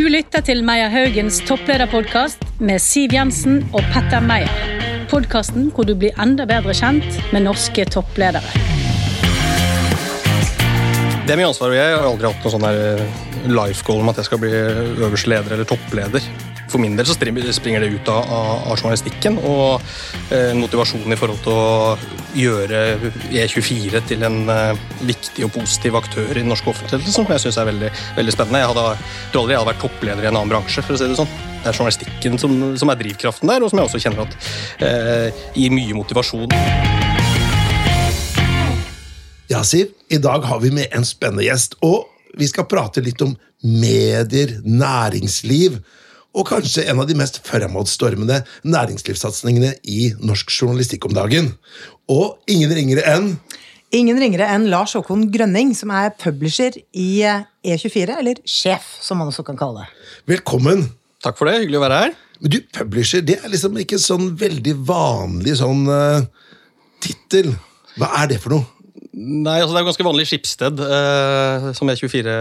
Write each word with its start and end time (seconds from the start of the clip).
Du 0.00 0.06
lytter 0.08 0.40
til 0.40 0.62
Meyer 0.64 0.88
Haugens 0.88 1.42
topplederpodkast 1.44 2.40
med 2.64 2.80
Siv 2.80 3.12
Jensen 3.12 3.58
og 3.76 3.82
Petter 3.92 4.22
Meyer. 4.24 4.48
Podkasten 5.10 5.66
hvor 5.76 5.84
du 5.84 5.92
blir 5.92 6.16
enda 6.24 6.46
bedre 6.48 6.72
kjent 6.72 7.18
med 7.34 7.44
norske 7.44 7.84
toppledere. 7.84 8.40
Det 11.26 11.34
er 11.34 11.36
mye 11.42 11.50
ansvar, 11.50 11.74
og 11.74 11.76
jeg 11.76 11.92
har 11.92 12.08
aldri 12.08 12.30
hatt 12.30 12.46
noe 12.46 12.54
sånn 12.54 12.64
der 12.64 13.52
life 13.52 13.84
goal 13.84 14.00
om 14.00 14.08
at 14.14 14.22
jeg 14.22 14.30
skal 14.30 14.40
bli 14.40 14.54
øverste 14.56 15.34
leder 15.34 15.58
eller 15.58 15.68
toppleder. 15.68 16.32
For 16.70 16.78
min 16.82 16.94
del 16.98 17.08
så 17.08 17.16
springer 17.16 17.82
det 17.82 17.90
ut 17.96 18.08
av, 18.12 18.30
av 18.70 18.76
journalistikken 18.78 19.38
og 19.42 19.82
eh, 20.30 20.52
motivasjonen 20.54 21.14
i 21.14 21.18
forhold 21.18 21.42
til 21.42 21.56
å 21.56 22.20
gjøre 22.38 22.82
E24 23.32 24.02
til 24.06 24.22
en 24.26 24.38
eh, 24.52 24.82
viktig 25.08 25.48
og 25.48 25.54
positiv 25.56 25.98
aktør 25.98 26.30
i 26.30 26.40
den 26.40 26.50
norske 26.52 26.70
offentligheten, 26.70 27.10
som 27.12 27.26
jeg 27.30 27.42
syns 27.42 27.58
er 27.58 27.70
veldig, 27.72 27.90
veldig, 28.18 28.34
spennende. 28.36 28.62
Jeg 28.62 28.72
hadde, 28.72 28.86
tror 29.32 29.42
aldri 29.42 29.56
jeg 29.56 29.62
hadde 29.62 29.72
vært 29.72 29.84
toppleder 29.86 30.26
i 30.26 30.30
en 30.30 30.36
annen 30.36 30.54
bransje, 30.54 30.86
for 30.86 30.94
å 30.94 31.00
si 31.00 31.10
det 31.10 31.18
sånn. 31.18 31.34
Det 31.60 31.72
er 31.72 31.76
journalistikken 31.76 32.38
som, 32.40 32.56
som 32.80 32.92
er 32.92 33.02
drivkraften 33.02 33.50
der, 33.50 33.64
og 33.64 33.72
som 33.72 33.80
jeg 33.82 33.90
også 33.90 34.02
kjenner 34.06 34.24
at 34.24 34.50
eh, 34.86 35.44
gir 35.58 35.74
mye 35.74 35.98
motivasjon. 35.98 36.54
Ja, 39.50 39.64
Siv, 39.66 39.90
i 40.06 40.20
dag 40.22 40.46
har 40.46 40.62
vi 40.62 40.70
med 40.70 40.94
en 40.94 41.04
spennende 41.04 41.42
gjest, 41.42 41.74
og 41.82 42.06
vi 42.38 42.46
skal 42.46 42.68
prate 42.70 43.02
litt 43.02 43.18
om 43.24 43.34
medier, 43.66 44.60
næringsliv 44.62 45.80
og 46.36 46.46
kanskje 46.50 46.86
en 46.90 47.00
av 47.02 47.08
de 47.08 47.16
mest 47.18 47.40
fremadstormende 47.46 48.42
næringslivssatsingene 48.62 49.74
i 49.90 50.12
norsk 50.22 50.52
journalistikk 50.54 51.08
om 51.08 51.16
dagen. 51.16 51.52
Og 52.10 52.38
ingen 52.50 52.72
ringere 52.74 53.06
enn 53.10 53.34
Ingen 53.90 54.20
ringere 54.22 54.46
enn 54.54 54.68
Lars 54.70 54.92
Håkon 54.94 55.24
Grønning, 55.34 55.72
som 55.74 55.90
er 55.90 56.12
publisher 56.14 56.76
i 56.94 57.24
E24, 57.26 58.20
eller 58.20 58.38
sjef, 58.46 58.84
som 59.02 59.18
man 59.18 59.32
også 59.32 59.42
kan 59.48 59.58
kalle 59.58 59.82
det. 59.82 60.04
Velkommen. 60.36 60.84
Takk 61.24 61.34
for 61.40 61.50
det, 61.50 61.56
hyggelig 61.64 61.80
å 61.80 61.82
være 61.82 61.98
her. 62.04 62.14
Men 62.38 62.52
du, 62.54 62.60
publisher, 62.70 63.24
det 63.26 63.40
er 63.40 63.50
liksom 63.50 63.80
ikke 63.82 63.98
sånn 63.98 64.30
veldig 64.38 64.76
vanlig 64.86 65.56
sånn 65.58 65.82
uh, 65.90 66.22
tittel. 67.02 67.50
Hva 67.98 68.12
er 68.20 68.30
det 68.30 68.38
for 68.44 68.54
noe? 68.54 68.79
Nei, 69.20 69.58
altså 69.60 69.74
Det 69.74 69.80
er 69.80 69.82
jo 69.82 69.88
ganske 69.90 70.04
vanlig 70.06 70.24
skipssted 70.30 70.80
eh, 70.80 71.64
som 71.76 71.90
E24 71.92 72.32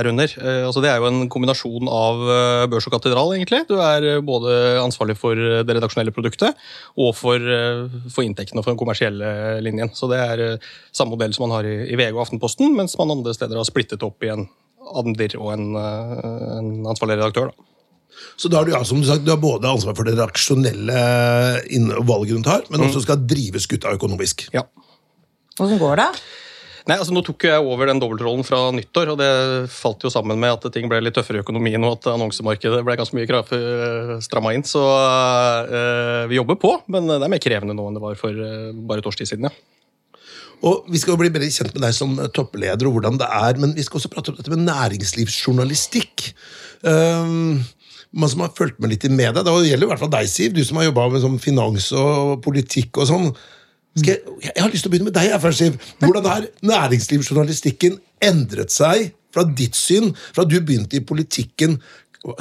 er 0.00 0.08
under. 0.10 0.32
Eh, 0.40 0.64
altså 0.66 0.82
Det 0.82 0.90
er 0.90 0.98
jo 0.98 1.06
en 1.06 1.28
kombinasjon 1.30 1.90
av 1.92 2.24
eh, 2.34 2.62
børs 2.72 2.88
og 2.88 2.94
katedral, 2.96 3.34
egentlig. 3.36 3.60
Du 3.68 3.76
er 3.78 4.06
eh, 4.08 4.22
både 4.24 4.80
ansvarlig 4.82 5.14
for 5.20 5.38
det 5.38 5.76
redaksjonelle 5.78 6.14
produktet 6.16 6.58
og 6.98 7.12
for, 7.14 7.38
eh, 7.38 7.84
for 8.10 8.26
inntektene 8.26 8.64
for 8.64 8.72
den 8.72 8.80
kommersielle 8.80 9.60
linjen. 9.62 9.92
Så 9.94 10.10
det 10.10 10.18
er 10.24 10.42
eh, 10.46 10.66
samme 10.90 11.14
modell 11.14 11.36
som 11.36 11.46
man 11.46 11.54
har 11.60 11.68
i, 11.70 11.76
i 11.86 12.00
VG 12.00 12.10
og 12.16 12.24
Aftenposten, 12.26 12.74
mens 12.74 12.98
man 12.98 13.14
andre 13.14 13.36
steder 13.36 13.60
har 13.60 13.68
splittet 13.68 14.02
opp 14.06 14.26
i 14.26 14.32
en 14.34 14.48
Ander 14.88 15.34
og 15.36 15.50
en, 15.52 15.74
en 15.76 16.68
ansvarlig 16.88 17.18
redaktør. 17.18 17.50
da. 17.52 17.66
Så 18.40 18.48
da 18.48 18.62
har 18.62 18.66
du, 18.66 18.72
ja, 18.72 18.80
som 18.88 19.02
du, 19.02 19.06
sagt, 19.06 19.26
du 19.26 19.30
har 19.34 19.40
både 19.42 19.68
ansvar 19.68 19.94
for 19.94 20.08
det 20.08 20.14
redaksjonelle 20.16 21.02
valget 22.08 22.38
du 22.40 22.46
tar, 22.46 22.64
men 22.72 22.86
også 22.86 23.04
skal 23.04 23.20
drive 23.28 23.60
skuta 23.60 23.92
økonomisk. 23.92 24.46
Ja. 24.56 24.64
Åssen 25.58 25.80
går 25.80 26.00
det? 26.00 26.10
Nei, 26.88 26.96
altså 26.96 27.12
Nå 27.12 27.20
tok 27.26 27.44
jeg 27.44 27.60
over 27.60 27.90
den 27.90 28.00
dobbeltrollen 28.00 28.46
fra 28.48 28.62
nyttår, 28.72 29.10
og 29.12 29.18
det 29.20 29.30
falt 29.72 30.04
jo 30.06 30.12
sammen 30.12 30.38
med 30.40 30.54
at 30.54 30.70
ting 30.72 30.88
ble 30.88 31.02
litt 31.04 31.18
tøffere 31.18 31.42
i 31.42 31.44
økonomien, 31.44 31.82
og 31.84 31.98
at 31.98 32.08
annonsemarkedet 32.14 32.80
ble 32.86 32.96
ganske 32.96 33.18
mye 33.18 34.20
stramma 34.24 34.54
inn. 34.56 34.64
Så 34.64 34.80
øh, 34.80 36.22
vi 36.30 36.38
jobber 36.38 36.56
på, 36.62 36.72
men 36.88 37.10
det 37.10 37.20
er 37.20 37.34
mer 37.34 37.42
krevende 37.44 37.76
nå 37.76 37.90
enn 37.90 37.98
det 37.98 38.04
var 38.06 38.16
for 38.20 38.32
øh, 38.32 38.70
bare 38.88 39.04
et 39.04 39.10
års 39.10 39.20
tid 39.20 39.28
siden. 39.28 39.50
ja. 39.50 39.52
Og 40.66 40.88
Vi 40.90 40.98
skal 40.98 41.12
jo 41.12 41.20
bli 41.20 41.30
bedre 41.30 41.50
kjent 41.52 41.76
med 41.76 41.84
deg 41.84 41.94
som 41.94 42.16
toppleder, 42.34 42.88
og 42.88 42.96
hvordan 42.96 43.20
det 43.20 43.28
er, 43.36 43.60
men 43.60 43.76
vi 43.76 43.84
skal 43.86 44.00
også 44.00 44.10
prate 44.14 44.32
om 44.32 44.38
dette 44.38 44.50
med 44.54 44.64
næringslivsjournalistikk. 44.64 46.30
Um, 46.82 47.60
man 48.10 48.32
som 48.32 48.42
har 48.42 48.56
fulgt 48.56 48.80
med 48.80 48.94
litt 48.94 49.04
i 49.04 49.12
media, 49.12 49.44
Det 49.44 49.52
gjelder 49.68 49.86
i 49.86 49.90
hvert 49.92 50.02
fall 50.02 50.14
deg, 50.16 50.26
Siv, 50.30 50.56
du 50.56 50.64
som 50.64 50.80
har 50.80 50.88
jobba 50.88 51.08
med 51.12 51.22
sånn 51.22 51.38
finans 51.42 51.92
og 51.92 52.40
politikk 52.42 52.98
og 52.98 53.10
sånn. 53.12 53.30
Jeg, 54.04 54.22
jeg, 54.44 54.54
har 54.58 54.70
lyst 54.72 54.86
til 54.86 54.90
å 54.90 54.94
begynne 54.94 55.10
med 55.10 55.16
deg. 55.18 55.34
Først. 55.42 55.90
Hvordan 56.02 56.28
har 56.28 56.48
næringslivsjournalistikken 56.66 57.98
endret 58.24 58.74
seg 58.74 59.12
fra 59.34 59.44
ditt 59.44 59.76
syn, 59.78 60.14
fra 60.34 60.46
du 60.48 60.58
begynte 60.60 60.98
i 60.98 61.04
politikken 61.04 61.78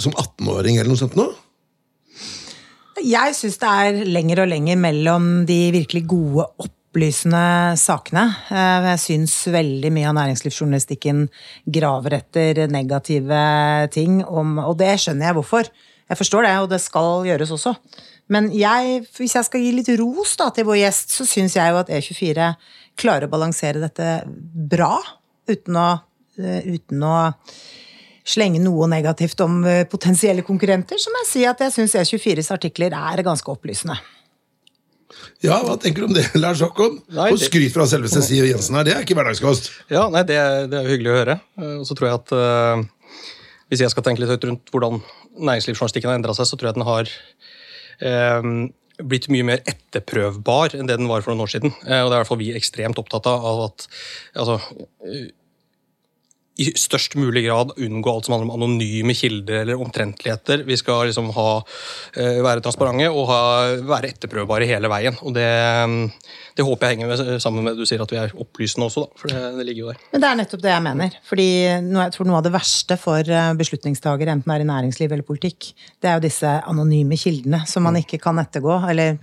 som 0.01 0.15
18-åring 0.15 0.79
eller 0.79 0.91
noe 0.93 0.99
sånt 0.99 1.17
nå? 1.19 1.27
Jeg 3.05 3.35
syns 3.37 3.59
det 3.61 3.69
er 3.69 3.99
lenger 4.09 4.41
og 4.41 4.49
lenger 4.49 4.79
mellom 4.81 5.29
de 5.45 5.59
virkelig 5.75 6.01
gode, 6.09 6.47
opplysende 6.63 7.75
sakene. 7.77 8.23
Eh, 8.49 8.87
jeg 8.93 9.03
syns 9.03 9.35
veldig 9.53 9.91
mye 9.93 10.07
av 10.09 10.15
næringslivsjournalistikken 10.17 11.27
graver 11.77 12.17
etter 12.17 12.63
negative 12.73 13.41
ting, 13.93 14.23
om, 14.25 14.57
og 14.63 14.79
det 14.81 14.95
skjønner 15.03 15.29
jeg 15.29 15.37
hvorfor. 15.37 15.69
Jeg 16.07 16.19
forstår 16.23 16.47
det, 16.47 16.55
og 16.63 16.69
det 16.71 16.81
skal 16.81 17.27
gjøres 17.27 17.53
også. 17.53 17.75
Men 18.33 18.49
jeg, 18.55 19.05
hvis 19.15 19.37
jeg 19.37 19.47
skal 19.47 19.63
gi 19.63 19.71
litt 19.75 19.91
ros 20.01 20.35
da, 20.39 20.49
til 20.51 20.67
vår 20.67 20.81
gjest, 20.81 21.15
så 21.15 21.27
syns 21.27 21.55
jeg 21.55 21.71
jo 21.71 21.79
at 21.79 21.91
E24 21.93 22.51
klarer 22.99 23.27
å 23.27 23.31
balansere 23.31 23.81
dette 23.83 24.11
bra, 24.27 24.97
uten 25.47 25.79
å, 25.79 25.89
eh, 26.41 26.67
uten 26.75 27.05
å 27.07 27.15
slenge 28.27 28.59
noe 28.59 28.89
negativt 28.91 29.39
om 29.45 29.61
eh, 29.63 29.85
potensielle 29.87 30.43
konkurrenter, 30.43 30.99
så 30.99 31.13
må 31.13 31.23
jeg 31.23 31.31
si 31.31 31.47
at 31.47 31.63
jeg 31.63 31.75
syns 31.77 31.95
E24s 32.01 32.51
artikler 32.57 32.95
er 32.97 33.23
ganske 33.23 33.53
opplysende. 33.53 33.95
Ja, 35.45 35.59
Hva 35.63 35.77
tenker 35.79 36.03
du 36.03 36.09
om 36.09 36.15
det, 36.17 36.25
Lars 36.43 36.61
Håkon? 36.65 36.99
Og 37.29 37.39
skryt 37.39 37.73
fra 37.75 37.87
selveste 37.89 38.23
Siv 38.25 38.47
Jensen 38.49 38.77
her, 38.77 38.87
det 38.87 38.95
er 38.95 39.05
ikke 39.05 39.17
hverdagskost. 39.17 39.71
Ja, 39.93 40.07
nei, 40.13 40.25
det, 40.27 40.39
det 40.71 40.79
er 40.79 40.87
jo 40.87 40.95
hyggelig 40.95 41.13
å 41.13 41.17
høre. 41.21 41.39
Eh, 41.61 41.75
og 41.79 41.87
så 41.87 41.97
tror 41.97 42.09
jeg 42.09 42.19
at 42.19 42.35
uh, 42.35 43.23
hvis 43.71 43.83
jeg 43.85 43.93
skal 43.93 44.05
tenke 44.05 44.23
litt 44.23 44.33
høyt 44.33 44.47
rundt 44.49 44.73
hvordan 44.73 44.99
næringslivsjournalistikken 45.37 46.11
har 46.11 46.19
endra 46.19 46.35
seg, 46.35 46.49
så 46.49 46.57
tror 46.57 46.69
jeg 46.69 46.75
at 46.75 46.79
den 46.81 46.89
har 46.89 47.07
uh, 47.07 47.36
blitt 48.97 49.27
mye 49.29 49.45
mer 49.45 49.63
etterprøvbar 49.69 50.75
enn 50.77 50.89
det 50.89 50.97
den 50.99 51.09
var 51.09 51.23
for 51.25 51.33
noen 51.33 51.45
år 51.45 51.53
siden. 51.53 51.73
Uh, 51.85 52.01
og 52.03 52.09
det 52.09 52.13
er 52.13 52.15
i 52.15 52.19
hvert 52.21 52.31
fall 52.31 52.41
vi 52.41 52.53
ekstremt 52.57 53.01
opptatt 53.01 53.29
av 53.29 53.63
at 53.67 53.87
altså, 54.33 54.59
i 56.57 56.71
størst 56.77 57.15
mulig 57.19 57.45
grad 57.45 57.73
unngå 57.77 58.11
alt 58.11 58.27
som 58.27 58.33
handler 58.33 58.49
om 58.49 58.55
anonyme 58.57 59.13
kilder 59.17 59.61
eller 59.61 59.81
omtrentligheter. 59.81 60.63
Vi 60.65 60.77
skal 60.79 61.07
liksom 61.09 61.29
ha, 61.35 61.47
være 62.15 62.63
transparente 62.65 63.09
og 63.11 63.27
ha, 63.29 63.41
være 63.85 64.11
etterprøvbare 64.15 64.65
hele 64.69 64.89
veien. 64.89 65.17
Og 65.21 65.35
det, 65.35 65.45
det 66.57 66.65
håper 66.65 66.87
jeg 66.87 66.97
henger 66.97 67.11
med, 67.11 67.41
sammen 67.43 67.65
med 67.67 67.77
du 67.77 67.85
sier 67.85 68.01
at 68.01 68.13
vi 68.13 68.19
er 68.19 68.33
opplysende 68.33 68.87
også, 68.89 69.05
da, 69.05 69.21
for 69.21 69.33
det, 69.33 69.41
det, 69.59 69.67
ligger 69.67 69.83
jo 69.83 69.91
der. 69.91 70.01
Men 70.13 70.23
det 70.23 70.29
er 70.29 70.39
nettopp 70.41 70.63
det 70.63 70.73
jeg 70.73 70.85
mener. 70.87 71.19
fordi 71.29 71.47
jeg 71.67 72.15
tror 72.15 72.27
Noe 72.27 72.39
av 72.41 72.47
det 72.47 72.51
verste 72.51 72.97
for 72.99 73.33
beslutningstagere, 73.59 74.33
enten 74.33 74.51
det 74.51 74.57
er 74.57 74.65
i 74.65 74.67
næringsliv 74.71 75.13
eller 75.13 75.27
politikk, 75.27 75.69
det 76.01 76.09
er 76.09 76.17
jo 76.17 76.25
disse 76.25 76.55
anonyme 76.67 77.19
kildene 77.19 77.61
som 77.69 77.85
man 77.87 77.99
ikke 78.01 78.19
kan 78.23 78.41
ettergå. 78.41 78.79
eller 78.89 79.21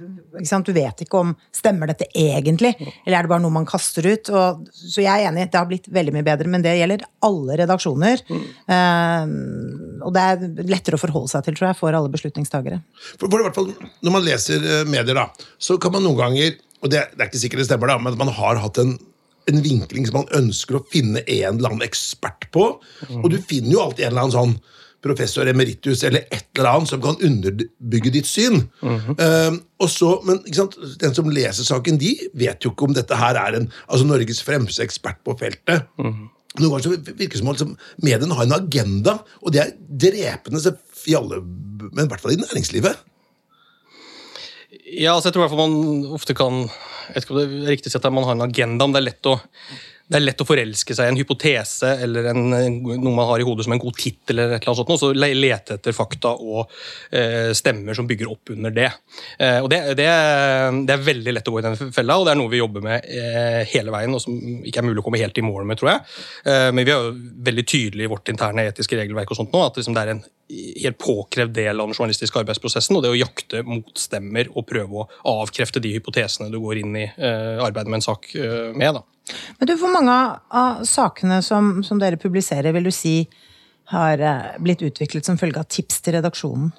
Du 0.64 0.72
vet 0.72 1.02
ikke 1.04 1.20
om 1.20 1.34
stemmer 1.52 1.90
dette 1.90 2.06
egentlig, 2.14 2.74
eller 3.04 3.18
er 3.18 3.26
det 3.26 3.32
bare 3.34 3.42
noe 3.42 3.58
man 3.58 3.68
kaster 3.68 4.06
ut? 4.06 4.30
Og, 4.30 4.64
så 4.72 5.02
jeg 5.02 5.10
er 5.10 5.32
enig, 5.32 5.50
det 5.50 5.58
har 5.58 5.68
blitt 5.68 5.90
veldig 5.92 6.14
mye 6.14 6.26
bedre, 6.26 6.48
men 6.50 6.64
det 6.64 6.78
gjelder 6.78 7.04
alle 7.24 7.56
redaksjoner. 7.62 8.22
Mm. 8.28 8.44
Uh, 8.68 10.04
og 10.04 10.14
det 10.14 10.26
er 10.28 10.68
lettere 10.68 10.98
å 10.98 11.02
forholde 11.02 11.32
seg 11.32 11.46
til, 11.46 11.56
tror 11.56 11.70
jeg, 11.70 11.80
for 11.80 11.96
alle 11.96 12.12
beslutningstagere. 12.12 12.82
For, 13.16 13.26
for 13.26 13.40
i 13.40 13.48
hvert 13.48 13.56
fall, 13.56 13.72
Når 14.04 14.12
man 14.14 14.26
leser 14.26 14.68
medier, 14.88 15.16
da, 15.16 15.48
så 15.58 15.78
kan 15.80 15.94
man 15.94 16.04
noen 16.04 16.20
ganger 16.20 16.54
og 16.84 16.92
det, 16.92 17.00
det 17.16 17.24
er 17.24 17.32
ikke 17.32 17.40
sikkert 17.40 17.64
det 17.64 17.70
stemmer, 17.70 17.90
da, 17.90 17.98
men 18.00 18.12
at 18.12 18.20
man 18.20 18.32
har 18.36 18.60
hatt 18.60 18.78
en, 18.82 18.94
en 19.48 19.60
vinkling 19.64 20.04
som 20.08 20.20
man 20.20 20.30
ønsker 20.36 20.78
å 20.78 20.84
finne 20.92 21.24
en 21.24 21.56
eller 21.56 21.72
annen 21.72 21.86
ekspert 21.86 22.50
på. 22.54 22.74
Mm. 23.08 23.22
Og 23.22 23.30
du 23.32 23.38
finner 23.40 23.72
jo 23.72 23.84
alltid 23.86 24.04
en 24.04 24.12
eller 24.12 24.26
annen 24.26 24.36
sånn 24.36 24.56
professor 25.04 25.48
emeritus 25.48 26.00
eller 26.08 26.24
et 26.32 26.46
eller 26.56 26.70
annet 26.70 26.88
som 26.92 27.00
kan 27.04 27.18
underbygge 27.24 28.12
ditt 28.12 28.28
syn. 28.28 28.62
Mm 28.80 29.00
-hmm. 29.00 29.16
uh, 29.20 29.58
og 29.80 29.90
så, 29.90 30.22
men 30.24 30.40
Den 31.00 31.14
som 31.14 31.30
leser 31.30 31.64
saken, 31.64 31.98
de 31.98 32.16
vet 32.34 32.64
jo 32.64 32.70
ikke 32.70 32.84
om 32.84 32.94
dette 32.94 33.16
her 33.16 33.36
er 33.36 33.56
en, 33.56 33.70
altså 33.88 34.06
Norges 34.06 34.42
fremste 34.42 34.82
ekspert 34.82 35.24
på 35.24 35.36
feltet. 35.38 35.88
Mm 35.98 36.12
-hmm. 36.12 36.28
Noen 36.60 36.70
ganger 36.70 36.84
så 36.84 36.92
virker 36.94 37.34
det 37.34 37.40
som 37.40 37.50
liksom, 37.50 37.72
mediene 38.04 38.36
har 38.38 38.46
en 38.46 38.56
agenda, 38.56 39.16
og 39.42 39.54
det 39.54 39.62
er 39.62 39.72
drepende 39.74 40.60
i 41.10 41.16
alle, 41.18 41.40
men 41.90 42.04
i 42.04 42.10
hvert 42.12 42.22
fall 42.22 42.36
i 42.36 42.38
næringslivet. 42.38 43.00
Ja, 44.84 45.14
altså 45.14 45.28
jeg 45.28 45.34
tror 45.34 45.42
i 45.42 45.44
hvert 45.48 45.54
fall 45.54 45.72
man 45.72 46.12
ofte 46.14 46.34
kan 46.36 46.56
Jeg 46.64 47.14
vet 47.14 47.24
ikke 47.24 47.34
om 47.34 47.38
det 47.38 47.44
er 47.46 47.72
riktig 47.72 47.90
si 47.92 47.98
at 47.98 48.06
man 48.14 48.26
har 48.26 48.36
en 48.36 48.46
agenda, 48.46 48.86
men 48.86 48.94
det 48.94 49.02
er 49.02 49.08
lett 49.10 49.28
å 49.28 49.34
det 50.04 50.18
er 50.18 50.24
lett 50.24 50.42
å 50.42 50.46
forelske 50.46 50.94
seg 50.96 51.08
i 51.08 51.12
en 51.12 51.16
hypotese 51.16 51.94
eller 52.04 52.28
en, 52.34 52.42
noe 52.52 53.14
man 53.14 53.28
har 53.30 53.40
i 53.40 53.46
hodet 53.46 53.64
som 53.64 53.72
en 53.72 53.80
god 53.80 53.96
tittel, 53.96 54.36
eller 54.36 54.52
et 54.52 54.58
eller 54.58 54.74
annet 54.74 54.80
sånt, 54.82 54.92
og 54.92 55.00
så 55.00 55.10
lete 55.14 55.78
etter 55.78 55.96
fakta 55.96 56.34
og 56.36 56.68
eh, 57.08 57.54
stemmer 57.56 57.96
som 57.96 58.08
bygger 58.08 58.28
opp 58.28 58.52
under 58.52 58.74
det. 58.74 58.90
Eh, 59.38 59.62
og 59.62 59.70
det, 59.72 59.80
det, 59.96 60.08
det, 60.84 60.92
er 60.96 61.06
veldig 61.08 61.34
lett 61.36 61.48
å 61.48 61.54
gå 61.54 61.62
i 61.62 61.64
den 61.64 61.78
fella, 61.96 62.18
og 62.20 62.28
det 62.28 62.34
er 62.34 62.40
noe 62.42 62.52
vi 62.52 62.60
jobber 62.60 62.84
med 62.84 63.08
eh, 63.08 63.62
hele 63.72 63.94
veien, 63.94 64.12
og 64.12 64.20
som 64.20 64.36
ikke 64.36 64.82
er 64.82 64.88
mulig 64.90 65.00
å 65.00 65.06
komme 65.06 65.22
helt 65.22 65.40
i 65.40 65.46
mål 65.46 65.64
med, 65.70 65.80
tror 65.80 65.94
jeg. 65.94 66.04
Eh, 66.52 66.68
men 66.76 66.84
vi 66.84 66.92
er 66.92 67.08
jo 67.08 67.16
veldig 67.48 67.64
tydelige 67.64 68.10
i 68.10 68.12
vårt 68.12 68.34
interne 68.34 68.68
etiske 68.68 69.00
regelverk 69.00 69.32
og 69.32 69.40
sånt 69.40 69.56
nå, 69.56 69.64
at 69.64 69.80
liksom 69.80 69.96
det 69.96 70.04
er 70.04 70.14
en 70.18 70.24
helt 70.52 71.00
påkrevd 71.00 71.56
del 71.56 71.80
av 71.80 71.88
den 71.88 71.96
journalistiske 71.96 72.42
arbeidsprosessen. 72.42 72.98
og 72.98 73.06
Det 73.06 73.14
å 73.14 73.18
jakte 73.18 73.64
motstemmer 73.64 74.52
og 74.52 74.68
prøve 74.68 75.00
å 75.00 75.08
avkrefte 75.40 75.80
de 75.80 75.96
hypotesene 75.96 76.52
du 76.52 76.60
går 76.60 76.84
inn 76.84 77.00
i 77.00 77.08
eh, 77.08 77.64
arbeidet 77.64 77.88
med 77.88 78.02
en 78.02 78.08
sak 78.12 78.28
eh, 78.36 78.70
med. 78.76 79.00
da. 79.00 79.04
Men 79.58 79.68
du, 79.68 79.74
Hvor 79.80 79.92
mange 79.92 80.14
av 80.52 80.84
sakene 80.88 81.40
som, 81.42 81.78
som, 81.86 82.00
dere 82.00 82.20
publiserer, 82.20 82.74
vil 82.76 82.88
du 82.88 82.92
si 82.94 83.16
har 83.92 84.20
eh, 84.20 84.56
blitt 84.64 84.84
utviklet 84.84 85.26
som 85.26 85.38
følge 85.40 85.60
av 85.60 85.68
tips 85.72 86.00
til 86.04 86.18
redaksjonen? 86.18 86.72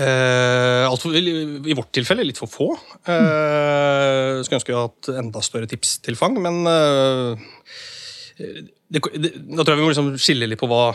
Eh, 0.00 0.84
altså, 0.88 1.10
I 1.12 1.76
vårt 1.76 1.92
tilfelle 1.92 2.24
litt 2.24 2.40
for 2.40 2.48
få. 2.48 2.68
Eh, 3.04 4.40
skulle 4.40 4.60
ønske 4.60 4.72
vi 4.72 4.78
hatt 4.78 5.10
enda 5.20 5.42
større 5.44 5.68
tipstilfang, 5.68 6.38
men 6.40 6.62
eh, 6.70 7.50
det, 8.88 9.02
det, 9.12 9.34
Da 9.52 9.64
tror 9.64 9.74
jeg 9.74 9.82
vi 9.82 9.84
må 9.84 9.92
liksom 9.92 10.12
skille 10.16 10.48
litt 10.48 10.60
på 10.60 10.70
hva, 10.70 10.86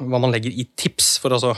hva 0.00 0.20
man 0.20 0.34
legger 0.34 0.52
i 0.52 0.66
tips. 0.76 1.16
For 1.22 1.32
altså 1.32 1.54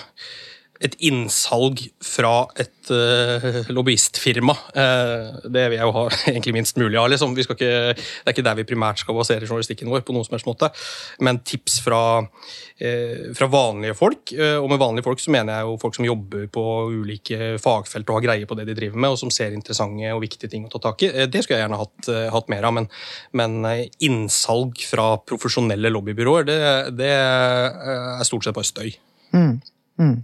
et 0.84 0.96
innsalg 1.08 1.80
fra 2.04 2.46
et 2.60 2.90
uh, 2.92 3.62
lobbyistfirma. 3.72 4.54
Uh, 4.76 5.48
det 5.48 5.66
vil 5.70 5.78
jeg 5.78 5.88
jo 5.88 5.94
ha 5.96 6.04
egentlig 6.32 6.54
minst 6.58 6.78
mulig 6.80 6.98
av. 7.00 7.08
Liksom. 7.12 7.36
Ikke, 7.40 7.56
det 7.56 7.96
er 7.96 8.34
ikke 8.34 8.44
der 8.46 8.58
vi 8.58 8.66
primært 8.68 9.00
skal 9.00 9.16
basere 9.16 9.46
journalistikken 9.46 9.90
vår. 9.92 10.04
på 10.06 10.14
noen 10.16 10.26
som 10.26 10.36
helst 10.36 10.48
måte. 10.48 10.70
Men 11.24 11.40
tips 11.46 11.78
fra, 11.84 12.02
uh, 12.20 13.24
fra 13.38 13.50
vanlige 13.52 13.96
folk. 13.96 14.34
og 14.36 14.68
med 14.70 14.80
vanlige 14.80 15.06
folk 15.06 15.20
så 15.22 15.32
mener 15.32 15.56
jeg 15.56 15.68
jo 15.68 15.76
folk 15.80 15.96
som 15.96 16.06
jobber 16.06 16.46
på 16.52 16.64
ulike 16.92 17.56
fagfelt 17.62 18.08
og 18.10 18.18
har 18.18 18.26
greie 18.26 18.48
på 18.48 18.56
det 18.58 18.66
de 18.68 18.76
driver 18.76 19.00
med, 19.00 19.14
og 19.14 19.20
som 19.20 19.30
ser 19.32 19.54
interessante 19.56 20.12
og 20.12 20.22
viktige 20.22 20.50
ting 20.52 20.66
å 20.66 20.70
ta 20.72 20.80
tak 20.82 21.06
i. 21.06 21.10
det 21.30 21.42
skulle 21.42 21.60
jeg 21.60 21.64
gjerne 21.64 21.80
hatt, 21.80 22.10
hatt 22.34 22.50
mer 22.52 22.66
av. 22.66 22.74
Men, 22.76 22.88
men, 23.36 23.56
innsalg 24.02 24.82
fra 24.90 25.14
profesjonelle 25.24 25.90
lobbybyråer, 25.92 26.46
det, 26.48 26.58
det 26.98 27.12
er 27.16 28.26
stort 28.28 28.46
sett 28.46 28.56
bare 28.56 28.68
støy. 28.68 28.90
Mm. 29.32 29.54
Mm. 30.00 30.16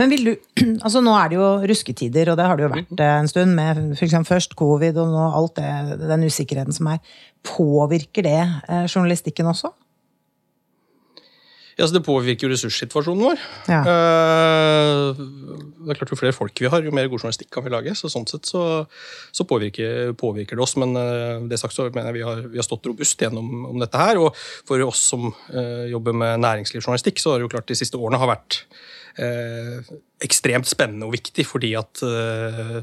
Men 0.00 0.12
vil 0.12 0.24
du, 0.26 0.32
altså 0.84 1.02
Nå 1.04 1.12
er 1.18 1.32
det 1.32 1.38
jo 1.40 1.50
rusketider, 1.72 2.32
og 2.32 2.40
det 2.40 2.48
har 2.48 2.58
det 2.58 2.66
jo 2.66 2.72
vært 2.72 3.04
eh, 3.04 3.18
en 3.20 3.30
stund, 3.30 3.54
med 3.58 3.84
for 3.98 4.32
først 4.32 4.56
covid 4.58 4.98
og 5.02 5.12
nå 5.12 5.28
alt 5.28 5.60
det, 5.60 6.00
den 6.08 6.26
usikkerheten 6.28 6.76
som 6.76 6.90
er. 6.94 7.14
Påvirker 7.46 8.28
det 8.28 8.40
eh, 8.40 8.84
journalistikken 8.88 9.50
også? 9.52 9.72
Ja, 11.78 11.86
så 11.88 11.96
Det 11.96 12.02
påvirker 12.04 12.46
jo 12.46 12.52
ressurssituasjonen 12.52 13.22
vår. 13.24 13.44
Ja. 13.72 13.78
Uh, 13.80 15.16
det 15.16 15.94
er 15.94 15.98
klart 16.02 16.10
Jo 16.12 16.18
flere 16.20 16.36
folk 16.36 16.60
vi 16.60 16.68
har, 16.68 16.84
jo 16.84 16.92
mer 16.92 17.08
god 17.08 17.22
journalistikk 17.22 17.48
kan 17.54 17.64
vi 17.64 17.72
lage. 17.72 17.94
så 17.96 18.10
Sånn 18.12 18.28
sett 18.28 18.44
så, 18.46 18.84
så 19.32 19.46
påvirker, 19.48 20.12
påvirker, 20.20 20.60
det 20.60 20.66
oss. 20.66 20.76
Men 20.76 20.92
det 21.48 21.58
sagt 21.58 21.74
så 21.74 21.88
mener 21.88 22.12
jeg 22.12 22.18
vi 22.20 22.26
har, 22.28 22.44
vi 22.52 22.60
har 22.60 22.68
stått 22.68 22.86
robust 22.90 23.24
gjennom 23.24 23.64
om 23.70 23.80
dette 23.80 23.98
her. 23.98 24.20
Og 24.20 24.36
for 24.68 24.84
oss 24.84 25.00
som 25.14 25.30
jobber 25.88 26.12
med 26.12 26.44
næringslivsjournalistikk, 26.44 27.24
så 27.24 27.32
har 27.32 27.40
det 27.40 27.48
jo 27.48 27.54
klart 27.56 27.72
de 27.72 27.80
siste 27.80 27.98
årene 27.98 28.20
har 28.20 28.34
vært 28.34 28.60
Eh, 29.20 29.92
ekstremt 30.22 30.68
spennende 30.70 31.08
og 31.08 31.16
viktig, 31.16 31.42
fordi 31.48 31.72
at 31.74 31.98
uh, 32.06 32.78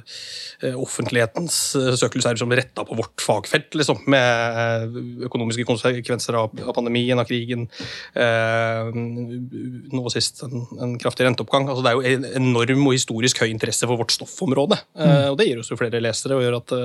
offentlighetens 0.76 1.56
søkelys 1.96 2.28
er 2.28 2.36
liksom 2.36 2.52
retta 2.52 2.84
på 2.84 2.98
vårt 3.00 3.24
fagfelt, 3.24 3.78
liksom, 3.80 4.02
med 4.12 4.98
økonomiske 5.30 5.64
konsekvenser 5.70 6.36
av, 6.36 6.52
av 6.66 6.76
pandemien, 6.76 7.16
av 7.22 7.30
krigen. 7.30 7.64
Uh, 8.12 8.92
nå 8.92 10.04
sist 10.12 10.44
en, 10.44 10.68
en, 10.84 10.98
kraftig 11.00 11.30
renteoppgang. 11.30 11.70
Altså, 11.72 11.86
det 11.86 11.94
er 11.94 11.96
jo 11.96 12.20
en 12.20 12.30
enorm 12.42 12.92
og 12.92 12.98
historisk 12.98 13.40
høy 13.46 13.54
interesse 13.54 13.88
for 13.88 14.04
vårt 14.04 14.18
stoffområde. 14.18 14.82
Uh, 15.00 15.32
og 15.32 15.40
det 15.40 15.48
gir 15.48 15.64
oss 15.64 15.72
jo 15.72 15.80
flere 15.80 16.04
lesere 16.04 16.36
og 16.36 16.44
gjør 16.44 16.60
at 16.60 16.76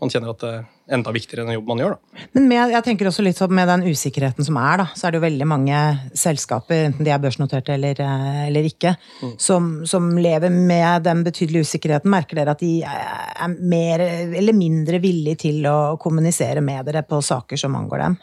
man 0.00 0.16
kjenner 0.16 0.32
at 0.32 0.48
enda 0.94 1.12
viktigere 1.14 1.44
enn 1.46 1.54
jobb 1.54 1.68
man 1.70 1.82
gjør. 1.82 1.96
Da. 1.96 2.24
Men 2.36 2.48
med, 2.50 2.74
jeg 2.74 2.84
tenker 2.86 3.10
også 3.10 3.24
litt 3.24 3.38
sånn 3.38 3.54
med 3.56 3.68
den 3.70 3.84
usikkerheten 3.88 4.46
som 4.46 4.58
er, 4.60 4.82
da, 4.82 4.86
så 4.96 5.06
er 5.06 5.14
det 5.14 5.20
jo 5.20 5.26
veldig 5.26 5.48
mange 5.48 5.82
selskaper, 6.18 6.86
enten 6.88 7.06
de 7.06 7.14
er 7.14 7.22
børsnoterte 7.22 7.74
eller, 7.76 8.02
eller 8.48 8.68
ikke, 8.68 8.94
mm. 9.22 9.34
som, 9.40 9.70
som, 9.88 10.10
lever 10.20 10.52
med 10.52 11.06
den 11.06 11.22
betydelige 11.26 11.68
usikkerheten. 11.68 12.10
Merker 12.12 12.40
dere 12.40 12.56
at 12.56 12.64
de 12.64 12.72
er 12.84 13.54
mer 13.60 14.02
eller 14.02 14.56
mindre 14.56 15.00
villige 15.02 15.46
til 15.46 15.64
å 15.70 15.96
kommunisere 16.00 16.64
med 16.64 16.88
dere 16.88 17.04
på 17.06 17.22
saker 17.24 17.60
som 17.60 17.78
angår 17.78 18.04
dem? 18.04 18.18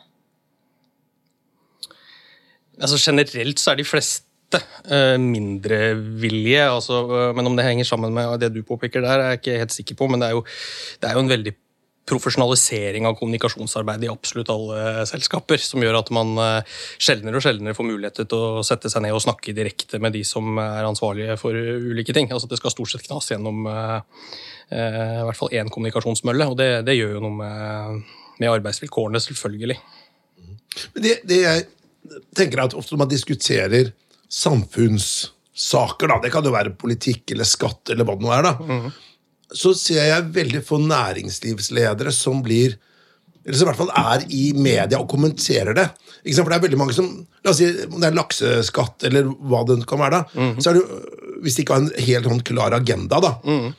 Altså 2.77 2.99
Generelt 3.01 3.61
så 3.61 3.71
er 3.71 3.79
de 3.79 3.87
fleste 3.87 4.59
uh, 4.91 5.15
mindre 5.21 5.95
villige. 6.21 6.67
Altså, 6.67 6.99
uh, 7.09 7.29
men 7.37 7.49
om 7.49 7.55
det 7.57 7.65
henger 7.65 7.87
sammen 7.89 8.13
med 8.13 8.37
det 8.43 8.51
du 8.53 8.61
påpeker 8.67 9.01
der, 9.01 9.23
er 9.23 9.33
jeg 9.33 9.41
ikke 9.41 9.61
helt 9.63 9.77
sikker 9.79 9.97
på. 9.97 10.09
Men 10.11 10.21
det 10.21 10.29
er 10.29 10.37
jo, 10.37 10.43
det 11.01 11.09
er 11.09 11.17
jo 11.17 11.23
en 11.25 11.33
veldig 11.33 11.55
profesjonalisering 12.07 13.05
av 13.07 13.15
kommunikasjonsarbeid 13.19 14.05
i 14.05 14.09
absolutt 14.11 14.49
alle 14.51 15.05
selskaper, 15.09 15.59
som 15.61 15.83
gjør 15.83 15.99
at 15.99 16.11
man 16.15 16.33
eh, 16.41 16.75
sjeldnere 17.03 17.39
og 17.39 17.43
sjeldnere 17.43 17.75
får 17.77 17.87
mulighet 17.89 18.21
til 18.23 18.37
å 18.37 18.63
sette 18.65 18.91
seg 18.91 19.03
ned 19.03 19.15
og 19.15 19.23
snakke 19.23 19.55
direkte 19.55 19.99
med 20.03 20.15
de 20.15 20.23
som 20.27 20.57
er 20.61 20.87
ansvarlige 20.87 21.37
for 21.41 21.55
ulike 21.55 22.15
ting. 22.15 22.31
Altså 22.31 22.49
Det 22.49 22.59
skal 22.61 22.73
stort 22.73 22.93
sett 22.93 23.07
knas 23.07 23.31
gjennom 23.33 23.67
eh, 23.71 23.97
eh, 24.71 25.17
i 25.21 25.25
hvert 25.27 25.39
fall 25.39 25.55
én 25.57 25.71
kommunikasjonsmølle, 25.73 26.51
og 26.51 26.59
det, 26.59 26.69
det, 26.87 26.95
gjør 26.97 27.17
jo 27.17 27.23
noe 27.27 27.39
med, 27.41 28.13
med 28.39 28.53
arbeidsvilkårene, 28.55 29.23
selvfølgelig. 29.27 29.79
det, 31.03 31.17
det 31.27 31.41
jeg 31.43 31.65
tenker 32.37 32.63
at 32.63 32.77
ofte 32.77 32.95
når 32.95 33.03
man 33.03 33.11
diskuterer 33.11 33.91
samfunnssaker, 34.31 36.07
da, 36.07 36.21
det 36.23 36.31
kan 36.31 36.47
jo 36.47 36.55
være 36.55 36.75
politikk 36.79 37.35
eller 37.35 37.47
skatt 37.47 37.91
eller 37.91 38.07
hva 38.07 38.15
det 38.15 38.27
nå 38.27 38.33
er, 38.35 38.47
da, 38.47 38.55
mm 38.63 38.89
så 39.55 39.71
ser 39.77 40.09
jeg 40.09 40.29
veldig 40.35 40.61
få 40.65 40.79
næringslivsledere 40.83 42.11
som 42.11 42.41
blir 42.43 42.75
eller 43.47 43.55
som 43.55 43.67
i 43.67 43.71
hvert 43.71 43.79
fall 43.79 43.93
er 43.95 44.23
i 44.35 44.43
media 44.59 44.99
og 44.99 45.07
kommenterer 45.07 45.75
det. 45.77 45.85
For 46.35 46.51
det 46.51 46.57
er 46.57 46.63
veldig 46.65 46.79
mange 46.81 46.95
som 46.95 47.07
La 47.45 47.53
oss 47.53 47.61
si 47.61 47.67
om 47.85 48.01
det 48.01 48.09
er 48.09 48.17
lakseskatt 48.17 49.05
eller 49.07 49.29
hva 49.47 49.61
det 49.69 49.77
kan 49.87 50.01
være, 50.01 50.17
da, 50.19 50.23
mm. 50.35 50.57
så 50.59 50.73
er 50.73 50.79
det 50.79 51.37
hvis 51.45 51.55
de 51.55 51.63
ikke 51.63 51.77
har 51.77 51.83
en 51.85 52.07
helt 52.09 52.27
sånn 52.27 52.41
klar 52.49 52.73
agenda, 52.75 53.21
da, 53.23 53.29
mm. 53.45 53.69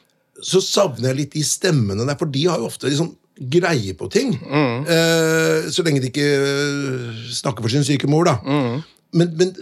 så 0.46 0.62
savner 0.64 1.10
jeg 1.10 1.18
litt 1.18 1.34
de 1.36 1.42
stemmene 1.44 2.06
der, 2.08 2.16
for 2.16 2.32
de 2.32 2.46
har 2.48 2.62
jo 2.62 2.70
ofte 2.70 2.88
liksom 2.88 3.10
greie 3.52 3.92
på 3.98 4.08
ting. 4.14 4.30
Mm. 4.40 4.86
Eh, 4.94 5.68
så 5.74 5.84
lenge 5.84 6.00
de 6.00 6.08
ikke 6.08 6.24
eh, 6.24 7.18
snakker 7.36 7.66
for 7.66 7.74
sin 7.74 7.84
syke 7.84 8.08
mor, 8.08 8.30
da. 8.30 8.38
Men, 9.18 9.34
men 9.36 9.52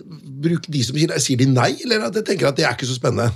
bruk 0.45 0.69
de 0.71 0.85
som 0.87 1.01
sier, 1.01 1.17
sier 1.25 1.41
de 1.41 1.49
nei, 1.51 1.73
eller 1.83 2.07
at 2.07 2.21
jeg 2.21 2.29
tenker 2.31 2.53
at 2.53 2.61
det 2.61 2.69
er 2.69 2.79
ikke 2.79 2.87
så 2.87 3.01
spennende? 3.01 3.33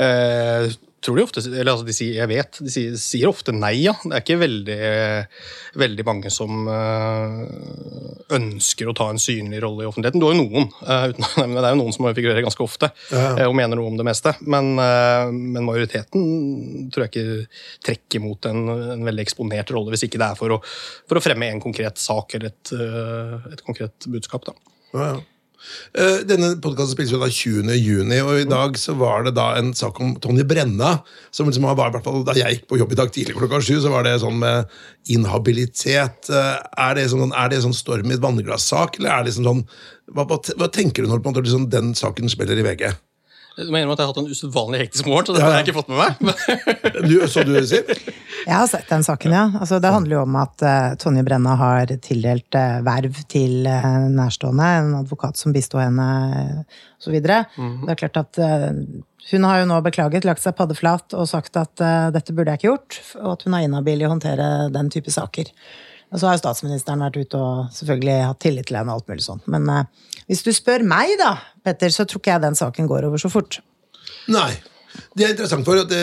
Eh 0.00 0.72
tror 1.02 1.18
de 1.18 1.24
ofte 1.24 1.42
Eller 1.50 1.72
altså, 1.72 1.86
de 1.86 1.94
sier 1.96 2.18
Jeg 2.20 2.30
vet. 2.30 2.58
De 2.62 2.72
sier, 2.72 2.96
sier, 3.00 3.28
ofte 3.30 3.54
nei, 3.54 3.74
ja. 3.84 3.94
Det 4.04 4.14
er 4.14 4.24
ikke 4.24 4.38
veldig, 4.40 4.78
veldig 5.82 6.06
mange 6.06 6.32
som 6.32 6.68
uh, 6.68 7.40
ønsker 8.36 8.90
å 8.90 8.94
ta 8.96 9.08
en 9.12 9.20
synlig 9.22 9.62
rolle 9.64 9.84
i 9.84 9.90
offentligheten. 9.90 10.22
Du 10.22 10.28
har 10.28 10.36
jo 10.36 10.44
noen, 10.44 10.68
uh, 10.84 11.08
uten, 11.12 11.26
men 11.42 11.58
det 11.58 11.64
er 11.64 11.74
jo 11.74 11.80
noen 11.82 11.96
som 11.96 12.08
figurerer 12.10 12.46
ganske 12.46 12.64
ofte 12.64 12.92
ja. 13.10 13.24
uh, 13.40 13.46
og 13.48 13.56
mener 13.58 13.78
noe 13.78 13.92
om 13.92 13.98
det 13.98 14.06
meste. 14.08 14.34
Men, 14.42 14.74
men, 14.76 15.64
majoriteten 15.66 16.88
tror 16.92 17.06
jeg 17.06 17.12
ikke 17.12 17.58
trekker 17.88 18.22
mot 18.24 18.50
en, 18.50 18.64
en, 18.72 19.04
veldig 19.06 19.24
eksponert 19.24 19.72
rolle, 19.74 19.92
hvis 19.94 20.06
ikke 20.08 20.20
det 20.20 20.30
er 20.32 20.38
for 20.38 20.56
å, 20.56 20.60
for 21.08 21.18
å 21.18 21.24
fremme 21.24 21.50
en 21.52 21.62
konkret 21.62 22.00
sak 22.00 22.36
eller 22.38 22.52
et, 22.52 22.74
et 23.52 23.66
konkret 23.66 24.10
budskap. 24.10 24.48
da. 24.48 24.56
Ja, 24.92 25.12
ja. 25.14 25.20
Eh, 25.92 26.22
denne 26.28 26.54
podkasten 26.62 26.94
spilles 26.94 27.12
jo 27.14 27.20
da 27.20 27.28
20. 27.28 27.72
juni, 27.76 28.18
og 28.24 28.40
i 28.40 28.48
dag 28.48 28.76
så 28.80 28.94
var 28.98 29.26
det 29.26 29.34
da 29.36 29.52
en 29.58 29.72
sak 29.76 30.00
om 30.02 30.14
Tonje 30.22 30.46
Brenna. 30.48 30.98
som 31.30 31.46
liksom 31.48 31.68
var, 31.68 31.88
i 31.88 31.94
hvert 31.96 32.04
fall 32.04 32.24
Da 32.24 32.34
jeg 32.36 32.58
gikk 32.58 32.68
på 32.68 32.78
jobb 32.80 32.92
i 32.92 33.00
dag 33.00 33.12
tidlig 33.12 33.36
klokka 33.36 33.62
sju, 33.62 33.80
så 33.80 33.92
var 33.92 34.04
det 34.04 34.18
sånn 34.20 34.38
med 34.38 34.68
inhabilitet. 35.08 36.30
Eh, 36.30 36.58
er 36.88 36.94
det 36.94 37.08
sånn, 37.10 37.32
er 37.32 37.48
det 37.48 37.62
sånn 37.62 37.76
storm 37.76 38.10
i 38.10 38.14
et 38.14 38.24
vannglassak, 38.24 38.98
eller 38.98 39.10
er 39.10 39.22
det 39.22 39.32
liksom 39.32 39.48
sånn 39.48 39.64
hva, 40.12 40.26
hva, 40.26 40.68
tenker 40.68 41.04
du 41.04 41.08
når 41.08 41.22
på 41.22 41.30
en 41.30 41.34
måte, 41.34 41.46
liksom, 41.46 41.70
den 41.72 41.94
saken 41.96 42.28
spiller 42.28 42.58
i 42.58 42.66
VG? 42.66 42.92
Du 43.56 43.68
mener 43.68 43.90
at 43.92 44.00
jeg 44.00 44.08
har 44.08 44.14
hatt 44.14 44.20
en 44.22 44.32
usedvanlig 44.32 44.78
hektisk 44.80 45.08
morgen, 45.10 45.28
så 45.28 45.36
det 45.36 45.42
har 45.44 45.58
jeg 45.58 45.66
ikke 45.66 45.76
fått 45.76 45.90
med 45.92 45.98
meg. 46.00 47.04
du, 47.04 47.16
så 47.28 47.44
du 47.44 47.52
Siv? 47.68 47.90
Jeg 48.42 48.54
har 48.56 48.66
sett 48.70 48.88
den 48.90 49.04
saken, 49.06 49.34
ja. 49.34 49.44
Altså, 49.60 49.78
det 49.82 49.92
handler 49.92 50.16
jo 50.16 50.22
om 50.24 50.36
at 50.40 50.64
uh, 50.66 50.94
Tonje 51.00 51.22
Brenna 51.26 51.54
har 51.58 51.92
tildelt 52.02 52.58
uh, 52.58 52.80
verv 52.86 53.20
til 53.30 53.68
uh, 53.68 54.08
nærstående, 54.10 54.68
en 54.80 54.96
advokat 55.02 55.38
som 55.38 55.54
bistår 55.54 55.84
henne 55.84 56.08
osv. 56.98 57.18
Mm. 57.18 57.76
Det 57.84 57.94
er 57.94 58.00
klart 58.00 58.20
at 58.20 58.40
hun 59.30 59.46
har 59.46 59.60
jo 59.60 59.68
nå 59.70 59.78
beklaget, 59.86 60.26
lagt 60.26 60.42
seg 60.42 60.56
paddeflat 60.58 61.14
og 61.14 61.28
sagt 61.30 61.56
at 61.58 61.82
dette 62.14 62.34
burde 62.34 62.52
jeg 62.52 62.62
ikke 62.62 62.70
gjort, 62.70 62.98
og 63.20 63.30
at 63.36 63.46
hun 63.46 63.56
er 63.56 63.66
inhabil 63.66 64.02
i 64.02 64.06
å 64.06 64.12
håndtere 64.12 64.48
den 64.74 64.90
type 64.92 65.14
saker. 65.14 65.50
Og 66.12 66.20
så 66.20 66.28
har 66.28 66.36
jo 66.36 66.42
statsministeren 66.42 67.02
vært 67.02 67.20
ute 67.22 67.38
og 67.38 67.70
selvfølgelig 67.74 68.18
hatt 68.26 68.42
tillit 68.42 68.68
til 68.68 68.78
henne 68.78 68.94
og 68.94 69.00
alt 69.00 69.12
mulig 69.12 69.26
sånt. 69.26 69.46
Men 69.50 69.70
hvis 70.26 70.42
du 70.46 70.50
spør 70.54 70.84
meg, 70.86 71.14
da, 71.22 71.36
Petter, 71.64 71.94
så 71.94 72.06
tror 72.06 72.22
ikke 72.22 72.34
jeg 72.34 72.44
den 72.44 72.58
saken 72.58 72.90
går 72.90 73.08
over 73.08 73.22
så 73.22 73.30
fort. 73.32 73.62
Nei. 74.30 74.50
Det 75.16 75.24
er 75.26 75.32
interessant 75.34 75.66
for 75.66 75.80
at 75.80 75.90
det, 75.90 76.02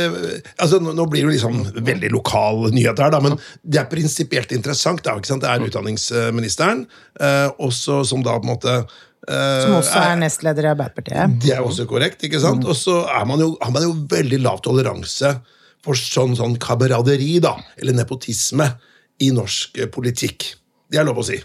altså 0.62 0.80
Nå 0.82 1.06
blir 1.12 1.28
det 1.28 1.36
liksom 1.38 1.62
veldig 1.76 2.12
lokal 2.14 2.70
nyhet 2.74 3.02
her, 3.02 3.14
da, 3.14 3.22
men 3.24 3.38
det 3.62 3.82
er 3.82 3.90
prinsipielt 3.92 4.54
interessant. 4.56 5.04
Da, 5.06 5.18
ikke 5.18 5.32
sant? 5.32 5.46
Det 5.46 5.52
er 5.52 5.68
utdanningsministeren, 5.68 6.84
eh, 7.20 7.48
også 7.62 8.02
som 8.08 8.26
da 8.26 8.38
på 8.40 8.48
en 8.48 8.54
måte 8.54 8.76
eh, 8.76 9.62
Som 9.66 9.78
også 9.80 9.96
er, 10.02 10.12
er 10.16 10.22
nestleder 10.24 10.68
i 10.68 10.72
Arbeiderpartiet. 10.74 11.40
Det 11.46 11.56
er 11.56 11.64
også 11.66 11.88
korrekt. 11.90 12.24
ikke 12.28 12.42
sant? 12.44 12.66
Mm. 12.66 12.72
Og 12.74 12.78
så 12.78 13.02
har 13.10 13.26
man 13.30 13.44
jo 13.86 13.96
veldig 14.12 14.42
lav 14.46 14.62
toleranse 14.66 15.38
for 15.86 15.98
sånn, 15.98 16.36
sånn 16.36 16.58
kameraderi, 16.62 17.38
da, 17.44 17.56
eller 17.80 17.96
nepotisme, 18.02 18.74
i 19.20 19.34
norsk 19.36 19.82
politikk. 19.92 20.46
Det 20.90 21.00
er 21.00 21.06
lov 21.08 21.20
å 21.20 21.26
si. 21.28 21.38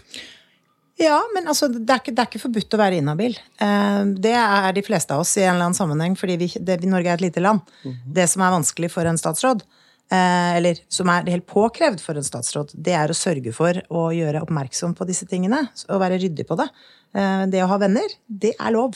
Ja, 0.97 1.17
men 1.33 1.47
altså, 1.51 1.67
det, 1.67 1.83
er 1.91 1.99
ikke, 1.99 2.13
det 2.15 2.23
er 2.23 2.29
ikke 2.29 2.43
forbudt 2.45 2.75
å 2.75 2.79
være 2.79 2.99
inhabil. 3.01 3.33
Eh, 3.61 4.03
det 4.23 4.35
er 4.39 4.75
de 4.75 4.83
fleste 4.85 5.15
av 5.15 5.25
oss 5.25 5.33
i 5.35 5.43
en 5.43 5.57
eller 5.57 5.67
annen 5.67 5.77
sammenheng, 5.77 6.15
fordi 6.19 6.37
vi, 6.39 6.47
det, 6.55 6.77
Norge 6.87 7.11
er 7.11 7.19
et 7.19 7.25
lite 7.25 7.43
land. 7.43 7.59
-hmm. 7.83 7.97
Det 8.15 8.27
som 8.31 8.41
er 8.41 8.55
vanskelig 8.55 8.91
for 8.91 9.05
en 9.05 9.19
statsråd, 9.19 9.63
eh, 10.11 10.55
eller 10.57 10.79
som 10.87 11.09
er 11.09 11.27
helt 11.27 11.47
påkrevd 11.47 11.99
for 11.99 12.15
en 12.15 12.23
statsråd, 12.23 12.71
det 12.73 12.93
er 12.93 13.11
å 13.11 13.17
sørge 13.17 13.53
for 13.53 13.81
å 13.89 14.11
gjøre 14.15 14.41
oppmerksom 14.41 14.95
på 14.95 15.07
disse 15.07 15.25
tingene. 15.25 15.67
Og 15.89 15.99
være 15.99 16.17
ryddig 16.17 16.47
på 16.47 16.55
det. 16.55 16.69
Eh, 17.13 17.45
det 17.47 17.63
å 17.63 17.67
ha 17.67 17.77
venner, 17.77 18.07
det 18.27 18.53
er 18.59 18.71
lov. 18.71 18.95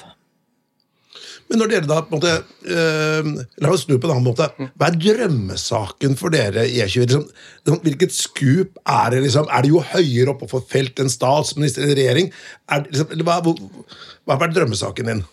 Men 1.49 1.61
når 1.61 1.71
dere 1.71 1.89
da 1.89 2.01
på 2.05 2.13
en 2.13 2.19
måte, 2.19 2.33
eh, 2.69 3.29
La 3.63 3.71
oss 3.73 3.87
snu 3.87 3.95
på 3.97 4.07
en 4.07 4.15
annen 4.15 4.27
måte. 4.27 4.45
Hva 4.77 4.89
er 4.89 4.99
drømmesaken 5.01 6.15
for 6.19 6.33
dere 6.33 6.67
i 6.69 6.77
E24? 6.83 7.23
Liksom, 7.65 7.81
hvilket 7.85 8.15
skup 8.15 8.77
er 8.85 9.15
det? 9.15 9.23
liksom? 9.25 9.49
Er 9.49 9.65
det 9.65 9.73
jo 9.73 9.81
høyere 9.81 10.35
oppe 10.35 10.49
få 10.51 10.61
felt 10.69 11.01
en 11.01 11.11
statsminister 11.11 11.87
eller 11.87 11.99
regjering? 11.99 12.31
Er, 12.69 12.85
liksom, 12.87 13.25
hva, 13.25 13.41
hva, 13.41 14.35
hva 14.35 14.45
er 14.45 14.55
drømmesaken 14.55 15.13
din? 15.13 15.25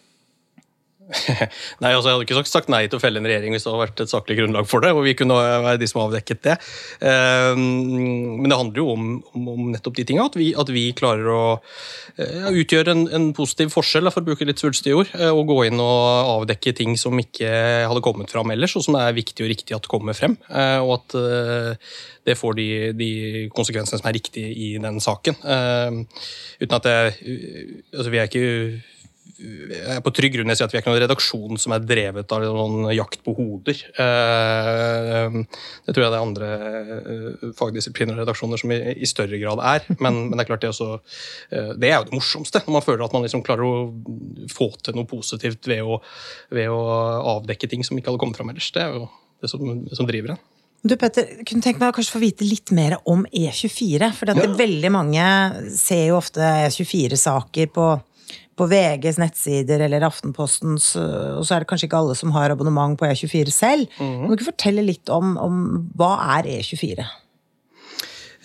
nei, 1.83 1.93
altså 1.93 2.11
Jeg 2.11 2.17
hadde 2.17 2.27
ikke 2.27 2.43
sagt 2.49 2.71
nei 2.73 2.83
til 2.91 2.99
å 2.99 3.03
felle 3.03 3.21
en 3.21 3.29
regjering 3.29 3.55
hvis 3.55 3.67
det 3.67 3.71
hadde 3.71 3.83
vært 3.85 4.03
et 4.03 4.13
saklig 4.13 4.39
grunnlag 4.41 4.67
for 4.69 4.83
det. 4.83 4.93
og 4.97 5.05
vi 5.07 5.15
kunne 5.19 5.37
være 5.39 5.79
de 5.81 5.89
som 5.91 6.03
avdekket 6.03 6.43
det. 6.47 6.57
Ehm, 7.07 7.63
men 8.43 8.51
det 8.51 8.59
handler 8.59 8.83
jo 8.83 8.89
om, 8.95 9.07
om, 9.39 9.69
nettopp 9.75 9.99
de 9.99 10.07
tingene. 10.09 10.27
At 10.27 10.67
at 10.67 10.73
vi 10.75 10.85
klarer 10.97 11.31
å 11.31 11.43
ja, 12.17 12.51
utgjøre 12.51 12.95
en, 12.95 13.05
en, 13.15 13.29
positiv 13.37 13.73
forskjell, 13.75 14.11
for 14.13 14.25
å 14.25 14.31
bruke 14.31 14.47
litt 14.49 14.63
svulstige 14.63 14.99
ord. 14.99 15.13
Eh, 15.19 15.31
og 15.31 15.47
gå 15.51 15.61
inn 15.69 15.83
og 15.83 16.33
avdekke 16.41 16.75
ting 16.77 16.97
som 17.01 17.17
ikke 17.21 17.51
hadde 17.87 18.05
kommet 18.05 18.33
fram 18.33 18.51
ellers, 18.55 18.77
og 18.79 18.87
som 18.87 18.99
det 18.99 19.05
er 19.07 19.19
viktig 19.21 19.47
og 19.47 19.53
riktig 19.53 19.77
at 19.77 19.89
kommer 19.91 20.17
frem. 20.19 20.37
Eh, 20.51 20.79
og 20.83 20.99
at 20.99 21.17
eh, 21.21 21.95
det 22.27 22.39
får 22.39 22.59
de, 22.59 22.69
de 22.99 23.11
konsekvensene 23.55 24.01
som 24.01 24.11
er 24.11 24.19
riktige 24.19 24.51
i 24.51 24.75
den 24.83 24.99
saken. 25.03 25.39
Ehm, 25.47 26.03
uten 26.61 26.79
at 26.81 26.87
det 26.87 26.99
altså 27.95 28.11
Vi 28.11 28.19
er 28.19 28.29
ikke 28.31 28.96
jeg 29.37 29.97
er 29.97 30.03
på 30.05 30.13
trygg 30.15 30.37
grunn 30.37 30.51
jeg 30.53 30.59
sier 30.59 30.69
at 30.69 30.73
vi 30.73 30.79
er 30.79 30.83
ikke 30.85 30.93
noen 30.93 31.03
redaksjon 31.03 31.61
som 31.61 31.75
er 31.75 31.85
drevet 31.85 32.33
av 32.33 32.45
noen 32.45 32.89
jakt 32.95 33.21
på 33.27 33.35
hoder. 33.37 33.83
Eh, 34.03 35.37
det 35.87 35.95
tror 35.95 36.05
jeg 36.05 36.13
det 36.15 36.19
er 36.19 36.25
andre 36.25 36.51
eh, 36.55 37.45
fagdisipliner 37.59 38.17
og 38.17 38.23
redaksjoner 38.25 38.63
som 38.63 38.73
i 38.73 39.09
større 39.09 39.41
grad 39.43 39.61
er. 39.61 39.87
Men, 40.01 40.27
men 40.29 40.37
det 40.37 40.47
er 40.47 40.51
klart 40.53 40.65
det, 40.65 40.73
også, 40.73 40.99
eh, 41.51 41.73
det 41.77 41.91
er 41.91 41.99
jo 41.99 42.09
det 42.09 42.17
morsomste, 42.17 42.65
når 42.65 42.79
man 42.79 42.87
føler 42.87 43.07
at 43.07 43.17
man 43.17 43.27
liksom 43.27 43.45
klarer 43.47 43.69
å 43.69 43.77
få 44.53 44.71
til 44.81 44.99
noe 44.99 45.09
positivt 45.11 45.69
ved 45.69 45.85
å, 45.85 46.01
ved 46.55 46.73
å 46.73 46.83
avdekke 47.37 47.71
ting 47.71 47.85
som 47.87 47.99
ikke 47.99 48.13
hadde 48.13 48.23
kommet 48.23 48.41
fram 48.41 48.53
ellers. 48.55 48.73
Det 48.73 48.85
er 48.85 48.97
jo 48.97 49.09
det 49.43 49.53
som, 49.53 49.63
som 49.93 50.09
driver 50.09 50.37
en. 50.37 50.45
Du 50.87 50.95
Petter, 51.01 51.41
kunne 51.49 51.65
tenke 51.65 51.81
meg 51.81 51.91
å 51.91 51.97
kanskje 51.97 52.15
få 52.15 52.23
vite 52.23 52.47
litt 52.47 52.71
mer 52.77 52.99
om 53.11 53.25
E24. 53.27 54.11
For 54.15 54.31
ja. 54.31 54.51
veldig 54.59 54.91
mange 54.95 55.25
ser 55.75 56.13
jo 56.13 56.21
ofte 56.21 56.45
E24-saker 56.69 57.73
på 57.75 57.95
på 58.57 58.69
VGs 58.71 59.19
nettsider 59.21 59.85
eller 59.85 60.07
Aftenpostens, 60.07 60.95
og 60.97 61.45
så 61.45 61.57
er 61.57 61.63
det 61.63 61.69
kanskje 61.71 61.91
ikke 61.91 62.01
alle 62.01 62.17
som 62.17 62.33
har 62.37 62.55
abonnement 62.55 62.97
på 62.99 63.09
E24 63.09 63.53
selv. 63.53 63.87
Mm. 64.01 64.15
Kan 64.23 64.31
du 64.31 64.37
ikke 64.39 64.51
fortelle 64.53 64.85
litt 64.87 65.13
om, 65.13 65.37
om 65.41 65.63
hva 65.99 66.15
er 66.39 66.49
E24? 66.57 67.05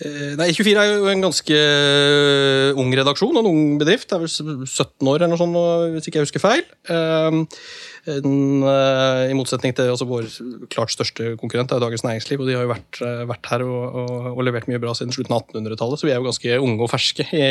Eh, 0.02 0.32
nei, 0.34 0.48
E24 0.50 0.80
er 0.80 0.96
jo 0.96 1.06
en 1.12 1.22
ganske 1.22 1.54
eh, 1.54 2.78
ung 2.80 2.90
redaksjon 2.96 3.36
og 3.36 3.44
en 3.44 3.50
ung 3.52 3.78
bedrift. 3.78 4.08
Det 4.10 4.16
er 4.16 4.22
vel 4.24 4.66
17 4.66 5.10
år 5.12 5.20
eller 5.20 5.30
noe 5.30 5.40
sånt, 5.40 5.58
hvis 5.94 6.08
ikke 6.08 6.18
jeg 6.18 6.26
husker 6.26 6.42
feil. 6.42 6.64
En, 6.90 8.32
eh, 8.66 9.30
I 9.30 9.36
motsetning 9.38 9.76
til 9.78 9.92
altså, 9.92 10.08
vår 10.10 10.26
klart 10.72 10.90
største 10.94 11.36
konkurrent, 11.38 11.70
er 11.70 11.82
Dagens 11.84 12.02
Næringsliv. 12.06 12.42
og 12.42 12.50
De 12.50 12.56
har 12.58 12.66
jo 12.66 12.72
vært, 12.72 13.02
vært 13.30 13.50
her 13.52 13.66
og, 13.68 13.82
og, 14.02 14.14
og, 14.32 14.42
levert 14.48 14.66
mye 14.70 14.82
bra 14.82 14.94
siden 14.98 15.14
slutten 15.14 15.36
av 15.36 15.44
1800-tallet, 15.46 16.00
så 16.00 16.08
vi 16.08 16.14
er 16.14 16.18
jo 16.18 16.26
ganske 16.26 16.58
unge 16.66 16.82
og 16.82 16.90
ferske 16.90 17.28
i, 17.30 17.46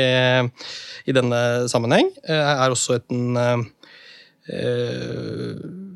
i 1.07 1.15
denne 1.15 1.41
sammenheng. 1.71 2.11
Jeg 2.27 2.57
er 2.57 2.75
også 2.75 2.99
et 2.99 3.07
en 3.15 3.61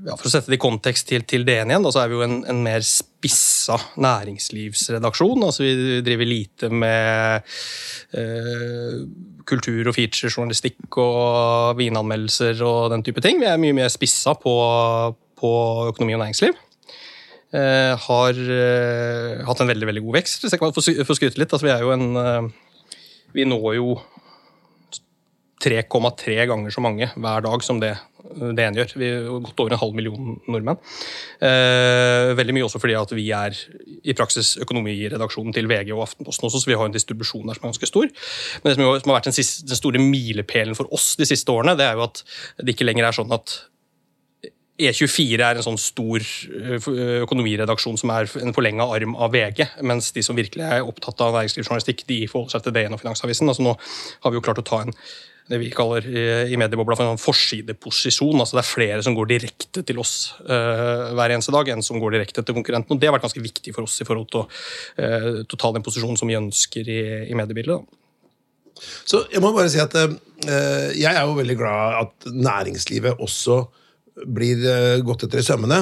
ja, 0.05 0.15
For 0.19 0.29
å 0.29 0.31
sette 0.31 0.51
det 0.53 0.59
i 0.59 0.61
kontekst 0.61 1.07
til, 1.09 1.23
til 1.25 1.45
DN 1.47 1.71
igjen, 1.71 1.85
da, 1.85 1.91
så 1.93 2.03
er 2.03 2.11
vi 2.11 2.19
jo 2.19 2.25
en, 2.25 2.37
en 2.51 2.59
mer 2.65 2.83
spissa 2.85 3.77
næringslivsredaksjon. 4.01 5.45
altså 5.47 5.65
Vi 5.65 6.01
driver 6.05 6.29
lite 6.29 6.69
med 6.69 7.55
eh, 8.13 8.99
kultur- 9.49 9.89
og 9.89 9.97
featurejournalistikk 9.97 10.99
og 11.01 11.81
vinanmeldelser 11.81 12.61
og 12.65 12.93
den 12.93 13.05
type 13.07 13.23
ting. 13.25 13.41
Vi 13.41 13.49
er 13.49 13.61
mye 13.61 13.77
mer 13.81 13.89
spissa 13.93 14.35
på, 14.37 14.55
på 15.41 15.51
økonomi 15.89 16.17
og 16.17 16.25
næringsliv. 16.25 16.61
Eh, 17.55 17.93
har 18.05 18.39
eh, 18.59 19.43
hatt 19.47 19.61
en 19.63 19.69
veldig 19.69 19.87
veldig 19.89 20.03
god 20.05 20.19
vekst. 20.19 20.43
Hvis 20.43 20.53
jeg 20.53 20.61
kan 20.61 20.75
få 20.75 21.17
skryte 21.17 21.39
litt, 21.39 21.53
altså 21.53 21.65
vi 21.65 21.73
er 21.73 21.85
jo 21.85 21.93
en 21.95 22.19
eh, 22.19 22.51
Vi 23.35 23.43
når 23.47 23.75
jo 23.77 23.95
3,3 25.65 26.45
ganger 26.47 26.71
så 26.71 26.83
mange 26.83 27.09
hver 27.15 27.41
dag 27.43 27.63
som 27.65 27.79
det 27.81 27.95
DN 28.35 28.79
gjør. 28.79 28.95
Vi 28.99 29.11
har 29.11 29.43
gått 29.45 29.61
over 29.63 29.75
en 29.75 29.81
halv 29.81 29.97
million 29.97 30.33
nordmenn. 30.51 30.79
Eh, 31.39 32.31
veldig 32.37 32.55
mye 32.57 32.65
også 32.67 32.81
fordi 32.83 32.97
at 32.99 33.13
vi 33.15 33.27
er 33.35 33.55
i 34.03 34.15
praksis 34.17 34.55
økonomiredaksjonen 34.63 35.55
til 35.55 35.69
VG 35.71 35.93
og 35.95 36.05
Aftenposten 36.07 36.49
også, 36.49 36.63
så 36.63 36.71
vi 36.71 36.79
har 36.79 36.89
en 36.89 36.95
distribusjon 36.95 37.45
der 37.47 37.57
som 37.57 37.65
er 37.65 37.73
ganske 37.73 37.91
stor. 37.91 38.09
Men 38.63 38.71
det 38.71 38.75
som 38.77 39.13
har 39.13 39.15
vært 39.15 39.31
den, 39.31 39.79
store 39.79 40.01
milepælen 40.01 40.77
for 40.77 40.91
oss 40.95 41.13
de 41.19 41.27
siste 41.27 41.51
årene, 41.51 41.77
det 41.79 41.87
er 41.87 41.97
jo 41.97 42.05
at 42.07 42.21
det 42.61 42.75
ikke 42.75 42.87
lenger 42.87 43.09
er 43.09 43.17
sånn 43.17 43.33
at 43.35 43.57
E24 44.75 45.39
er 45.39 45.55
en 45.55 45.63
sånn 45.63 45.77
stor 45.79 46.19
eh, 46.19 46.87
økonomiredaksjon 47.23 47.99
som 47.99 48.11
er 48.11 48.27
en 48.41 48.55
forlenga 48.55 48.87
arm 48.91 49.15
av 49.15 49.31
VG, 49.31 49.63
mens 49.87 50.11
de 50.15 50.23
som 50.25 50.35
virkelig 50.35 50.65
er 50.67 50.83
opptatt 50.83 51.23
av 51.23 51.37
næringslivsjournalistikk, 51.37 52.03
de 52.09 52.25
forholder 52.27 52.57
seg 52.57 52.65
til 52.65 52.75
DN 52.75 52.97
og 52.97 52.99
Finansavisen. 52.99 53.51
Altså 53.51 53.63
Nå 53.63 53.77
har 53.79 54.33
vi 54.33 54.39
jo 54.39 54.43
klart 54.43 54.59
å 54.59 54.67
ta 54.67 54.81
en 54.83 54.91
det 55.49 55.59
vi 55.61 55.69
kaller 55.73 56.05
i 56.49 56.57
mediebobla 56.57 56.95
for 56.97 57.11
en 57.11 57.21
forsideposisjon. 57.21 58.39
altså 58.39 58.57
Det 58.57 58.63
er 58.63 58.69
flere 58.69 59.03
som 59.05 59.15
går 59.17 59.27
direkte 59.29 59.83
til 59.85 59.99
oss 60.01 60.33
uh, 60.41 61.13
hver 61.13 61.35
eneste 61.35 61.53
dag, 61.53 61.69
enn 61.69 61.85
som 61.85 61.99
går 62.01 62.17
direkte 62.17 62.41
til 62.41 62.57
konkurrenten. 62.57 62.95
og 62.95 63.01
Det 63.01 63.09
har 63.09 63.13
vært 63.13 63.27
ganske 63.27 63.43
viktig 63.43 63.75
for 63.75 63.85
oss 63.85 63.99
i 64.01 64.07
forhold 64.07 64.31
til 64.33 64.41
å, 64.41 64.47
uh, 64.47 65.43
til 65.43 65.57
å 65.57 65.61
ta 65.61 65.71
den 65.75 65.85
posisjonen 65.85 66.17
som 66.17 66.31
vi 66.31 66.39
ønsker 66.39 66.89
i, 66.89 66.99
i 67.29 67.37
mediebildet. 67.37 67.77
Da. 67.77 68.81
Så 69.05 69.25
Jeg 69.31 69.43
må 69.43 69.53
bare 69.55 69.69
si 69.69 69.81
at 69.83 69.93
uh, 69.93 70.17
jeg 70.97 71.11
er 71.11 71.21
jo 71.21 71.37
veldig 71.37 71.59
glad 71.61 72.01
at 72.01 72.29
næringslivet 72.33 73.21
også 73.21 73.61
blir 74.31 74.61
gått 75.03 75.25
etter 75.27 75.41
i 75.41 75.45
sømmene. 75.45 75.81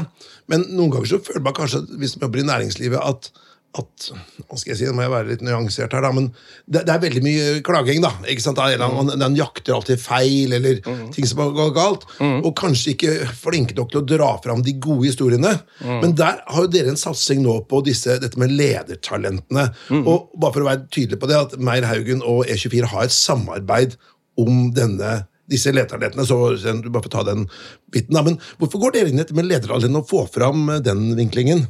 Men 0.49 0.65
noen 0.73 0.89
ganger 0.91 1.11
så 1.11 1.19
føler 1.21 1.43
man 1.45 1.55
kanskje, 1.55 1.83
hvis 2.01 2.15
man 2.17 2.25
jobber 2.25 2.41
i 2.41 2.47
næringslivet, 2.47 2.97
at 2.97 3.29
at 3.73 4.07
hva 4.45 4.57
skal 4.59 4.73
jeg 4.73 4.79
si, 4.79 4.85
Nå 4.85 4.93
må 4.97 5.05
jeg 5.05 5.13
være 5.13 5.29
litt 5.31 5.43
nyansert 5.45 5.95
her, 5.95 6.05
da, 6.05 6.11
men 6.13 6.27
det, 6.69 6.83
det 6.85 6.93
er 6.93 7.01
veldig 7.01 7.23
mye 7.25 7.45
klaging. 7.65 8.03
da, 8.03 8.11
ikke 8.29 8.45
sant? 8.45 8.61
Man, 8.81 9.09
Den 9.17 9.37
jakter 9.39 9.77
alltid 9.77 10.01
feil, 10.01 10.53
eller 10.59 10.79
mm. 10.85 11.07
ting 11.15 11.27
som 11.29 11.41
går 11.55 11.73
galt. 11.75 12.05
Mm. 12.19 12.39
Og 12.45 12.53
kanskje 12.59 12.93
ikke 12.93 13.15
flinke 13.39 13.77
nok 13.77 13.91
til 13.93 14.03
å 14.03 14.07
dra 14.13 14.29
fram 14.43 14.63
de 14.65 14.75
gode 14.77 15.09
historiene. 15.09 15.55
Mm. 15.81 15.97
Men 16.05 16.15
der 16.19 16.41
har 16.45 16.67
jo 16.67 16.71
dere 16.73 16.93
en 16.93 17.01
satsing 17.01 17.41
nå 17.45 17.59
på 17.69 17.81
disse, 17.87 18.19
dette 18.21 18.39
med 18.41 18.53
ledertalentene. 18.53 19.69
Og 20.03 20.31
bare 20.37 20.53
for 20.53 20.63
å 20.63 20.69
være 20.69 20.87
tydelig 20.93 21.21
på 21.21 21.31
det, 21.31 21.41
at 21.47 21.57
Meyer 21.57 21.89
Haugen 21.89 22.21
og 22.21 22.45
E24 22.45 22.93
har 22.93 23.07
et 23.07 23.15
samarbeid 23.15 23.97
om 24.39 24.67
denne 24.75 25.23
disse 25.49 25.71
ledertalentene. 25.73 26.25
så 26.25 26.37
du 26.55 26.89
bare 26.89 27.05
får 27.05 27.13
ta 27.17 27.23
den 27.27 27.47
biten 27.91 28.15
da, 28.15 28.23
Men 28.23 28.39
hvorfor 28.57 28.85
går 28.85 28.95
dere 28.95 29.11
inn 29.11 29.21
etter 29.21 29.37
med 29.37 29.49
ledertalentene 29.49 30.01
og 30.01 30.09
får 30.09 30.29
fram 30.37 30.69
den 30.85 31.13
vinklingen? 31.19 31.67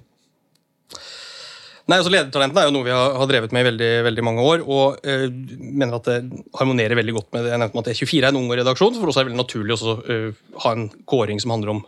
Nei, 1.83 1.97
altså 1.99 2.13
Ledertalentene 2.13 2.61
er 2.61 2.69
jo 2.69 2.73
noe 2.77 2.85
vi 2.85 2.93
har, 2.95 3.17
har 3.19 3.27
drevet 3.27 3.51
med 3.51 3.65
i 3.65 3.67
veldig, 3.67 3.87
veldig 4.05 4.23
mange 4.23 4.43
år. 4.47 4.61
og 4.63 5.03
uh, 5.03 5.25
mener 5.59 5.97
at 5.97 6.05
det 6.07 6.43
harmonerer 6.55 6.95
veldig 6.95 7.15
godt 7.17 7.33
med 7.35 7.43
det 7.43 7.51
jeg 7.51 7.59
nevnte 7.59 7.81
at 7.81 7.89
E24 7.91 8.21
er 8.21 8.27
en 8.29 8.39
ung 8.39 8.53
redaksjon. 8.55 8.95
For 9.01 9.11
oss 9.11 9.19
er 9.19 9.25
det 9.25 9.31
veldig 9.33 9.41
naturlig 9.41 9.75
å 9.75 9.95
uh, 10.07 10.29
ha 10.63 10.71
en 10.77 10.85
kåring 11.11 11.41
som 11.43 11.51
handler 11.51 11.73
om 11.73 11.81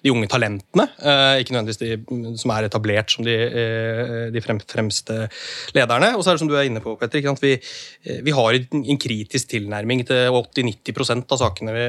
de 0.00 0.14
unge 0.14 0.30
talentene. 0.32 0.86
Uh, 0.96 1.36
ikke 1.42 1.52
nødvendigvis 1.52 1.82
de 1.82 2.38
som 2.40 2.54
er 2.54 2.68
etablert 2.70 3.12
som 3.12 3.26
de, 3.26 3.34
de 4.32 4.44
frem, 4.44 4.62
fremste 4.72 5.18
lederne. 5.76 6.14
Og 6.16 6.24
så 6.24 6.32
er 6.32 6.40
det 6.40 6.44
som 6.46 6.48
du 6.48 6.56
er 6.56 6.70
inne 6.70 6.80
på, 6.80 6.96
Petter, 6.96 7.28
vi, 7.42 7.52
vi, 8.24 8.32
har 8.32 8.56
en 8.56 9.02
kritisk 9.04 9.52
tilnærming 9.52 10.06
til 10.08 10.32
80-90% 10.32 11.28
av 11.36 11.42
sakene 11.42 11.76
vi, 11.76 11.84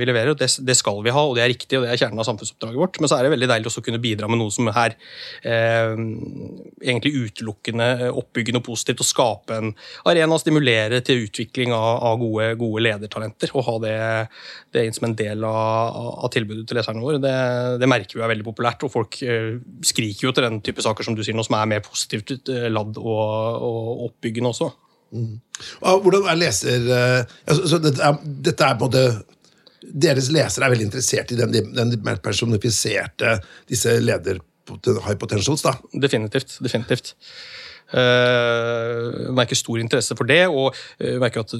vi 0.00 0.08
leverer. 0.08 0.32
og 0.32 0.40
det, 0.40 0.48
det, 0.64 0.78
skal 0.80 1.04
vi 1.04 1.12
ha, 1.12 1.28
og 1.28 1.36
det 1.36 1.44
er 1.44 1.52
riktig, 1.52 1.76
og 1.76 1.84
det 1.84 1.92
er 1.92 2.00
kjernen 2.00 2.24
av 2.24 2.30
samfunnsoppdraget 2.30 2.80
vårt. 2.80 3.00
Men 3.02 3.12
så 3.12 3.20
er 3.20 3.28
det 3.28 3.36
veldig 3.36 3.52
deilig 3.52 3.68
også 3.68 3.84
å 3.84 3.88
kunne 3.90 4.00
bidra 4.00 4.32
med 4.32 4.40
noe 4.40 4.54
som 4.54 4.72
er 4.72 4.96
egentlig 6.86 7.12
utelukkende 7.26 8.10
oppbyggende 8.16 8.60
og 8.62 8.66
positivt 8.68 9.02
å 9.02 9.06
skape 9.06 9.58
en 9.58 9.72
arena 10.08 10.36
og 10.36 10.42
stimulere 10.42 11.00
til 11.06 11.26
utvikling 11.26 11.74
av, 11.76 12.00
av 12.08 12.18
gode, 12.20 12.48
gode, 12.60 12.84
ledertalenter. 12.86 13.52
Og 13.56 13.66
ha 13.66 13.76
det, 13.84 13.98
det 14.74 14.86
inn 14.86 14.96
som 14.96 15.08
en 15.10 15.18
del 15.18 15.46
av, 15.48 16.00
av 16.26 16.32
tilbudet 16.34 16.66
til 16.68 16.80
leserne 16.80 17.04
våre. 17.04 17.20
Det, 17.22 17.36
det, 17.82 17.90
merker 17.90 18.20
vi 18.20 18.26
er 18.26 18.32
veldig 18.32 18.48
populært, 18.48 18.86
og 18.86 18.94
folk 18.94 19.20
uh, 19.26 19.54
skriker 19.86 20.28
jo 20.28 20.34
til 20.36 20.48
den 20.48 20.60
type 20.66 20.84
saker 20.84 21.06
som 21.06 21.16
du 21.18 21.24
sier 21.26 21.36
nå, 21.36 21.44
som 21.46 21.58
er 21.58 21.70
mer 21.76 21.86
positivt 21.86 22.34
uh, 22.52 22.66
ladd 22.72 22.98
og, 23.02 23.22
og, 23.68 23.94
oppbyggende 24.10 24.52
også. 24.54 24.72
Mm. 25.16 25.32
Hvordan 25.80 26.28
er 26.30 26.44
leser... 26.46 26.90
Uh, 26.90 27.38
altså, 27.46 27.80
dette, 27.82 28.02
er, 28.02 28.20
dette 28.50 28.68
er 28.68 28.78
på 28.80 28.90
deres 29.86 30.30
lesere 30.34 30.66
er 30.66 30.72
veldig 30.72 30.88
interessert 30.88 31.32
i 31.32 31.38
den, 31.38 31.52
den 31.74 31.94
mer 32.04 32.18
personifiserte 32.22 33.36
disse 33.70 33.98
leder 34.02 34.40
high 34.84 35.16
potentials, 35.16 35.62
da. 35.62 35.80
Definitivt. 35.90 36.58
definitivt. 36.60 37.16
Uh, 37.86 39.30
merker 39.30 39.54
stor 39.54 39.78
interesse 39.78 40.14
for 40.18 40.26
det, 40.26 40.40
og 40.50 40.74
uh, 40.74 41.18
merker 41.22 41.44
at 41.44 41.52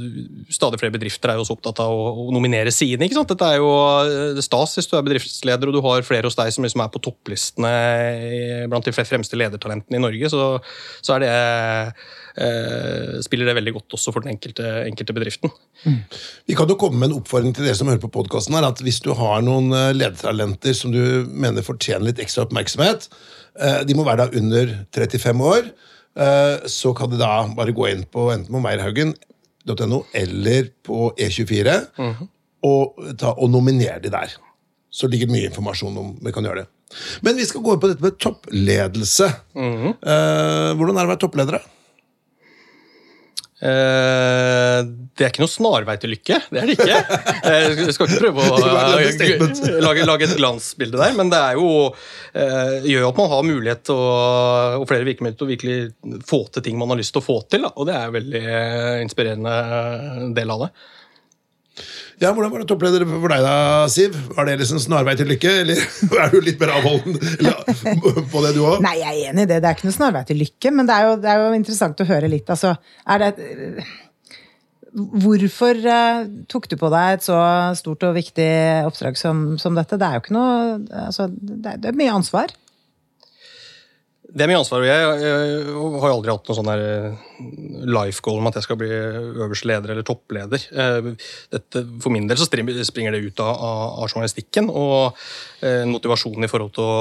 stadig 0.50 0.80
flere 0.80 0.94
bedrifter 0.96 1.30
er 1.30 1.38
jo 1.38 1.44
også 1.44 1.54
opptatt 1.54 1.84
av 1.84 1.94
å, 1.94 2.08
å 2.24 2.34
nominere 2.34 2.72
sine. 2.74 3.06
ikke 3.06 3.14
sant? 3.20 3.30
Dette 3.30 3.46
er 3.46 3.60
jo 3.60 3.68
uh, 3.70 4.40
stas 4.42 4.74
hvis 4.74 4.90
du 4.90 4.96
er 4.98 5.06
bedriftsleder 5.06 5.70
og 5.70 5.78
du 5.78 5.80
har 5.86 6.02
flere 6.06 6.26
hos 6.26 6.38
deg 6.38 6.50
som 6.50 6.66
liksom 6.66 6.82
er 6.82 6.90
på 6.90 7.02
topplistene 7.06 7.72
blant 8.72 8.90
de 8.90 8.96
fremste 8.96 9.38
ledertalentene 9.38 10.00
i 10.00 10.02
Norge, 10.02 10.32
så, 10.32 10.52
så 11.04 11.16
er 11.16 11.26
det 11.26 11.34
spiller 13.24 13.48
det 13.48 13.54
veldig 13.56 13.72
godt 13.78 13.94
også 13.96 14.12
for 14.12 14.20
den 14.20 14.34
enkelte, 14.34 14.66
enkelte 14.84 15.14
bedriften. 15.16 15.52
Mm. 15.86 16.02
Vi 16.50 16.56
kan 16.58 16.68
jo 16.68 16.76
komme 16.76 17.00
med 17.00 17.08
en 17.08 17.22
oppfordring 17.22 17.54
til 17.56 17.64
dere 17.64 17.78
som 17.78 17.88
hører 17.88 18.02
på 18.02 18.10
podkasten, 18.12 18.58
at 18.60 18.82
hvis 18.84 18.98
du 19.00 19.14
har 19.16 19.40
noen 19.46 19.72
ledertalenter 19.96 20.76
som 20.76 20.92
du 20.92 21.00
mener 21.32 21.64
fortjener 21.64 22.10
litt 22.10 22.20
ekstra 22.20 22.44
oppmerksomhet, 22.44 23.08
de 23.88 23.96
må 23.96 24.04
være 24.04 24.26
da 24.26 24.42
under 24.42 24.74
35 24.92 25.48
år. 25.48 25.72
Eh, 26.16 26.66
så 26.66 26.94
kan 26.96 27.10
du 27.12 27.18
da 27.20 27.44
bare 27.56 27.74
gå 27.76 27.88
inn 27.90 28.06
på 28.08 28.30
enten 28.32 28.54
på 28.54 28.62
meierhaugen.no 28.64 30.00
eller 30.16 30.70
på 30.86 31.10
E24 31.12 31.76
mm 31.98 32.12
-hmm. 32.12 32.28
og, 32.62 32.96
ta, 33.18 33.34
og 33.36 33.50
nominere 33.50 34.00
de 34.00 34.10
der. 34.10 34.32
Så 34.90 35.06
ligger 35.06 35.26
det 35.26 35.32
mye 35.32 35.48
informasjon 35.50 35.98
om 35.98 36.18
vi 36.22 36.32
kan 36.32 36.44
gjøre 36.44 36.64
det. 36.64 36.66
Men 37.20 37.36
vi 37.36 37.44
skal 37.44 37.60
gå 37.60 37.74
inn 37.74 37.80
på 37.80 37.88
dette 37.88 38.02
med 38.02 38.18
toppledelse. 38.18 39.32
Mm 39.54 39.76
-hmm. 39.76 39.94
hvordan 40.76 40.96
er 40.96 41.00
det 41.00 41.08
å 41.08 41.14
være 41.14 41.24
toppleder? 41.24 41.60
Eh, 43.56 44.78
det 45.16 45.24
er 45.24 45.30
ikke 45.30 45.40
noe 45.40 45.48
snarvei 45.48 45.94
til 46.00 46.12
lykke. 46.12 46.40
Det 46.52 46.60
er 46.60 46.68
det 46.68 46.74
ikke. 46.76 46.98
Jeg 47.86 47.94
skal 47.96 48.10
ikke 48.10 48.24
prøve 48.26 48.44
å 48.44 48.58
lage, 49.86 50.04
lage, 50.04 50.28
et 50.28 50.36
glansbilde 50.36 51.00
der, 51.00 51.14
men 51.16 51.32
det 51.32 51.40
er 51.40 51.56
jo, 51.56 51.70
uh, 51.88 52.74
gjør 52.84 53.06
jo 53.06 53.08
at 53.08 53.20
man 53.22 53.30
har 53.32 53.46
mulighet 53.48 53.92
og, 53.94 54.82
og 54.82 54.84
flere 54.90 55.08
virkemidler 55.08 55.38
til 55.40 55.48
å 55.48 55.52
virkelig 55.54 55.78
få 56.28 56.42
til 56.52 56.66
ting 56.66 56.76
man 56.80 56.92
har 56.92 57.00
lyst 57.00 57.16
til 57.16 57.24
å 57.24 57.28
få 57.28 57.38
til. 57.48 57.64
Da. 57.64 57.72
Og 57.76 57.88
det 57.88 57.96
er 57.96 58.10
en 58.10 58.18
veldig 58.18 58.44
inspirerende 59.06 59.56
del 60.36 60.52
av 60.52 60.66
det. 60.66 60.70
Ja, 62.16 62.30
Hvordan 62.32 62.48
var 62.48 62.62
det 62.62 62.68
toppleder 62.70 63.04
for 63.04 63.28
deg, 63.28 63.42
da, 63.44 63.56
Siv? 63.92 64.14
Var 64.32 64.48
det 64.48 64.54
liksom 64.62 64.80
snarvei 64.80 65.12
til 65.18 65.28
lykke, 65.28 65.52
eller 65.66 65.82
er 66.22 66.32
du 66.32 66.38
litt 66.40 66.62
mer 66.62 66.72
avholden 66.78 67.18
på 68.32 68.42
det, 68.44 68.54
du 68.56 68.62
òg? 68.64 68.80
Nei, 68.84 68.94
jeg 69.02 69.10
er 69.10 69.34
enig 69.34 69.44
i 69.44 69.50
det. 69.50 69.60
Det 69.60 69.68
er 69.68 69.76
ikke 69.76 69.90
noe 69.90 69.98
snarvei 69.98 70.24
til 70.28 70.40
lykke, 70.40 70.72
men 70.72 70.88
det 70.88 70.96
er 70.96 71.10
jo, 71.10 71.14
det 71.20 71.30
er 71.32 71.44
jo 71.44 71.52
interessant 71.58 72.00
å 72.00 72.08
høre 72.08 72.32
litt. 72.32 72.48
Altså, 72.52 72.74
er 73.12 73.24
det 73.24 73.32
Hvorfor 74.96 75.76
uh, 75.84 76.22
tok 76.48 76.70
du 76.72 76.78
på 76.80 76.88
deg 76.88 77.18
et 77.18 77.24
så 77.26 77.36
stort 77.76 78.06
og 78.08 78.14
viktig 78.16 78.46
oppdrag 78.88 79.18
som, 79.20 79.42
som 79.60 79.76
dette? 79.76 79.98
Det 80.00 80.06
er 80.06 80.16
jo 80.16 80.22
ikke 80.22 80.36
noe 80.38 80.54
altså, 81.02 81.26
det, 81.28 81.74
er, 81.74 81.82
det 81.82 81.90
er 81.90 81.98
mye 82.00 82.14
ansvar. 82.16 82.54
Det 84.36 84.44
er 84.44 84.50
mye 84.50 84.58
ansvar. 84.60 84.82
og 84.84 84.88
Jeg, 84.90 85.76
har 86.02 86.12
aldri 86.12 86.32
hatt 86.34 86.50
noe 86.50 86.56
sånn 86.58 86.68
eh, 86.74 87.20
life 87.88 88.20
goal 88.24 88.42
om 88.42 88.50
at 88.50 88.58
jeg 88.58 88.66
skal 88.66 88.78
bli 88.82 88.90
øverste 88.92 89.70
leder 89.70 89.94
eller 89.94 90.04
toppleder. 90.04 90.66
Eh, 90.76 91.08
dette, 91.54 91.84
for 92.04 92.12
min 92.12 92.28
del 92.28 92.36
så 92.36 92.48
springer 92.48 93.16
det 93.16 93.22
ut 93.24 93.40
av, 93.40 93.54
av 94.02 94.10
journalistikken 94.10 94.68
og 94.68 95.16
eh, 95.64 95.86
motivasjonen 95.88 96.44
i 96.44 96.52
forhold 96.52 96.76
til 96.76 96.84
å 96.84 96.98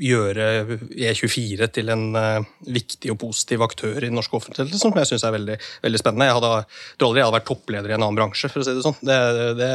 gjøre 0.00 0.78
E24 0.96 1.68
til 1.74 1.92
en 1.92 2.04
uh, 2.16 2.48
viktig 2.72 3.12
og 3.12 3.18
positiv 3.20 3.64
aktør 3.66 3.98
i 3.98 4.08
den 4.08 4.16
norske 4.16 4.36
offentligheten, 4.38 4.80
som 4.80 4.96
jeg 4.96 5.10
syns 5.10 5.26
er 5.26 5.34
veldig, 5.34 5.56
veldig, 5.84 6.00
spennende. 6.00 6.28
Jeg 6.30 6.38
hadde, 6.38 6.52
tror 6.96 7.10
aldri 7.10 7.22
jeg 7.22 7.28
hadde 7.28 7.36
vært 7.36 7.48
toppleder 7.50 7.92
i 7.92 7.96
en 7.96 8.06
annen 8.06 8.18
bransje, 8.18 8.50
for 8.52 8.62
å 8.62 8.66
si 8.66 8.76
det 8.76 8.84
sånn. 8.86 8.98
Det, 9.04 9.18
det, 9.36 9.70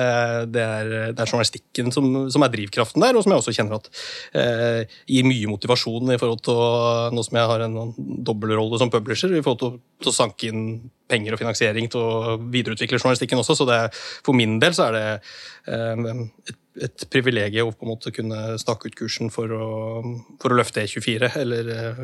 det, 0.55 0.65
er, 0.65 0.91
det 1.13 1.21
er, 1.21 1.29
journalistikken 1.29 1.93
som, 1.95 2.09
som, 2.33 2.45
er 2.45 2.53
drivkraften 2.55 3.05
der, 3.05 3.17
og 3.17 3.25
som 3.25 3.35
jeg 3.35 3.43
også 3.43 3.55
kjenner 3.59 3.79
at 3.79 3.91
uh, 4.35 4.97
gir 5.11 5.29
mye 5.29 5.51
motivasjon 5.53 6.15
i 6.15 6.19
forhold 6.21 6.45
til 6.47 6.57
å, 6.65 6.69
nå 7.13 7.25
som 7.25 7.39
jeg 7.41 7.51
har 7.53 7.65
en, 7.67 7.79
dobbeltrolle 8.25 8.81
som 8.81 8.93
publisher, 8.93 9.33
i 9.35 9.45
forhold 9.45 9.79
til 10.01 10.11
å 10.11 10.15
sanke 10.15 10.49
inn 10.51 10.65
penger 11.09 11.35
og 11.35 11.41
finansiering 11.41 11.89
til 11.91 12.01
å 12.01 12.35
videreutvikle 12.41 12.99
journalistikken 12.99 13.41
også. 13.41 13.57
Så 13.59 13.67
det, 13.69 13.79
for 14.25 14.37
min 14.37 14.59
del 14.61 14.75
så 14.77 14.89
er 14.89 14.95
det 14.95 15.07
um, 15.69 16.29
et 16.49 16.61
et 16.83 17.05
privilegium 17.11 17.69
å 17.69 17.75
på 17.75 17.85
en 17.85 17.93
måte 17.93 18.11
kunne 18.15 18.57
stake 18.59 18.89
ut 18.89 18.97
kursen 18.99 19.31
for 19.33 19.51
å, 19.55 19.67
for 20.41 20.51
å 20.51 20.57
løfte 20.59 20.83
E24, 20.83 21.31
eller, 21.41 21.69
eh, 21.71 22.01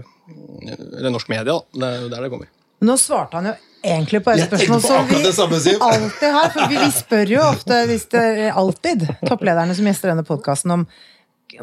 eller 1.00 1.12
norsk 1.12 1.32
media. 1.32 1.58
Det 1.74 1.90
er 1.90 2.08
der 2.12 2.26
det 2.26 2.32
kommer. 2.32 2.52
Nå 2.82 2.96
svarte 2.98 3.38
han 3.38 3.52
jo 3.52 3.56
egentlig 3.86 4.24
på 4.26 4.34
et 4.34 4.46
spørsmål 4.48 4.80
som 4.86 5.10
vi 5.12 5.76
alltid 5.76 6.38
har. 6.38 6.54
For 6.54 6.72
vi, 6.72 6.80
vi, 6.80 6.92
spør 6.96 7.34
jo 7.36 7.44
ofte, 7.50 7.82
hvis 7.90 8.08
det 8.14 8.24
er 8.30 8.56
alltid, 8.58 9.06
topplederne 9.28 9.76
som 9.78 9.90
gjester 9.90 10.14
denne 10.14 10.26
podkasten, 10.26 10.74
om, 10.78 10.88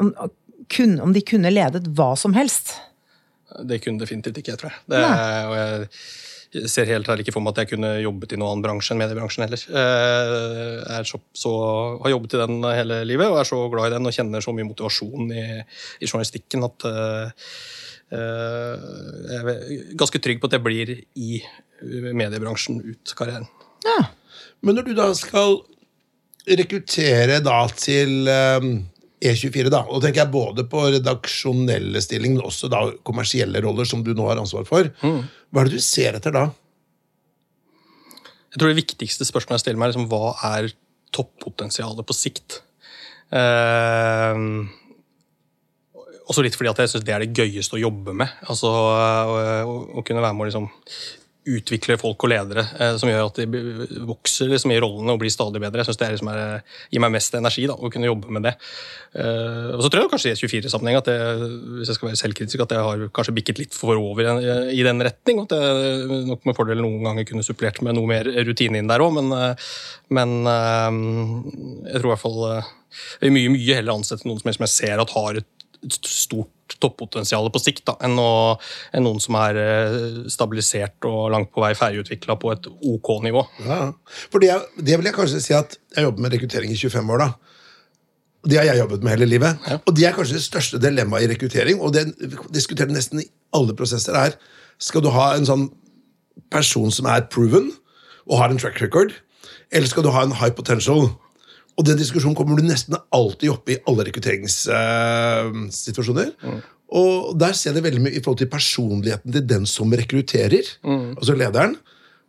om, 0.05 0.13
om, 1.01 1.11
de 1.15 1.25
kunne 1.25 1.51
ledet 1.51 1.89
hva 1.97 2.13
som 2.19 2.37
helst. 2.37 2.77
Det 3.65 3.81
kunne 3.83 3.99
definitivt 3.99 4.39
ikke, 4.39 4.53
jeg 4.53 4.61
tror 4.61 4.75
jeg. 4.75 4.83
Det, 4.93 5.05
og 5.49 5.55
jeg 5.57 5.89
ser 6.49 6.89
helt 6.89 7.09
her 7.09 7.21
ikke 7.21 7.33
for 7.35 7.45
meg 7.45 7.53
at 7.53 7.63
jeg 7.63 7.75
kunne 7.75 7.91
jobbet 8.01 8.33
i 8.33 8.39
noen 8.39 8.55
annen 8.55 8.63
bransje 8.65 8.93
enn 8.93 9.01
mediebransjen 9.01 9.45
heller. 9.45 9.63
Eh, 9.81 10.77
jeg 10.81 11.09
så, 11.11 11.19
så, 11.37 11.53
har 12.01 12.13
jobbet 12.15 12.35
i 12.35 12.41
den 12.41 12.57
hele 12.65 13.01
livet 13.05 13.29
og 13.29 13.37
er 13.41 13.49
så 13.49 13.61
glad 13.69 13.89
i 13.89 13.95
den 13.95 14.09
og 14.09 14.15
kjenner 14.15 14.45
så 14.45 14.53
mye 14.55 14.67
motivasjon 14.69 15.29
i, 15.29 15.45
i 16.01 16.09
journalistikken 16.09 16.65
at 16.65 16.87
uh, 16.89 17.49
jeg 18.09 19.39
er 19.39 19.65
ganske 19.99 20.21
trygg 20.25 20.39
på 20.41 20.49
at 20.49 20.55
jeg 20.57 20.65
blir 20.65 20.93
i 20.97 21.41
mediebransjen 22.17 22.79
ut 22.81 23.13
karrieren. 23.17 23.45
Ja. 23.85 23.99
Men 24.65 24.79
når 24.79 24.89
du 24.89 24.95
da 24.97 25.11
skal 25.17 25.59
rekruttere 26.49 27.37
da 27.45 27.59
til 27.77 28.25
um 28.25 28.71
E24, 29.19 29.67
da, 29.67 29.81
og 29.83 29.99
da 29.99 30.07
tenker 30.07 30.23
jeg 30.23 30.31
både 30.31 30.63
på 30.71 30.85
redaksjonelle 30.95 31.99
stilling, 32.03 32.37
men 32.37 32.47
også 32.47 32.69
da 32.71 32.85
kommersielle 33.07 33.59
roller, 33.65 33.87
som 33.87 34.03
du 34.05 34.13
nå 34.15 34.29
har 34.29 34.39
ansvar 34.39 34.67
for. 34.67 34.87
Mm. 35.03 35.21
Hva 35.51 35.63
er 35.63 35.69
det 35.69 35.79
du 35.79 35.83
ser 35.83 36.15
etter 36.19 36.35
da? 36.35 36.45
Jeg 38.49 38.61
tror 38.61 38.71
det 38.71 38.79
viktigste 38.79 39.27
spørsmålet 39.27 39.59
jeg 39.59 39.65
stiller 39.67 39.81
meg, 39.81 39.89
er 39.89 39.93
liksom, 39.93 40.09
hva 40.09 40.33
er 40.55 40.71
toppotensialet 41.15 42.07
på 42.07 42.15
sikt? 42.15 42.61
Eh, 43.35 44.43
også 46.29 46.45
litt 46.45 46.55
fordi 46.57 46.71
at 46.71 46.81
jeg 46.83 46.93
syns 46.93 47.05
det 47.05 47.13
er 47.15 47.25
det 47.25 47.35
gøyeste 47.35 47.77
å 47.77 47.81
jobbe 47.81 48.15
med. 48.23 48.39
Altså, 48.47 48.71
å, 48.71 49.37
å, 49.67 49.77
å 49.99 50.05
kunne 50.05 50.23
være 50.23 50.37
med 50.37 50.47
å 50.47 50.49
liksom 50.49 50.69
utvikler 51.57 51.99
folk 52.01 52.25
og 52.25 52.31
ledere 52.31 52.65
eh, 52.79 52.95
som 52.99 53.09
gjør 53.09 53.29
at 53.29 53.39
de 53.41 53.61
vokser 54.07 54.51
liksom, 54.51 54.73
i 54.73 54.79
rollene 54.81 55.15
og 55.15 55.21
blir 55.21 55.33
stadig 55.33 55.61
bedre. 55.61 55.81
Jeg 55.81 55.89
synes 55.89 55.99
Det 56.01 56.09
liksom 56.15 56.31
er, 56.33 56.63
gir 56.93 57.03
meg 57.03 57.13
mest 57.15 57.37
energi 57.39 57.65
da, 57.69 57.75
å 57.75 57.91
kunne 57.93 58.09
jobbe 58.09 58.33
med 58.35 58.47
det. 58.47 58.55
Eh, 59.17 59.69
og 59.75 59.83
så 59.83 59.91
tror 59.91 60.05
jeg 60.05 60.13
kanskje 60.13 60.33
i 60.33 60.39
24-sammenheng 60.39 60.99
at 61.01 61.11
jeg, 61.11 61.51
hvis 61.79 61.91
jeg 61.91 61.99
skal 61.99 62.11
være 62.11 62.21
selvkritisk, 62.23 62.65
at 62.65 62.75
jeg 62.75 62.87
har 62.87 63.05
kanskje 63.15 63.35
bikket 63.39 63.61
litt 63.63 63.77
for 63.77 63.99
over 63.99 64.25
i, 64.71 64.83
den 64.85 65.05
retning. 65.05 65.43
At 65.45 65.55
jeg 65.55 66.23
nok 66.29 66.49
med 66.49 66.57
fordel 66.57 66.83
noen 66.83 67.05
ganger 67.07 67.29
kunne 67.29 67.45
supplert 67.45 67.81
med 67.85 67.97
noe 67.97 68.09
mer 68.09 68.29
rutine 68.47 68.81
inn 68.81 68.89
der 68.91 69.05
òg. 69.05 69.15
Men, 69.19 69.31
eh, 69.35 69.69
men, 70.15 70.35
eh, 70.49 70.99
jeg 71.93 72.01
tror 72.01 72.11
i 72.11 72.13
hvert 72.15 72.25
fall 72.25 72.43
eh, 72.49 72.75
jeg 72.89 73.29
vil 73.29 73.35
mye, 73.35 73.53
mye 73.53 73.79
heller 73.79 73.99
ansette 73.99 74.27
noen 74.27 74.41
som 74.41 74.65
jeg 74.65 74.73
ser 74.73 75.01
at 75.01 75.13
har 75.13 75.39
et 75.41 75.49
stort 75.87 76.75
toppotensial 76.79 77.49
på 77.51 77.61
sikt 77.61 77.85
da, 77.89 77.95
enn, 78.05 78.17
å, 78.21 78.55
enn, 78.93 79.05
noen 79.05 79.21
som 79.23 79.37
er 79.39 79.57
eh, 79.59 79.95
stabilisert 80.31 81.07
og 81.09 81.31
langt 81.33 81.51
på 81.55 81.63
vei 81.63 81.71
ferdigutvikla 81.77 82.37
på 82.39 82.51
et 82.53 82.67
OK 82.69 83.11
nivå. 83.25 83.43
Ja, 83.65 83.81
for 84.29 84.43
det, 84.43 84.51
det, 84.77 84.97
vil 84.99 85.09
jeg 85.09 85.17
kanskje 85.17 85.41
si 85.43 85.55
at 85.57 85.79
jeg 85.95 86.05
jobber 86.05 86.25
med 86.25 86.35
rekruttering 86.35 86.73
i 86.73 86.77
25 86.79 87.15
år. 87.15 87.23
da. 87.25 87.29
Det 88.49 88.59
har 88.59 88.69
jeg 88.69 88.81
jobbet 88.83 89.03
med 89.03 89.15
hele 89.17 89.27
livet. 89.27 89.65
Ja. 89.67 89.79
Og 89.83 89.95
det 89.97 90.05
er 90.07 90.15
kanskje 90.15 90.37
det 90.37 90.45
største 90.45 90.81
dilemmaet 90.83 91.25
i 91.25 91.31
rekruttering, 91.33 91.81
og 91.83 91.95
det 91.95 92.05
diskuterer 92.55 92.93
nesten 92.93 93.23
i 93.23 93.29
alle 93.55 93.75
prosesser, 93.75 94.15
er 94.15 94.37
skal 94.79 95.03
du 95.03 95.09
ha 95.11 95.33
en 95.35 95.47
sånn 95.47 95.67
person 96.53 96.93
som 96.93 97.09
er 97.11 97.25
proven 97.31 97.67
og 98.29 98.37
har 98.39 98.53
en 98.53 98.61
track 98.61 98.79
record, 98.83 99.11
eller 99.73 99.89
skal 99.89 100.05
du 100.05 100.13
ha 100.13 100.23
en 100.23 100.37
high 100.39 100.53
potential? 100.55 101.09
Og 101.79 101.85
den 101.87 101.95
diskusjonen 101.99 102.35
kommer 102.35 102.55
du 102.59 102.63
nesten 102.67 102.95
alltid 103.15 103.49
opp 103.53 103.69
i 103.71 103.77
alle 103.87 104.03
rekrutteringssituasjoner. 104.09 106.29
Mm. 106.43 106.59
Og 106.99 107.13
der 107.39 107.53
ser 107.57 107.73
det 107.75 107.83
veldig 107.85 108.01
mye 108.03 108.17
i 108.17 108.21
forhold 108.23 108.41
til 108.41 108.51
personligheten 108.51 109.29
til 109.35 109.43
den 109.47 109.63
som 109.69 109.93
rekrutterer, 109.93 110.65
mm. 110.83 111.09
altså 111.15 111.33
lederen. 111.37 111.73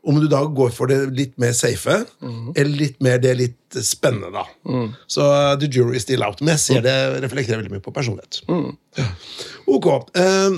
Om 0.01 0.17
du 0.17 0.25
da 0.33 0.41
går 0.49 0.71
for 0.73 0.89
det 0.89 1.13
litt 1.13 1.37
mer 1.41 1.53
safe, 1.57 2.05
mm. 2.25 2.53
eller 2.55 2.77
litt 2.79 3.03
mer 3.05 3.19
det 3.21 3.35
litt 3.37 3.77
spennende. 3.85 4.31
da. 4.33 4.45
Mm. 4.65 4.89
Så 5.11 5.21
uh, 5.27 5.59
the 5.61 5.69
jury 5.69 5.97
is 5.99 6.03
still 6.07 6.23
out. 6.25 6.41
Men 6.41 6.51
jeg 6.57 6.63
ser 6.63 6.81
det 6.87 6.95
reflekterer 7.25 7.59
veldig 7.61 7.75
mye 7.75 7.85
på 7.85 7.93
personlighet. 7.93 8.41
Mm. 8.49 8.71
Ja. 8.97 9.05
Ok. 9.69 9.87
Uh, 10.17 10.51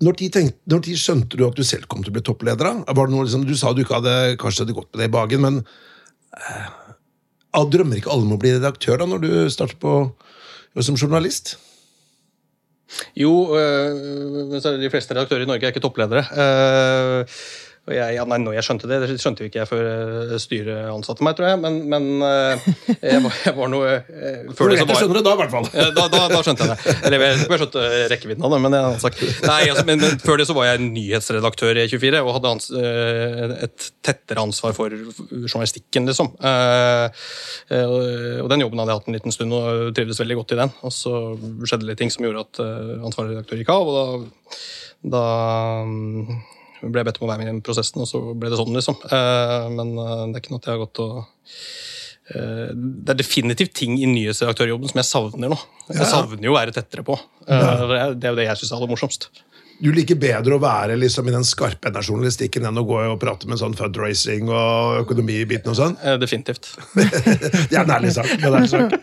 når 0.00 0.12
de, 0.20 0.28
tenkte, 0.32 0.58
når 0.70 0.80
de, 0.86 0.96
skjønte 0.96 1.36
du 1.36 1.44
at 1.48 1.56
du 1.58 1.64
selv 1.66 1.84
kom 1.90 2.02
til 2.04 2.10
å 2.12 2.14
bli 2.16 2.22
toppleder? 2.24 2.64
Var 2.86 3.04
det 3.04 3.12
noe, 3.12 3.24
liksom, 3.26 3.44
du 3.48 3.56
sa 3.58 3.72
du 3.74 3.80
ikke 3.82 3.98
hadde 3.98 4.14
kanskje 4.40 4.62
hadde 4.64 4.78
gått 4.78 4.90
med 4.92 4.98
det 5.02 5.08
i 5.10 5.16
bagen, 5.18 5.40
men 5.44 5.54
uh, 6.38 6.66
Drømmer 7.54 8.00
ikke 8.00 8.12
alle 8.12 8.26
om 8.26 8.36
å 8.36 8.40
bli 8.40 8.52
redaktør 8.56 9.00
da, 9.00 9.08
når 9.08 9.24
du 9.24 9.30
starter 9.52 9.78
på, 9.80 9.94
som 10.84 10.98
journalist? 10.98 11.56
Jo, 13.18 13.32
øh, 13.56 14.60
de 14.80 14.90
fleste 14.92 15.14
redaktører 15.14 15.44
i 15.44 15.48
Norge 15.48 15.66
er 15.68 15.74
ikke 15.74 15.82
toppledere. 15.84 16.24
Uh, 16.32 17.40
Og 17.88 17.94
jeg, 17.96 18.18
ja, 18.18 18.24
nei, 18.28 18.36
når 18.42 18.58
jeg 18.58 18.66
skjønte 18.66 18.88
det, 18.90 18.96
det 19.00 19.14
skjønte 19.16 19.40
jo 19.40 19.48
ikke 19.48 19.62
jeg 19.62 19.68
før 19.70 19.86
eh, 19.88 20.32
styret 20.42 20.90
ansatte 20.92 21.24
meg, 21.24 21.38
tror 21.38 21.46
jeg. 21.48 21.60
Men, 21.62 21.78
men 21.88 22.24
eh, 22.26 22.66
jeg, 23.00 23.22
var, 23.24 23.38
jeg 23.46 23.54
var 23.56 23.70
noe 23.72 23.94
eh, 23.94 24.50
Før 24.58 24.74
det 24.74 24.82
så 24.82 24.88
var 24.90 24.98
skjønner 25.00 25.16
du 25.16 25.24
da, 25.24 25.32
i 25.32 25.40
hvert 25.40 25.54
fall. 25.54 25.68
Da, 25.96 26.04
da, 26.12 26.20
da 26.28 26.40
skjønte 26.44 26.66
jeg 26.66 26.74
det. 26.74 26.96
Eller 27.08 27.24
jeg 27.24 27.38
jeg 27.38 27.60
skjønte 27.62 27.84
rekkevidden 28.12 28.44
av 28.44 28.52
det. 28.52 28.58
Men, 28.60 28.74
det 28.74 28.80
er 28.80 28.84
en 28.84 28.90
annen 28.90 29.00
sak. 29.00 29.16
Nei, 29.46 29.62
altså, 29.72 29.84
men, 29.88 30.02
men 30.04 30.20
før 30.20 30.36
det 30.40 30.46
så 30.50 30.56
var 30.58 30.68
jeg 30.68 30.82
nyhetsredaktør 30.84 31.80
i 31.80 31.86
E24 31.86 32.20
og 32.20 32.34
hadde 32.36 32.52
ans 32.52 32.68
et 33.68 33.88
tettere 34.04 34.44
ansvar 34.44 34.76
for 34.76 34.92
journalistikken, 34.92 36.04
liksom. 36.10 36.28
Og 37.78 38.52
den 38.52 38.64
jobben 38.66 38.82
hadde 38.82 38.92
jeg 38.92 39.00
hatt 39.00 39.08
en 39.08 39.16
liten 39.16 39.34
stund 39.34 39.56
og 39.56 39.96
trivdes 39.96 40.20
veldig 40.20 40.38
godt 40.42 40.54
i 40.58 40.60
den. 40.60 40.76
Og 40.84 40.92
så 40.92 41.14
skjedde 41.64 41.86
det 41.86 41.90
litt 41.94 42.02
ting 42.04 42.12
som 42.12 42.28
gjorde 42.28 42.44
at 42.44 42.62
ansvarlig 43.08 43.38
redaktør 43.38 43.62
gikk 43.62 43.72
av, 43.72 43.88
og 43.88 43.96
da, 43.96 44.04
da 45.16 45.24
ble 46.82 47.04
bedt 47.04 47.18
om 47.20 47.26
å 47.26 47.30
være 47.32 47.42
med 47.42 47.48
i 47.48 47.52
den 47.52 47.62
prosessen, 47.66 48.02
og 48.04 48.08
så 48.10 48.20
ble 48.38 48.50
det 48.52 48.58
sånn, 48.60 48.74
liksom. 48.76 48.98
Eh, 49.10 49.68
men 49.74 49.94
eh, 49.98 50.24
det 50.30 50.38
er 50.38 50.42
ikke 50.44 50.54
noe 50.54 50.62
at 50.62 50.70
jeg 50.70 50.76
har 50.76 50.84
gått 50.86 51.02
og 51.04 51.12
Eh, 52.28 52.72
Det 52.74 53.14
er 53.14 53.20
definitivt 53.22 53.74
ting 53.78 53.96
i 53.96 54.08
nyhetsredaktørjobben 54.10 54.90
som 54.90 55.00
jeg 55.00 55.08
savner 55.08 55.52
nå. 55.52 55.58
Jeg 55.88 56.08
savner 56.10 56.44
jo 56.44 56.52
å 56.52 56.58
være 56.58 56.74
tettere 56.76 57.04
på. 57.06 57.16
Det 57.48 57.60
det 58.20 58.28
er 58.28 58.34
jo 58.34 58.40
det 58.40 58.48
jeg 58.50 58.60
syns 58.60 58.72
er 58.72 58.76
aller 58.76 58.92
morsomst. 58.92 59.30
Du 59.78 59.92
liker 59.94 60.18
bedre 60.18 60.56
å 60.56 60.62
være 60.62 60.96
liksom 60.98 61.28
i 61.30 61.32
den 61.34 61.44
skarpe 61.46 61.92
journalistikken 62.02 62.66
enn 62.66 62.80
å 62.80 62.82
gå 62.86 62.96
og 63.12 63.18
prate 63.22 63.46
med 63.50 63.60
sånn 63.60 63.76
fundraising 63.78 64.48
og 64.50 65.04
økonomibiten 65.04 65.70
og 65.70 65.78
sånn? 65.78 65.94
Eh, 66.02 66.16
Definitivt. 66.18 66.72
Det 67.70 67.76
er 67.76 67.84
en 67.84 67.92
ærlig 67.94 68.10
sak. 68.16 68.26
det 68.32 68.48
en 68.48 68.56
ærlig 68.58 68.72
sak. 68.72 68.96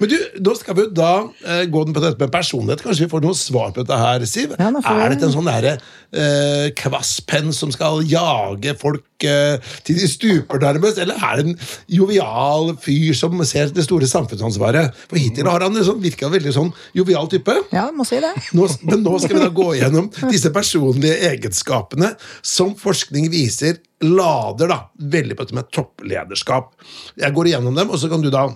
Men 0.00 0.12
du, 0.12 0.16
nå 0.46 0.54
skal 0.56 0.78
vi 0.78 0.86
jo 0.86 0.92
da 0.96 1.10
eh, 1.44 1.64
gå 1.68 1.84
på 1.90 2.00
dette 2.00 2.20
med 2.20 2.32
personlighet. 2.32 2.84
Kanskje 2.86 3.04
vi 3.04 3.12
får 3.12 3.24
noe 3.24 3.36
svar 3.36 3.74
på 3.74 3.84
dette 3.84 3.98
her, 4.00 4.24
Siv? 4.28 4.54
Ja, 4.56 4.70
er 4.72 5.12
dette 5.12 5.28
en 5.28 5.34
sånn 5.34 5.50
derre 5.50 5.74
eh, 5.76 6.70
kvasspenn 6.78 7.52
som 7.52 7.72
skal 7.74 8.00
jage 8.08 8.74
folk 8.80 9.26
eh, 9.28 9.60
til 9.84 10.00
de 10.00 10.08
stuper, 10.08 10.62
nærmest? 10.64 11.02
Eller 11.04 11.20
er 11.20 11.42
det 11.42 11.46
en 11.50 11.58
jovial 12.00 12.72
fyr 12.80 13.12
som 13.18 13.36
ser 13.44 13.74
det 13.76 13.84
store 13.84 14.08
samfunnsansvaret? 14.08 14.96
For 15.10 15.20
hittil 15.20 15.52
har 15.52 15.66
han 15.68 15.76
liksom 15.76 16.00
virka 16.04 16.32
veldig 16.32 16.56
sånn 16.56 16.72
jovial 16.96 17.28
type. 17.32 17.60
Ja, 17.76 17.90
må 17.92 18.08
si 18.08 18.22
det. 18.24 18.32
Nå, 18.56 18.70
men 18.88 19.04
nå 19.04 19.18
skal 19.20 19.36
vi 19.36 19.44
da 19.44 19.52
gå 19.52 19.70
gjennom 19.82 20.08
disse 20.30 20.52
personlige 20.54 21.30
egenskapene 21.30 22.12
som 22.44 22.74
forskning 22.78 23.30
viser 23.32 23.80
lader 24.04 24.70
da, 24.70 24.78
veldig 24.98 25.36
på 25.36 25.46
dette 25.46 25.56
med 25.56 25.70
topplederskap. 25.72 26.74
Jeg 27.20 27.34
går 27.34 27.50
igjennom 27.50 27.76
dem, 27.78 27.90
og 27.90 28.00
så 28.00 28.10
kan 28.12 28.24
du 28.24 28.30
da 28.34 28.48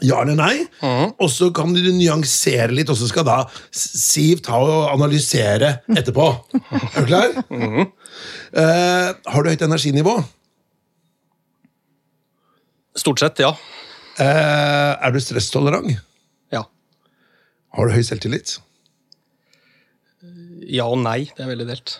ja 0.00 0.20
eller 0.22 0.36
nei, 0.38 0.54
og 1.20 1.28
så 1.28 1.50
kan 1.52 1.74
du 1.74 1.80
nyansere 1.92 2.72
litt, 2.72 2.88
og 2.88 2.96
så 2.96 3.08
skal 3.10 3.26
da 3.26 3.40
Siv 3.74 4.40
ta 4.46 4.56
og 4.62 4.92
analysere 4.94 5.80
etterpå. 5.92 6.28
Er 6.94 7.04
du 7.04 7.10
klar? 7.10 7.34
Eh, 8.50 9.08
har 9.12 9.44
du 9.44 9.50
høyt 9.50 9.66
energinivå? 9.66 10.16
Stort 12.98 13.20
sett, 13.22 13.42
ja. 13.44 13.52
Uh, 14.20 14.98
er 15.00 15.12
du 15.14 15.20
stresstolerant? 15.22 15.94
Ja. 16.52 16.64
Har 17.76 17.88
du 17.88 17.94
høy 17.94 18.02
selvtillit? 18.04 18.58
Ja 20.70 20.86
og 20.90 21.00
nei. 21.02 21.24
Det 21.34 21.44
er 21.44 21.50
veldig 21.50 21.66
delt. 21.68 21.96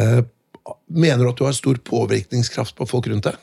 Eh, 0.00 0.20
mener 0.88 1.24
du 1.26 1.30
at 1.32 1.40
du 1.40 1.44
har 1.46 1.56
stor 1.56 1.78
påvirkningskraft 1.84 2.76
på 2.78 2.86
folk 2.88 3.08
rundt 3.12 3.28
deg? 3.28 3.36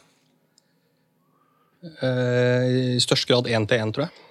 Eh, 2.02 2.96
I 2.98 3.02
størst 3.02 3.28
grad 3.30 3.50
én 3.50 3.68
til 3.70 3.82
én, 3.82 3.94
tror 3.94 4.08
jeg. 4.08 4.26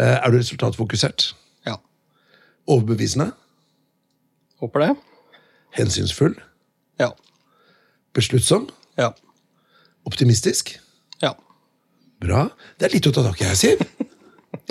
Eh, 0.00 0.16
er 0.18 0.30
du 0.32 0.38
resultatfokusert? 0.40 1.30
Ja. 1.68 1.76
Overbevisende? 2.66 3.30
Håper 4.60 4.86
det. 4.86 4.90
Hensynsfull? 5.76 6.36
Ja. 7.00 7.10
Besluttsom? 8.16 8.68
Ja. 8.98 9.10
Optimistisk? 10.06 10.76
Ja. 11.22 11.34
Bra. 12.20 12.48
Det 12.78 12.88
er 12.88 12.96
litt 12.96 13.08
å 13.10 13.14
ta 13.16 13.24
tak 13.26 13.40
i 13.42 13.48
her, 13.48 13.58
Siv. 13.58 13.84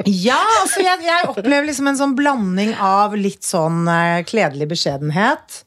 Ja, 0.06 0.40
altså 0.62 0.84
jeg, 0.84 1.04
jeg 1.06 1.30
opplever 1.32 1.68
liksom 1.68 1.90
en 1.92 2.00
sånn 2.00 2.16
blanding 2.18 2.74
av 2.80 3.16
litt 3.18 3.46
sånn 3.48 3.84
uh, 3.90 4.24
kledelig 4.28 4.70
beskjedenhet. 4.74 5.62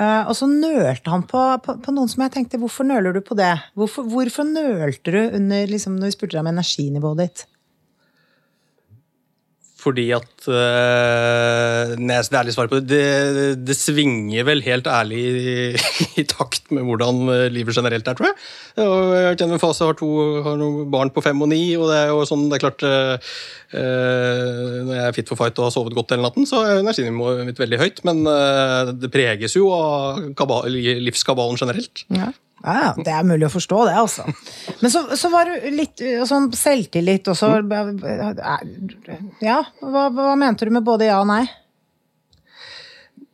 Uh, 0.00 0.24
og 0.30 0.34
så 0.38 0.48
nølte 0.48 1.12
han 1.12 1.26
på, 1.28 1.40
på, 1.64 1.76
på 1.84 1.92
noen 1.92 2.08
som 2.08 2.22
jeg 2.24 2.32
tenkte 2.32 2.56
Hvorfor 2.62 2.86
nøler 2.88 3.12
du 3.12 3.20
på 3.24 3.36
det? 3.36 3.52
Hvorfor, 3.76 4.06
hvorfor 4.08 4.48
nølte 4.48 5.12
du 5.12 5.20
under, 5.26 5.66
liksom, 5.68 5.98
når 6.00 6.08
vi 6.08 6.16
spurte 6.16 6.38
deg 6.38 6.44
om 6.44 6.52
energinivået 6.54 7.20
ditt? 7.20 7.42
Fordi 9.80 10.06
at 10.12 10.48
øh, 10.48 11.94
Nei, 12.00 12.18
det 12.20 12.30
det 12.30 12.38
ærlige 12.40 12.54
svar 12.54 12.68
på 12.70 12.80
det, 12.80 12.88
det 12.90 13.68
Det 13.68 13.76
svinger 13.76 14.44
vel 14.48 14.62
helt 14.64 14.88
ærlig 14.90 15.20
i, 15.20 15.54
i 16.20 16.24
takt 16.28 16.70
med 16.74 16.84
hvordan 16.86 17.22
øh, 17.28 17.46
livet 17.52 17.74
generelt 17.76 18.08
er, 18.08 18.16
tror 18.18 18.28
jeg. 18.28 18.36
Og 18.84 19.14
jeg 19.16 19.38
gjennom 19.40 19.56
en 19.56 19.62
fase, 19.62 19.84
har, 19.84 19.96
to, 19.98 20.10
har 20.44 20.60
barn 20.92 21.12
på 21.14 21.24
fem 21.24 21.42
og 21.42 21.50
ni, 21.52 21.62
og 21.76 21.88
det 21.90 21.96
er 21.98 22.12
jo 22.12 22.26
sånn, 22.28 22.46
det 22.50 22.58
er 22.58 22.64
klart 22.66 22.84
øh, 22.86 23.32
Når 24.86 24.94
jeg 24.94 25.06
er 25.06 25.16
fit 25.16 25.32
for 25.32 25.40
fight 25.40 25.58
og 25.58 25.68
har 25.68 25.74
sovet 25.74 25.96
godt 25.96 26.14
hele 26.14 26.26
natten, 26.26 26.46
så 26.48 26.62
er 26.66 26.82
energinivået 26.82 27.46
mitt 27.48 27.60
veldig 27.60 27.80
høyt. 27.80 28.04
Men 28.08 28.22
øh, 28.28 28.92
det 29.00 29.12
preges 29.14 29.56
jo 29.56 29.72
av 29.74 30.22
kabal, 30.38 30.70
livskabalen 31.08 31.60
generelt. 31.60 32.04
Ja. 32.12 32.32
Ja, 32.60 32.74
ja, 32.84 32.90
Det 32.96 33.12
er 33.14 33.24
mulig 33.24 33.46
å 33.48 33.52
forstå, 33.54 33.78
det, 33.88 33.94
altså. 33.96 34.26
Men 34.82 34.92
så, 34.92 35.04
så 35.16 35.30
var 35.32 35.48
du 35.48 35.70
litt 35.72 36.02
uh, 36.04 36.24
sånn 36.28 36.50
selvtillit, 36.56 37.30
også. 37.32 37.48
Ja, 39.44 39.62
hva, 39.80 40.04
hva 40.12 40.34
mente 40.40 40.68
du 40.68 40.74
med 40.76 40.84
både 40.84 41.08
ja 41.08 41.22
og 41.22 41.30
nei? 41.30 41.44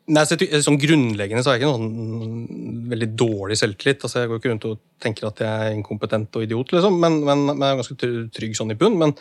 Nei, 0.07 0.23
så 0.23 0.37
sånn 0.63 0.79
Grunnleggende 0.79 1.43
så 1.43 1.51
har 1.51 1.57
jeg 1.57 1.65
ikke 1.65 1.79
noen 1.81 2.67
veldig 2.93 3.09
dårlig 3.19 3.57
selvtillit. 3.59 4.05
altså 4.07 4.21
Jeg 4.23 4.31
går 4.31 4.39
ikke 4.39 4.51
rundt 4.53 4.67
og 4.69 4.83
tenker 5.03 5.27
at 5.27 5.41
jeg 5.43 5.65
er 5.67 5.75
inkompetent 5.75 6.37
og 6.39 6.45
idiot, 6.47 6.71
liksom, 6.73 6.95
men, 7.03 7.19
men, 7.27 7.43
men 7.51 7.65
jeg 7.65 7.75
er 7.75 7.81
ganske 7.81 8.11
trygg 8.37 8.55
sånn 8.55 8.71
i 8.71 8.77
bunn. 8.79 8.95
Men, 9.01 9.15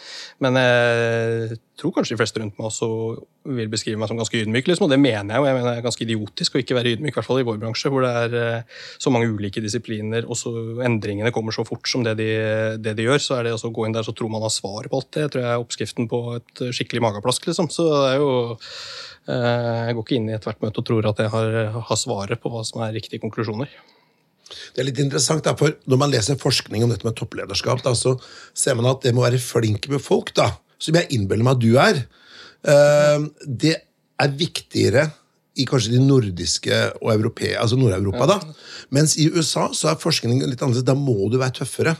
men 0.45 0.59
jeg 0.61 1.57
tror 1.81 1.95
kanskje 1.95 2.13
de 2.13 2.19
fleste 2.19 2.41
rundt 2.41 2.59
meg 2.59 2.69
også 2.69 2.89
vil 3.57 3.71
beskrive 3.73 3.97
meg 3.97 4.11
som 4.11 4.21
ganske 4.21 4.43
ydmyk. 4.43 4.69
Liksom, 4.69 4.85
og 4.85 4.93
det 4.93 5.01
mener 5.01 5.33
jeg 5.33 5.41
jo. 5.41 5.47
Jeg 5.49 5.57
mener 5.57 5.71
jeg 5.71 5.81
er 5.81 5.87
ganske 5.87 6.05
idiotisk 6.05 6.53
å 6.53 6.61
ikke 6.61 6.77
være 6.77 6.93
ydmyk, 6.93 7.15
i 7.15 7.17
hvert 7.17 7.29
fall 7.31 7.41
i 7.41 7.47
vår 7.49 7.57
bransje, 7.63 7.91
hvor 7.91 8.05
det 8.05 8.13
er 8.21 8.37
eh, 8.43 8.85
så 9.01 9.13
mange 9.15 9.31
ulike 9.33 9.65
disipliner, 9.65 10.29
og 10.29 10.37
så 10.37 10.53
endringene 10.85 11.33
kommer 11.33 11.55
så 11.55 11.65
fort 11.65 11.89
som 11.89 12.05
det 12.05 12.13
de, 12.21 12.29
det 12.77 12.93
de 12.99 13.09
gjør. 13.09 13.25
Så 13.25 13.39
er 13.39 13.49
det 13.49 13.57
å 13.57 13.73
gå 13.73 13.89
inn 13.89 13.97
der 13.97 14.05
så 14.05 14.13
tror 14.13 14.29
man 14.37 14.45
har 14.45 14.53
svaret 14.53 14.93
på 14.93 15.01
alt 15.01 15.11
det. 15.17 15.25
Jeg 15.25 15.33
tror 15.33 15.47
jeg 15.47 15.51
er 15.55 15.65
oppskriften 15.65 16.13
på 16.13 16.21
et 16.37 16.65
skikkelig 16.77 17.07
mageplask, 17.09 17.49
liksom. 17.49 17.73
Så 17.73 17.89
det 17.89 18.13
er 18.13 18.21
jo 18.21 18.31
Jeg 19.25 19.95
går 19.97 20.03
ikke 20.05 20.17
inn 20.19 20.29
i 20.29 20.35
ethvert 20.35 20.61
møte 20.61 20.81
og 20.81 20.85
tror 20.85 21.07
at 21.09 21.19
jeg 21.23 21.31
har, 21.33 21.55
har 21.87 21.97
svaret 21.97 22.41
på 22.41 22.51
hva 22.53 22.61
som 22.67 22.83
er 22.85 22.93
riktige 22.93 23.23
konklusjoner. 23.23 23.71
Det 24.45 24.83
er 24.83 24.87
litt 24.89 25.01
interessant, 25.01 25.41
da, 25.45 25.55
for 25.57 25.73
Når 25.89 25.99
man 26.01 26.11
leser 26.13 26.37
forskning 26.37 26.83
om 26.85 26.91
dette 26.93 27.07
med 27.07 27.15
topplederskap, 27.17 27.81
da, 27.85 27.95
så 27.97 28.15
ser 28.53 28.77
man 28.77 28.91
at 28.91 29.01
det 29.05 29.15
må 29.15 29.25
være 29.25 29.41
flink 29.41 29.89
med 29.89 30.03
folk, 30.03 30.33
da, 30.37 30.51
som 30.77 30.97
jeg 30.99 31.09
innbiller 31.15 31.47
meg 31.47 31.57
at 31.57 31.63
du 31.63 31.71
er, 31.81 32.01
eh, 32.69 33.25
det 33.45 33.75
er 34.21 34.35
viktigere 34.37 35.07
i 35.55 35.65
kanskje 35.67 35.95
de 35.95 36.03
nordiske 36.03 36.77
og 36.99 37.13
europe, 37.13 37.47
altså 37.57 37.79
Nord-Europa. 37.79 38.27
da. 38.27 38.55
Mens 38.91 39.15
i 39.17 39.29
USA 39.31 39.69
så 39.73 39.91
er 39.91 40.01
forskningen 40.01 40.43
litt 40.49 40.61
annerledes. 40.61 40.85
Da 40.87 40.97
må 40.99 41.29
du 41.31 41.39
være 41.39 41.61
tøffere. 41.61 41.95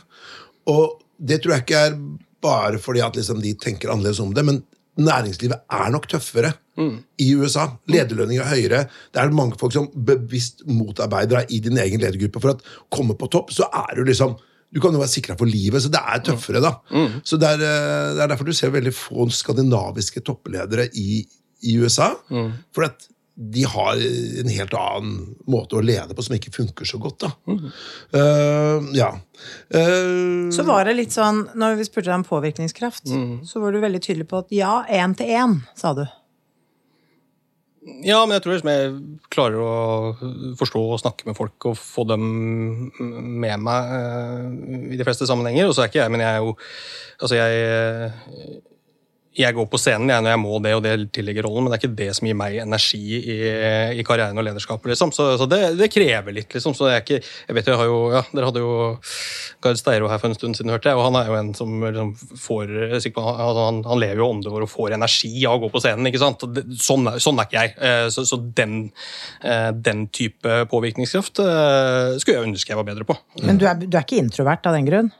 Og 0.68 1.00
det 1.16 1.40
tror 1.42 1.56
jeg 1.56 1.64
ikke 1.64 1.84
er 1.88 1.96
bare 2.44 2.78
fordi 2.78 3.00
at 3.00 3.16
liksom 3.16 3.40
de 3.40 3.54
tenker 3.56 3.90
annerledes 3.90 4.20
om 4.20 4.34
det, 4.36 4.44
men 4.44 4.60
næringslivet 4.96 5.58
er 5.70 5.90
nok 5.92 6.08
tøffere 6.08 6.52
i 7.18 7.34
USA. 7.36 7.66
Lederlønninger 7.88 8.42
er 8.44 8.52
høyere. 8.52 8.82
Det 9.12 9.20
er 9.22 9.30
mange 9.32 9.56
folk 9.60 9.72
som 9.72 9.88
bevisst 9.92 10.62
motarbeider 10.68 11.40
deg 11.40 11.52
i 11.56 11.60
din 11.64 11.78
egen 11.78 12.00
ledergruppe. 12.00 12.40
For 12.40 12.52
å 12.52 12.60
komme 12.92 13.16
på 13.16 13.28
topp, 13.32 13.52
så 13.56 13.68
er 13.72 13.96
du 13.96 14.04
liksom 14.04 14.36
du 14.74 14.80
kan 14.82 14.92
jo 14.92 14.98
være 14.98 15.08
sikra 15.12 15.36
for 15.38 15.46
livet, 15.48 15.80
så 15.80 15.88
det 15.88 16.00
er 16.02 16.20
tøffere. 16.26 16.60
da. 16.60 16.72
Så 17.24 17.38
det 17.40 17.48
er, 17.48 17.62
eh, 17.64 18.14
det 18.16 18.22
er 18.24 18.28
derfor 18.28 18.44
du 18.44 18.52
ser 18.52 18.72
veldig 18.74 18.92
få 18.92 19.28
skandinaviske 19.30 20.20
toppledere 20.26 20.88
i, 20.92 21.22
i 21.62 21.76
USA. 21.78 22.10
For 22.74 22.84
at 22.84 23.06
de 23.36 23.64
har 23.68 23.98
en 24.40 24.48
helt 24.48 24.74
annen 24.74 25.16
måte 25.44 25.76
å 25.76 25.84
lede 25.84 26.14
på 26.16 26.24
som 26.24 26.34
ikke 26.38 26.54
funker 26.54 26.88
så 26.88 26.96
godt. 27.00 27.26
da. 27.26 27.56
Eh, 28.16 28.86
ja. 28.96 29.10
Uh, 29.68 30.48
Så 30.54 30.64
var 30.64 30.88
det 30.88 30.94
litt 30.96 31.12
sånn, 31.12 31.42
når 31.52 31.76
vi 31.76 31.84
spurte 31.84 32.08
deg 32.08 32.16
om 32.22 32.24
påvirkningskraft, 32.24 33.12
så 33.44 33.60
var 33.60 33.76
du 33.76 33.82
veldig 33.82 34.00
tydelig 34.00 34.28
på 34.30 34.40
at 34.40 34.54
ja, 34.56 34.78
én 34.88 35.12
til 35.18 35.34
én, 35.36 35.58
sa 35.76 35.92
du. 35.98 36.06
Ja, 38.02 38.22
men 38.24 38.34
jeg 38.34 38.42
tror 38.42 38.56
liksom 38.56 38.70
jeg 38.72 38.94
klarer 39.30 39.60
å 39.62 39.74
forstå 40.58 40.80
og 40.96 41.02
snakke 41.04 41.28
med 41.28 41.36
folk 41.38 41.68
og 41.70 41.76
få 41.78 42.06
dem 42.08 42.24
med 42.96 43.62
meg 43.62 43.92
uh, 43.92 44.48
i 44.90 44.98
de 44.98 45.06
fleste 45.06 45.28
sammenhenger. 45.28 45.68
Og 45.68 45.76
så 45.76 45.84
er 45.84 45.92
ikke 45.92 46.00
jeg, 46.00 46.14
men 46.14 46.24
jeg 46.24 46.32
er 46.32 46.40
jo 46.46 46.56
Altså, 47.16 47.38
jeg 47.38 48.58
jeg 49.36 49.56
går 49.56 49.66
på 49.68 49.78
scenen 49.80 50.10
jeg, 50.10 50.24
når 50.24 50.32
jeg 50.32 50.40
må 50.40 50.58
det, 50.64 50.72
og 50.76 50.82
det 50.84 50.94
tilligger 51.14 51.46
rollen, 51.46 51.64
men 51.66 51.72
det 51.72 51.76
er 51.76 51.82
ikke 51.82 51.98
det 51.98 52.08
som 52.16 52.28
gir 52.28 52.36
meg 52.38 52.56
energi 52.62 53.00
i, 53.18 53.36
i 54.00 54.04
karrieren 54.06 54.38
og 54.40 54.46
lederskapet. 54.46 54.90
liksom. 54.92 55.12
Så, 55.12 55.28
så 55.40 55.48
det, 55.50 55.60
det 55.76 55.90
krever 55.92 56.36
litt, 56.36 56.56
liksom. 56.56 56.74
Så 56.76 56.88
jeg, 56.92 57.04
ikke, 57.04 57.20
jeg 57.20 57.58
vet 57.58 57.70
jeg 57.70 57.80
har 57.80 57.90
jo, 57.90 57.98
ja, 58.14 58.22
Dere 58.32 58.48
hadde 58.48 58.62
jo 58.64 58.72
Gard 59.64 59.80
Steiro 59.80 60.10
her 60.10 60.22
for 60.22 60.32
en 60.32 60.38
stund 60.38 60.58
siden, 60.58 60.72
hørte 60.72 60.92
jeg, 60.92 60.98
og 60.98 61.08
han 61.08 61.20
er 61.20 61.30
jo 61.30 61.38
en 61.40 61.52
som 61.58 61.76
liksom 61.84 62.14
får 62.46 62.74
altså 62.96 63.66
han, 63.66 63.82
han, 63.86 64.00
lever 64.00 64.22
jo 64.22 64.30
ånde 64.30 64.52
vår 64.52 64.66
og 64.66 64.72
får 64.72 64.96
energi 64.96 65.32
av 65.44 65.58
å 65.58 65.64
gå 65.66 65.72
på 65.74 65.84
scenen. 65.84 66.08
ikke 66.08 66.22
sant? 66.22 66.46
Sånn, 66.82 67.12
sånn 67.22 67.42
er 67.42 67.50
ikke 67.50 67.66
jeg. 67.66 68.10
Så, 68.14 68.26
så 68.28 68.40
den, 68.56 68.78
den, 69.84 70.06
type 70.16 70.62
påvirkningskraft 70.70 71.40
skulle 71.40 72.36
jeg 72.36 72.48
ønske 72.48 72.72
jeg 72.72 72.78
var 72.78 72.88
bedre 72.88 73.06
på. 73.08 73.16
Men 73.44 73.60
du 73.60 73.66
er, 73.68 73.78
du 73.82 73.92
er 73.92 74.04
ikke 74.04 74.20
introvert 74.22 74.64
av 74.68 74.76
den 74.76 74.88
grunn? 74.88 75.12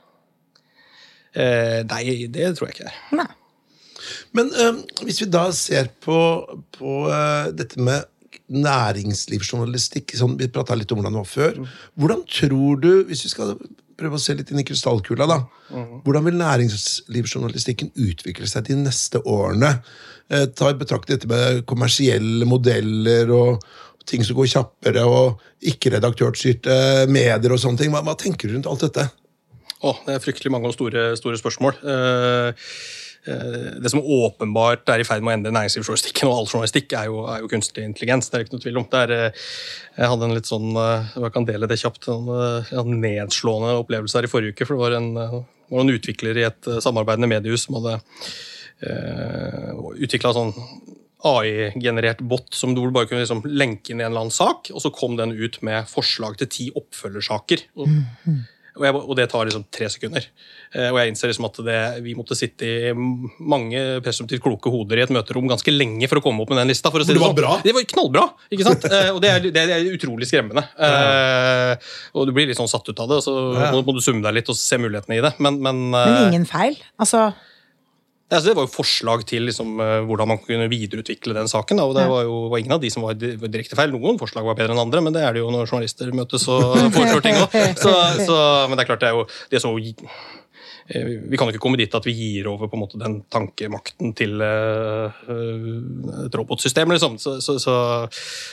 Eh, 1.37 1.83
nei, 1.85 2.03
det 2.33 2.55
tror 2.57 2.71
jeg 2.71 2.79
ikke. 2.79 2.93
Nei. 3.17 3.27
Men 4.35 4.51
øh, 4.51 4.83
hvis 5.07 5.21
vi 5.23 5.29
da 5.31 5.47
ser 5.55 5.89
på, 6.03 6.19
på 6.77 6.93
øh, 7.11 7.51
dette 7.55 7.79
med 7.79 8.05
næringslivsjournalistikk 8.47 10.13
sånn, 10.15 10.37
Vi 10.39 10.47
prata 10.51 10.75
litt 10.77 10.91
om 10.91 11.01
hvordan 11.01 11.17
det 11.17 11.23
var 11.23 11.31
før. 11.31 11.57
Hvordan 11.99 12.23
tror 12.31 12.79
du, 12.83 12.91
hvis 13.09 13.25
vi 13.25 13.31
skal 13.33 13.55
prøve 13.97 14.19
å 14.19 14.21
se 14.21 14.35
litt 14.37 14.51
inn 14.53 14.61
i 14.61 14.67
krystallkula, 14.67 15.25
da, 15.27 15.39
hvordan 16.05 16.27
vil 16.27 16.37
næringslivsjournalistikken 16.39 17.91
utvikle 17.95 18.47
seg 18.49 18.69
de 18.69 18.77
neste 18.85 19.21
årene? 19.25 19.73
Eh, 20.29 20.45
ta 20.53 20.71
i 20.71 20.77
betraktning 20.77 21.17
dette 21.17 21.29
med 21.31 21.63
kommersielle 21.69 22.47
modeller 22.47 23.31
og 23.33 23.65
ting 24.07 24.23
som 24.23 24.37
går 24.37 24.51
kjappere, 24.53 25.03
og 25.03 25.41
ikke-redaktørstyrte 25.67 27.07
medier 27.11 27.51
og 27.51 27.59
sånne 27.59 27.81
ting. 27.81 27.91
Hva, 27.91 28.03
hva, 28.05 28.15
tenker 28.19 28.47
du 28.47 28.55
rundt 28.55 28.69
alt 28.69 28.85
dette? 28.85 29.09
Oh, 29.85 29.97
det 30.05 30.15
er 30.15 30.23
fryktelig 30.23 30.53
mange 30.53 30.69
og 30.69 30.77
store, 30.77 31.09
store 31.19 31.39
spørsmål. 31.41 31.81
Eh, 31.83 32.69
det 33.27 33.91
som 33.91 34.01
åpenbart 34.01 34.87
er 34.93 35.01
i 35.03 35.07
ferd 35.07 35.23
med 35.23 35.33
å 35.33 35.37
endre 35.37 35.53
næringslivsjournalistikken 35.55 36.29
og 36.29 36.35
all 36.37 36.49
journalistikk, 36.49 36.95
er 36.95 37.09
jo, 37.09 37.21
er 37.27 37.43
jo, 37.43 37.51
kunstig 37.51 37.83
intelligens. 37.83 38.29
Det 38.29 38.37
er 38.37 38.45
ikke 38.45 38.55
noe 38.55 38.63
tvil 38.63 38.81
om. 38.81 38.87
Er, 38.99 39.13
eh, 39.15 39.45
jeg 39.97 40.11
hadde 40.13 40.27
en 40.29 40.35
litt 40.37 40.49
sånn 40.49 40.69
eh, 40.79 41.15
jeg 41.15 41.35
kan 41.35 41.47
dele 41.47 41.69
det 41.69 41.79
kjapt, 41.81 42.09
en 42.11 42.93
nedslående 43.03 43.77
opplevelse 43.83 44.19
her 44.19 44.27
i 44.27 44.31
forrige 44.31 44.55
uke. 44.55 44.67
for 44.67 44.77
Det 44.77 44.83
var 44.85 44.97
en, 44.99 45.09
var 45.73 45.83
en 45.83 45.95
utvikler 45.95 46.39
i 46.39 46.47
et 46.47 46.71
samarbeidende 46.83 47.31
mediehus 47.31 47.67
som 47.67 47.79
hadde 47.79 47.97
uh, 48.87 49.89
utvikla 49.97 50.31
sånn 50.35 50.53
AI-generert 51.27 52.21
bot 52.29 52.53
som 52.53 52.75
du 52.77 52.83
bare 52.93 53.09
kunne 53.09 53.23
liksom 53.23 53.41
lenke 53.49 53.91
inn 53.91 54.01
i 54.01 54.05
en 54.05 54.11
eller 54.11 54.27
annen 54.27 54.35
sak, 54.35 54.69
og 54.71 54.83
så 54.83 54.93
kom 54.93 55.17
den 55.17 55.33
ut 55.33 55.59
med 55.65 55.89
forslag 55.89 56.37
til 56.39 56.51
ti 56.53 56.67
oppfølgersaker. 56.77 57.65
Mm 57.75 58.05
-hmm. 58.23 58.43
Og, 58.77 58.85
jeg, 58.85 58.95
og, 58.99 59.13
det 59.17 59.25
tar 59.31 59.49
liksom 59.49 59.65
tre 59.73 59.89
sekunder. 59.91 60.27
Eh, 60.71 60.89
og 60.91 60.99
jeg 61.01 61.11
innser 61.11 61.31
liksom 61.31 61.47
at 61.49 61.59
det, 61.65 61.79
vi 62.05 62.13
måtte 62.17 62.37
sitte 62.37 62.67
i 62.67 62.91
mange 62.93 63.81
presumptivt 64.05 64.43
kloke 64.45 64.71
hoder 64.73 65.01
i 65.01 65.05
et 65.07 65.13
møterom 65.13 65.49
ganske 65.49 65.73
lenge 65.73 66.09
for 66.09 66.21
å 66.21 66.25
komme 66.25 66.45
opp 66.45 66.53
med 66.53 66.61
den 66.61 66.71
lista. 66.71 66.93
For 66.93 67.03
å 67.03 67.07
si 67.07 67.11
det, 67.11 67.17
det 67.17 67.25
var 67.25 67.33
sånn. 67.33 67.39
bra? 67.41 67.57
Det 67.65 67.75
var 67.77 67.89
knallbra! 67.95 68.27
ikke 68.51 68.69
sant? 68.69 68.87
Eh, 68.97 69.09
og 69.11 69.19
det 69.21 69.29
er, 69.29 69.43
det 69.53 69.61
er, 69.61 69.87
utrolig 69.93 70.25
skremmende. 70.29 70.63
Ja. 70.79 71.73
Eh, 71.75 71.89
og 72.17 72.29
du 72.29 72.31
blir 72.33 72.47
litt 72.49 72.57
sånn 72.57 72.69
satt 72.71 72.87
ut 72.87 73.01
av 73.03 73.11
det, 73.11 73.19
og 73.19 73.25
så 73.25 73.33
ja. 73.57 73.67
må, 73.75 73.81
må, 73.85 73.93
du 73.93 73.99
summe 74.01 74.23
deg 74.23 74.39
litt 74.39 74.49
og 74.49 74.57
se 74.57 74.79
mulighetene 74.79 75.19
i 75.19 75.23
det. 75.25 75.33
Men, 75.43 75.59
men, 75.61 75.83
men 75.91 76.17
ingen 76.29 76.47
feil? 76.49 76.79
Altså 77.01 77.27
Altså, 78.27 78.49
det 78.49 78.55
var 78.57 78.65
jo 78.65 78.73
forslag 78.73 79.21
til 79.29 79.45
liksom, 79.47 79.77
uh, 79.79 80.01
hvordan 80.07 80.27
man 80.33 80.41
kunne 80.43 80.67
videreutvikle 80.71 81.35
den 81.37 81.47
saken. 81.47 81.79
Da, 81.79 81.85
og 81.87 81.95
det 81.95 82.07
var 82.11 82.25
jo 82.27 82.41
var 82.51 82.59
ingen 82.59 82.75
av 82.75 82.81
de 82.83 82.91
som 82.91 83.05
var 83.07 83.15
direkte 83.15 83.77
feil. 83.79 83.93
Noen 83.93 84.19
forslag 84.19 84.43
var 84.47 84.57
bedre 84.57 84.75
enn 84.75 84.83
andre, 84.83 85.03
men 85.05 85.15
det 85.15 85.23
er 85.23 85.37
det 85.37 85.45
jo 85.45 85.53
når 85.53 85.69
journalister 85.69 86.11
møtes 86.11 86.47
og 86.51 86.75
foreslår 86.97 87.23
ting 87.23 87.39
òg. 87.39 87.55
Men 88.67 88.75
det 88.75 88.83
er 88.83 88.89
klart 88.89 89.03
det 89.05 89.07
er 89.07 89.15
jo 89.15 89.23
det 89.53 89.61
så 89.63 89.71
Eh, 89.71 90.46
vi 90.87 91.35
kan 91.35 91.49
jo 91.49 91.53
ikke 91.53 91.61
komme 91.63 91.79
dit 91.79 91.95
at 91.97 92.05
vi 92.07 92.13
gir 92.15 92.47
over 92.47 92.69
på 92.71 92.77
en 92.77 92.83
måte 92.85 92.99
den 93.01 93.17
tankemakten 93.33 94.13
til 94.15 94.39
uh, 94.39 95.11
et 96.23 96.37
robotsystem. 96.39 96.93
Liksom. 96.95 97.17
Så, 97.19 97.37
så, 97.43 97.57
så, 97.59 97.73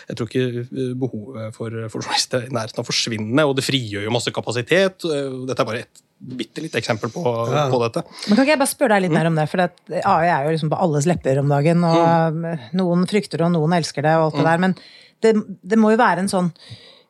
jeg 0.08 0.18
tror 0.18 0.30
ikke 0.30 0.94
behovet 0.98 1.54
for, 1.54 1.76
for 1.92 2.02
journalister 2.02 2.42
er 2.42 2.50
i 2.50 2.56
nærheten 2.56 2.82
av 2.82 2.88
forsvinne, 2.88 3.46
og 3.46 3.54
det 3.58 3.66
frigjør 3.66 4.08
jo 4.08 4.14
masse 4.14 4.34
kapasitet. 4.34 5.06
Dette 5.06 5.62
er 5.62 5.68
bare 5.68 5.84
et 5.84 6.02
bitte 6.24 6.62
lite 6.64 6.80
eksempel 6.80 7.12
på, 7.12 7.22
ja. 7.52 7.66
på, 7.70 7.78
dette. 7.84 8.04
Men 8.26 8.38
Kan 8.38 8.46
ikke 8.46 8.54
jeg 8.54 8.62
bare 8.62 8.72
spørre 8.72 8.96
deg 8.96 9.06
litt 9.06 9.14
mer 9.14 9.28
om 9.30 9.38
det? 9.38 9.46
For 9.50 9.62
AI 9.64 10.30
er 10.30 10.48
jo 10.48 10.54
liksom 10.56 10.72
på 10.72 10.80
alles 10.86 11.08
lepper 11.10 11.42
om 11.42 11.52
dagen. 11.52 11.84
og 11.86 12.38
mm. 12.38 12.48
Noen 12.80 13.06
frykter 13.10 13.40
det, 13.40 13.48
og 13.50 13.54
noen 13.56 13.76
elsker 13.78 14.06
det, 14.06 14.16
og 14.18 14.30
alt 14.30 14.38
det 14.38 14.44
mm. 14.44 14.50
der. 14.50 14.64
Men 14.64 14.76
det, 15.24 15.34
det 15.74 15.80
må 15.80 15.92
jo 15.94 16.00
være 16.00 16.24
en 16.24 16.32
sånn 16.32 16.50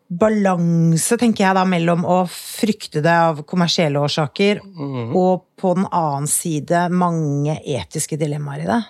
balanse, 0.09 1.17
tenker 1.21 1.47
jeg 1.47 1.57
da, 1.57 1.65
mellom 1.69 2.05
å 2.07 2.19
frykte 2.31 3.03
det 3.05 3.15
av 3.29 3.41
kommersielle 3.49 4.03
årsaker, 4.03 4.61
mm. 4.65 5.15
og 5.17 5.47
på 5.61 5.73
den 5.79 5.89
annen 5.91 6.29
side 6.31 6.89
mange 6.93 7.57
etiske 7.63 8.19
dilemmaer 8.21 8.67
i 8.67 8.69
det? 8.69 8.83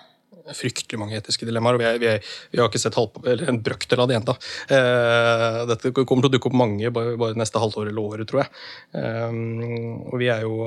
Fryktelig 0.53 0.99
mange 1.01 1.17
etiske 1.17 1.47
dilemmaer, 1.47 1.77
og 1.77 1.81
vi, 1.81 1.87
er, 1.89 2.01
vi, 2.01 2.09
er, 2.11 2.35
vi 2.51 2.59
har 2.61 2.69
ikke 2.69 2.83
sett 2.83 2.97
halv, 2.99 3.15
en 3.33 3.61
brøkdel 3.65 4.03
av 4.03 4.11
det 4.11 4.19
ennå. 4.19 4.35
Eh, 4.77 5.61
dette 5.71 5.93
kommer 5.95 6.27
til 6.27 6.29
å 6.29 6.35
dukke 6.35 6.51
opp 6.51 6.59
mange 6.59 6.91
bare, 6.93 7.15
bare 7.17 7.39
neste 7.39 7.61
halvår 7.63 7.89
eller 7.89 8.11
året, 8.11 8.29
tror 8.29 8.43
jeg. 8.43 8.53
Eh, 8.99 9.41
og 10.11 10.21
vi 10.21 10.29
er 10.29 10.45
jo 10.45 10.59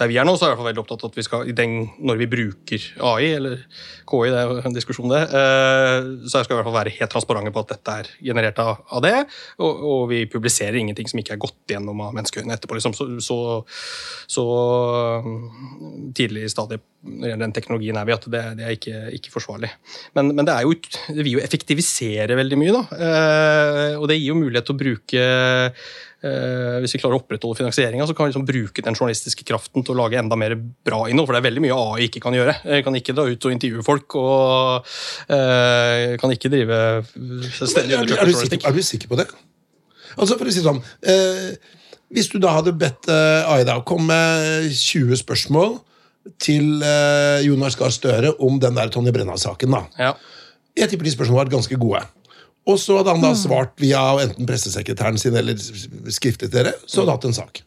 der 0.00 0.08
vi 0.08 0.16
er 0.20 0.24
nå, 0.26 0.32
så 0.36 0.46
er 0.46 0.50
jeg 0.50 0.54
i 0.54 0.54
hvert 0.54 0.62
fall 0.62 0.70
veldig 0.70 0.82
opptatt 0.82 1.02
av 1.04 1.10
at 1.10 1.18
vi 1.18 1.24
skal, 1.26 1.48
den, 1.56 1.74
når 2.00 2.20
vi 2.22 2.28
bruker 2.32 2.86
AI, 3.10 3.32
eller 3.36 3.58
KI, 4.08 4.30
det 4.32 4.38
er 4.40 4.48
jo 4.48 4.62
en 4.64 4.76
diskusjon 4.76 5.12
det, 5.12 5.20
eh, 5.36 6.08
så 6.24 6.42
skal 6.42 6.54
vi 6.54 6.56
i 6.56 6.60
hvert 6.60 6.68
fall 6.70 6.78
være 6.78 6.94
helt 6.96 7.12
transparente 7.12 7.52
på 7.54 7.64
at 7.64 7.74
dette 7.74 7.96
er 8.00 8.10
generert 8.30 8.62
av, 8.62 8.80
av 8.96 9.04
det. 9.04 9.14
Og, 9.60 9.84
og, 9.92 10.02
vi 10.10 10.24
publiserer 10.30 10.80
ingenting 10.80 11.10
som 11.10 11.20
ikke 11.20 11.36
er 11.36 11.42
gått 11.42 11.74
gjennom 11.74 12.00
av 12.06 12.16
menneskeøyne 12.16 12.56
etterpå. 12.56 12.78
Liksom. 12.78 12.96
Så, 12.96 13.06
så, 13.22 13.38
så, 14.30 14.46
mm, 15.26 16.10
tidlig 16.16 16.48
i 16.48 16.52
stadiet 16.52 16.86
den 17.00 17.54
teknologien 17.56 17.96
er 17.96 18.08
vi 18.08 18.12
at 18.12 18.26
det, 18.28 18.42
det 18.58 18.66
er 18.66 18.76
ikke, 18.76 18.98
ikke 19.16 19.32
forsvarlig. 19.32 19.70
Men, 20.16 20.34
men, 20.34 20.44
det, 20.48 20.56
er 20.56 20.66
jo, 20.66 20.74
det 21.08 21.22
vil 21.22 21.36
jo 21.38 21.44
effektivisere 21.44 22.36
veldig 22.40 22.60
mye, 22.60 22.76
da. 22.76 22.82
Eh, 23.06 23.94
og 24.00 24.08
det 24.10 24.18
gir 24.18 24.32
jo 24.32 24.40
mulighet 24.40 24.68
til 24.68 24.76
å 24.76 24.80
bruke 24.80 25.28
hvis 26.20 26.92
vi 26.92 27.00
klarer 27.00 27.16
å 27.16 27.20
opprettholde 27.22 27.56
finansieringa, 27.56 28.04
så 28.04 28.12
kan 28.16 28.26
vi 28.26 28.32
liksom 28.34 28.44
bruke 28.48 28.82
den 28.84 28.96
journalistiske 28.96 29.44
kraften 29.48 29.84
til 29.86 29.94
å 29.94 30.02
lage 30.02 30.18
enda 30.20 30.36
mer 30.36 30.52
bra 30.58 31.06
innhold. 31.08 31.30
For 31.30 31.36
det 31.36 31.40
er 31.40 31.46
veldig 31.48 31.62
mye 31.64 31.78
AI 31.78 32.08
ikke 32.08 32.20
kan 32.24 32.36
gjøre. 32.36 32.58
Jeg 32.74 32.84
kan 32.84 32.98
ikke 32.98 33.14
dra 33.16 33.24
ut 33.30 33.46
og 33.48 33.54
intervjue 33.54 33.84
folk, 33.86 34.16
og 34.20 34.90
uh, 35.32 36.16
kan 36.20 36.34
ikke 36.34 36.52
drive 36.52 36.80
selvstendig 37.56 37.96
undersøkelsesjournalistikk. 38.02 38.66
Er, 38.68 38.76
du 38.76 38.88
sikker 38.90 39.12
på 39.12 39.20
det? 39.20 39.28
Altså, 40.18 40.36
for 40.36 40.50
å 40.50 40.52
si 40.52 40.64
sånn, 40.64 40.82
uh, 40.82 41.76
Hvis 42.10 42.28
du 42.32 42.40
da 42.42 42.56
hadde 42.58 42.74
bedt 42.76 43.08
uh, 43.08 43.48
AI 43.54 43.64
da 43.68 43.78
komme 43.86 44.10
med 44.12 44.76
20 44.76 45.22
spørsmål 45.22 45.78
til 46.42 46.82
Jonas 47.46 47.78
Gahr 47.80 47.94
Støre 47.94 48.34
om 48.44 48.58
den 48.60 48.76
der 48.76 48.90
Tonje 48.92 49.12
Brenna-saken, 49.14 49.72
da. 49.72 49.80
Ja. 49.96 50.10
Jeg 50.76 50.92
tipper 50.92 51.08
de 51.08 51.12
spørsmålene 51.14 51.46
var 51.46 51.52
ganske 51.54 51.78
gode. 51.80 52.02
Og 52.70 52.78
så 52.78 53.00
hadde 53.00 53.16
han 53.16 53.24
da 53.24 53.32
mm. 53.34 53.40
svart 53.40 53.74
via 53.82 54.04
enten 54.22 54.48
pressesekretæren 54.48 55.18
sin 55.20 55.36
eller 55.36 55.58
skriftlig 55.58 56.48
til 56.48 56.56
dere, 56.60 56.76
så 56.86 57.02
hadde 57.02 57.10
han 57.10 57.18
hatt 57.18 57.28
en 57.32 57.42
sak. 57.42 57.64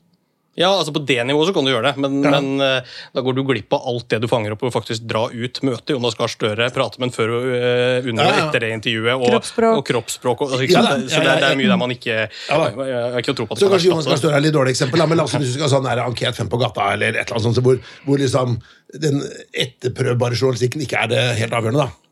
Ja, 0.53 0.69
altså 0.69 0.93
På 0.93 1.01
det 1.01 1.17
nivået 1.25 1.49
så 1.49 1.53
kan 1.55 1.65
du 1.65 1.71
gjøre 1.71 1.87
det, 1.89 1.97
men, 1.97 2.19
ja. 2.21 2.29
men 2.35 2.61
uh, 2.61 2.97
da 3.15 3.21
går 3.25 3.33
du 3.33 3.41
glipp 3.47 3.73
av 3.73 3.87
alt 3.89 4.05
det 4.13 4.19
du 4.21 4.27
fanger 4.29 4.53
opp 4.53 4.61
og 4.67 4.73
faktisk 4.75 5.07
dra 5.09 5.23
ut 5.31 5.61
møtet. 5.65 5.95
Jonas 5.95 6.13
Gahr 6.19 6.29
Støre 6.29 6.67
prate 6.75 7.01
med 7.01 7.09
en 7.09 7.15
før 7.15 7.33
og 7.39 7.47
uh, 7.49 8.05
under 8.11 8.21
og 8.21 8.29
ja, 8.29 8.35
ja. 8.37 8.43
etter 8.43 8.65
det 8.67 8.69
intervjuet. 8.75 9.15
Og 9.15 9.33
kroppsspråk. 9.33 9.79
Og 9.79 9.87
kroppsspråk 9.87 10.43
og, 10.45 10.53
altså, 10.53 10.67
så 10.67 11.23
det, 11.25 11.33
det, 11.41 11.49
er 11.49 11.57
mye 11.57 11.71
der 11.73 11.81
man 11.81 11.95
ikke 11.95 12.13
jeg, 12.13 12.29
har 12.53 13.17
ikke 13.23 13.33
tro 13.39 13.47
på 13.49 13.57
at 13.57 13.63
Så 13.63 13.71
kanskje 13.73 13.89
Jonas 13.89 14.11
Gahr 14.11 14.21
Støre 14.21 14.37
er 14.37 14.45
litt 14.45 14.53
dårlig 14.53 14.75
eksempel, 14.77 15.01
da, 15.01 15.09
men 15.09 15.21
la 15.21 15.25
oss 15.25 15.33
hvis 15.39 15.55
du 15.55 15.57
skal 15.57 15.65
ha 15.65 15.73
sånn 15.73 15.89
anket 16.05 16.37
fem 16.37 16.53
på 16.53 16.61
gata, 16.61 16.91
eller 16.93 17.17
et 17.17 17.25
eller 17.25 17.39
annet 17.39 17.49
sånt, 17.49 17.65
hvor, 17.65 17.81
hvor 18.05 18.21
liksom 18.21 18.59
den 19.01 19.23
etterprøvbare 19.57 20.37
journalistikken 20.37 20.85
ikke 20.85 21.01
er 21.01 21.13
det 21.15 21.27
helt 21.41 21.57
avgjørende. 21.57 21.89
da. 21.89 22.03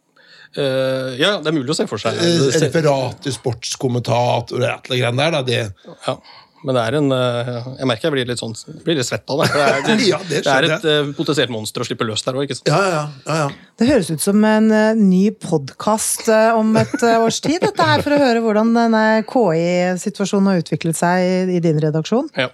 Uh, 0.51 1.15
ja, 1.15 1.37
det 1.39 1.47
er 1.47 1.55
mulig 1.55 1.71
å 1.71 1.77
se 1.77 1.87
for 1.87 2.01
seg. 2.01 2.17
Uh, 2.19 2.49
referat 2.59 3.21
til 3.23 3.35
sportskommentator 3.35 4.59
og 4.59 4.67
et 4.67 4.89
eller 4.89 5.11
annet 5.11 5.21
der. 5.21 5.35
Da, 5.35 5.43
det... 5.47 5.91
Ja, 6.07 6.15
men 6.61 6.77
det 6.77 6.81
er 6.83 6.95
en 6.99 7.07
uh, 7.09 7.69
Jeg 7.79 7.87
merker 7.89 8.05
jeg 8.05 8.13
blir 8.13 8.27
litt 8.29 8.41
sånn 8.41 8.51
blir 8.83 8.99
litt 8.99 9.07
svett 9.07 9.31
av 9.31 9.39
det. 9.41 9.47
Det 9.53 9.61
er, 9.63 9.77
det, 9.87 9.95
ja, 10.11 10.19
det 10.27 10.41
det 10.45 10.53
er 10.53 10.67
et 10.67 10.87
uh, 10.87 11.13
potensielt 11.17 11.53
monster 11.53 11.81
å 11.81 11.87
slippe 11.87 12.05
løs 12.05 12.25
der 12.27 12.37
òg. 12.37 12.51
Ja, 12.67 12.79
ja, 12.83 13.03
ja, 13.25 13.37
ja, 13.45 13.45
Det 13.79 13.87
høres 13.89 14.11
ut 14.11 14.23
som 14.23 14.43
en 14.45 14.67
ny 14.99 15.23
podkast 15.41 16.27
om 16.29 16.75
et 16.81 16.97
års 16.99 17.39
tid, 17.45 17.61
dette 17.63 17.87
her, 17.87 18.03
for 18.03 18.17
å 18.17 18.19
høre 18.21 18.41
hvordan 18.43 18.73
denne 18.75 19.05
KI-situasjonen 19.31 20.51
har 20.51 20.65
utviklet 20.65 20.99
seg 20.99 21.23
i, 21.23 21.37
i 21.55 21.63
din 21.63 21.79
redaksjon. 21.81 22.27
Ja. 22.35 22.51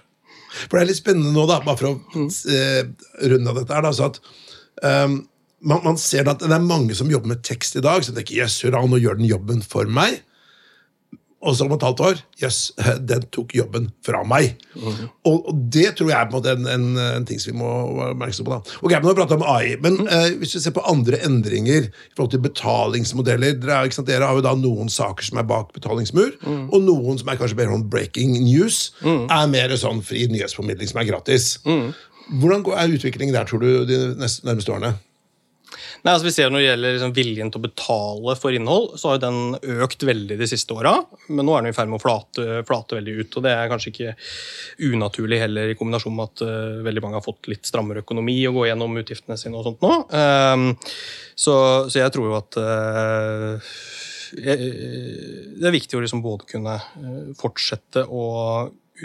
For 0.68 0.78
det 0.78 0.86
er 0.86 0.90
litt 0.92 1.02
spennende 1.02 1.34
nå, 1.34 1.48
da, 1.50 1.58
bare 1.66 1.76
for 1.76 1.90
å 1.90 1.98
mm. 1.98 2.94
runde 3.34 3.52
av 3.52 3.60
dette 3.60 3.74
her, 3.74 3.84
da, 3.84 3.92
så 3.94 4.08
at 4.08 4.22
um, 4.86 5.18
man, 5.60 5.82
man, 5.84 5.98
ser 5.98 6.28
at 6.30 6.42
det 6.42 6.54
er 6.54 6.64
mange 6.64 6.96
som 6.98 7.10
jobber 7.10 7.34
med 7.34 7.44
tekst 7.46 7.78
i 7.78 7.84
dag, 7.84 8.04
som 8.04 8.16
tenker 8.16 8.42
jøss, 8.42 8.62
yes, 8.64 8.74
nå 8.74 9.02
gjør 9.02 9.20
den 9.20 9.30
jobben 9.30 9.62
for 9.64 9.90
meg. 9.90 10.22
Og 11.38 11.54
så 11.54 11.68
om 11.68 11.70
et 11.76 11.84
halvt 11.86 12.00
år 12.02 12.16
jøss, 12.40 12.56
yes, 12.74 12.96
den 13.10 13.22
tok 13.34 13.52
jobben 13.54 13.84
fra 14.06 14.24
meg. 14.26 14.56
Mm. 14.74 15.04
Og, 15.28 15.36
og, 15.36 15.60
det 15.70 15.92
tror 15.98 16.10
jeg 16.10 16.18
er 16.18 16.26
på 16.30 16.34
en 16.34 16.36
måte 16.40 16.54
en, 16.56 16.66
en, 16.72 16.86
en 16.98 17.26
ting 17.28 17.38
som 17.38 17.52
vi 17.52 17.60
må 17.60 17.68
være 17.94 18.16
oppmerksomme 18.16 18.48
på. 18.48 18.56
da. 18.56 18.78
Ok, 18.82 18.94
men 18.96 19.06
Nå 19.06 19.14
har 19.14 19.30
vi 19.30 19.36
om 19.36 19.46
AI, 19.54 19.76
men 19.84 20.00
mm. 20.00 20.10
eh, 20.16 20.26
hvis 20.40 20.56
vi 20.56 20.64
ser 20.64 20.74
på 20.74 20.82
andre 20.90 21.22
endringer 21.28 21.86
i 21.86 22.16
forhold 22.16 22.32
til 22.34 22.42
betalingsmodeller 22.42 23.54
Dere, 23.62 23.94
sant, 23.94 24.10
dere 24.10 24.26
har 24.26 24.38
jo 24.38 24.44
da 24.48 24.56
noen 24.58 24.90
saker 24.90 25.30
som 25.30 25.38
er 25.38 25.46
bak 25.46 25.70
betalingsmur, 25.78 26.34
mm. 26.42 26.64
og 26.74 26.86
noen 26.88 27.22
som 27.22 27.30
er 27.30 27.38
kanskje 27.38 27.60
mer 27.62 27.74
om 27.74 27.86
breaking 27.86 28.34
news, 28.42 28.88
mm. 29.06 29.28
er 29.30 29.50
mer 29.54 29.78
sånn 29.78 30.02
fri 30.06 30.26
nyhetsformidling 30.32 30.90
som 30.90 31.02
er 31.04 31.10
gratis. 31.12 31.52
Mm. 31.68 31.92
Hvordan 32.42 32.66
er 32.74 32.98
utviklingen 32.98 33.36
der, 33.36 33.46
tror 33.48 33.62
du, 33.62 33.70
de 33.88 34.02
neste, 34.18 34.42
nærmeste 34.44 34.74
årene? 34.74 34.96
Nei, 36.04 36.12
altså 36.12 36.28
vi 36.28 36.32
ser 36.34 36.52
Når 36.52 36.60
det 36.60 36.66
gjelder 36.66 36.94
liksom 36.94 37.14
viljen 37.16 37.50
til 37.52 37.60
å 37.60 37.64
betale 37.66 38.34
for 38.38 38.54
innhold, 38.54 38.92
så 39.00 39.10
har 39.10 39.18
jo 39.18 39.22
den 39.24 39.78
økt 39.84 40.04
veldig 40.06 40.38
de 40.38 40.48
siste 40.50 40.76
åra. 40.76 40.94
Men 41.28 41.48
nå 41.48 41.56
er 41.56 41.64
den 41.64 41.72
i 41.72 41.76
ferd 41.76 41.90
med 41.90 41.98
å 41.98 42.04
flate, 42.04 42.62
flate, 42.68 42.98
veldig 42.98 43.16
ut. 43.18 43.38
og 43.38 43.46
Det 43.46 43.54
er 43.54 43.70
kanskje 43.72 43.92
ikke 43.92 44.16
unaturlig 44.90 45.40
heller, 45.42 45.72
i 45.72 45.78
kombinasjon 45.78 46.16
med 46.16 46.30
at 46.30 46.44
uh, 46.46 46.80
veldig 46.86 47.04
mange 47.04 47.18
har 47.18 47.26
fått 47.26 47.50
litt 47.50 47.66
strammere 47.68 48.04
økonomi 48.06 48.38
å 48.48 48.54
gå 48.56 48.68
gjennom 48.70 48.98
utgiftene 49.02 49.38
sine 49.40 49.58
og 49.58 49.66
sånt 49.66 49.84
nå. 49.84 49.94
Um, 50.14 50.68
så, 51.34 51.54
så, 51.88 52.02
jeg 52.02 52.14
tror 52.14 52.30
jo 52.30 52.38
at 52.38 52.60
uh, 52.62 53.72
det 54.38 55.64
er 55.64 55.74
viktig 55.74 55.98
å 55.98 56.02
liksom 56.04 56.22
både 56.22 56.46
kunne 56.50 56.74
fortsette 57.40 58.04
å 58.04 58.24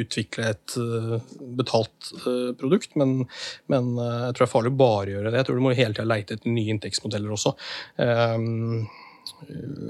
utvikle 0.01 0.49
et 0.53 0.75
uh, 0.79 1.15
betalt 1.57 2.11
uh, 2.25 2.51
produkt, 2.59 2.95
men, 2.99 3.23
men 3.71 3.93
uh, 3.99 4.27
jeg 4.27 4.35
tror 4.35 4.43
det 4.43 4.49
er 4.49 4.53
farlig 4.55 4.73
å 4.73 4.81
bare 4.83 5.15
gjøre 5.15 5.29
det. 5.29 5.39
Jeg 5.41 5.49
tror 5.49 5.59
du 5.59 5.65
må 5.65 5.75
hele 5.77 5.95
tida 5.95 6.09
leite 6.09 6.37
etter 6.37 6.53
nye 6.53 6.73
inntektsmodeller 6.73 7.35
også. 7.35 7.55
Um, 7.97 8.85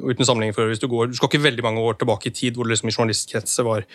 uten 0.03 0.25
sammenligning 0.27 0.55
for 0.55 0.69
hvis 0.69 0.81
du 0.81 0.87
går, 0.91 1.09
du 1.11 1.17
skal 1.17 1.29
ikke 1.29 1.43
veldig 1.45 1.63
mange 1.65 1.83
år 1.83 1.97
tilbake 1.99 2.29
i 2.29 2.33
tid 2.35 2.57
hvor 2.57 2.67
det 2.67 2.75
liksom 2.75 2.89
i 2.89 2.95
journalistkretser 2.95 3.67
var 3.67 3.85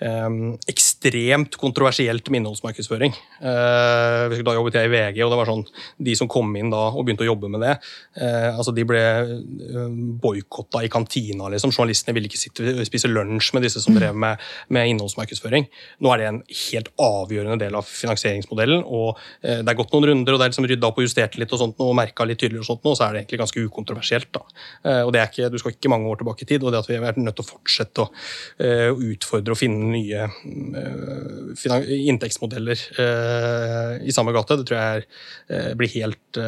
um, 0.00 0.54
ekstremt 0.70 1.58
kontroversielt 1.60 2.28
med 2.30 2.42
innholdsmarkedsføring. 2.42 3.14
Uh, 3.42 4.34
da 4.44 4.56
jobbet 4.56 4.78
jeg 4.78 4.90
i 4.90 4.92
VG, 4.92 5.20
og 5.24 5.32
det 5.32 5.40
var 5.40 5.50
sånn, 5.50 5.64
de 6.08 6.16
som 6.18 6.30
kom 6.30 6.50
inn 6.58 6.72
da 6.72 6.86
og 6.90 7.04
begynte 7.06 7.26
å 7.26 7.30
jobbe 7.30 7.50
med 7.52 7.64
det, 7.64 7.76
uh, 8.20 8.50
altså 8.54 8.74
de 8.76 8.86
ble 8.88 9.02
uh, 9.04 9.88
boikotta 10.24 10.84
i 10.84 10.90
kantina. 10.92 11.48
liksom. 11.52 11.74
Journalistene 11.74 12.16
ville 12.16 12.30
ikke 12.30 12.42
sitte 12.42 12.74
og 12.74 12.84
spise 12.88 13.10
lunsj 13.10 13.52
med 13.56 13.66
disse 13.66 13.82
som 13.84 13.96
drev 13.96 14.16
med, 14.18 14.42
med 14.74 14.94
innholdsmarkedsføring. 14.94 15.68
Nå 16.04 16.12
er 16.12 16.22
det 16.22 16.30
en 16.30 16.42
helt 16.64 16.90
avgjørende 17.00 17.60
del 17.62 17.78
av 17.78 17.88
finansieringsmodellen, 17.88 18.84
og 18.84 19.14
uh, 19.14 19.60
det 19.60 19.68
er 19.68 19.80
gått 19.80 19.94
noen 19.94 20.10
runder, 20.10 20.34
og 20.34 20.40
det 20.40 20.48
er 20.48 20.54
liksom 20.54 20.70
rydda 20.70 20.90
opp 20.90 21.00
og 21.00 21.08
justert 21.08 21.38
litt 21.40 21.54
og 21.54 21.62
sånt, 21.62 21.80
og 21.84 21.96
merka 21.96 22.26
litt 22.26 22.42
tydeligere, 22.42 22.64
og 22.66 22.72
sånt, 22.72 22.90
og 22.90 22.98
så 22.98 23.08
er 23.08 23.14
det 23.14 23.24
egentlig 23.24 23.44
ganske 23.44 23.68
ukontroversielt. 23.68 24.32
da. 24.34 24.44
Uh, 24.84 25.02
og 25.06 25.14
det 25.14 25.20
er 25.20 25.30
ikke, 25.30 25.48
Du 25.52 25.56
skal 25.60 25.72
ikke 25.74 25.90
mange 25.92 26.10
år 26.10 26.20
tilbake 26.20 26.44
i 26.44 26.48
tid, 26.48 26.64
og 26.64 26.72
det 26.72 26.82
at 26.82 26.88
vi 26.90 26.98
har 26.98 27.04
vært 27.06 27.20
nødt 27.22 27.38
til 27.38 27.46
å 27.46 27.48
fortsette 27.48 28.04
å 28.04 28.08
uh, 28.10 29.04
utfordre 29.12 29.54
og 29.54 29.60
finne 29.60 29.88
nye 29.94 30.26
uh, 30.28 31.92
inntektsmodeller 32.12 32.84
uh, 32.98 33.94
i 34.04 34.12
samme 34.14 34.34
gate, 34.36 34.58
det 34.60 34.68
tror 34.68 34.80
jeg 34.80 35.72
blir 35.78 35.90
helt, 35.92 36.38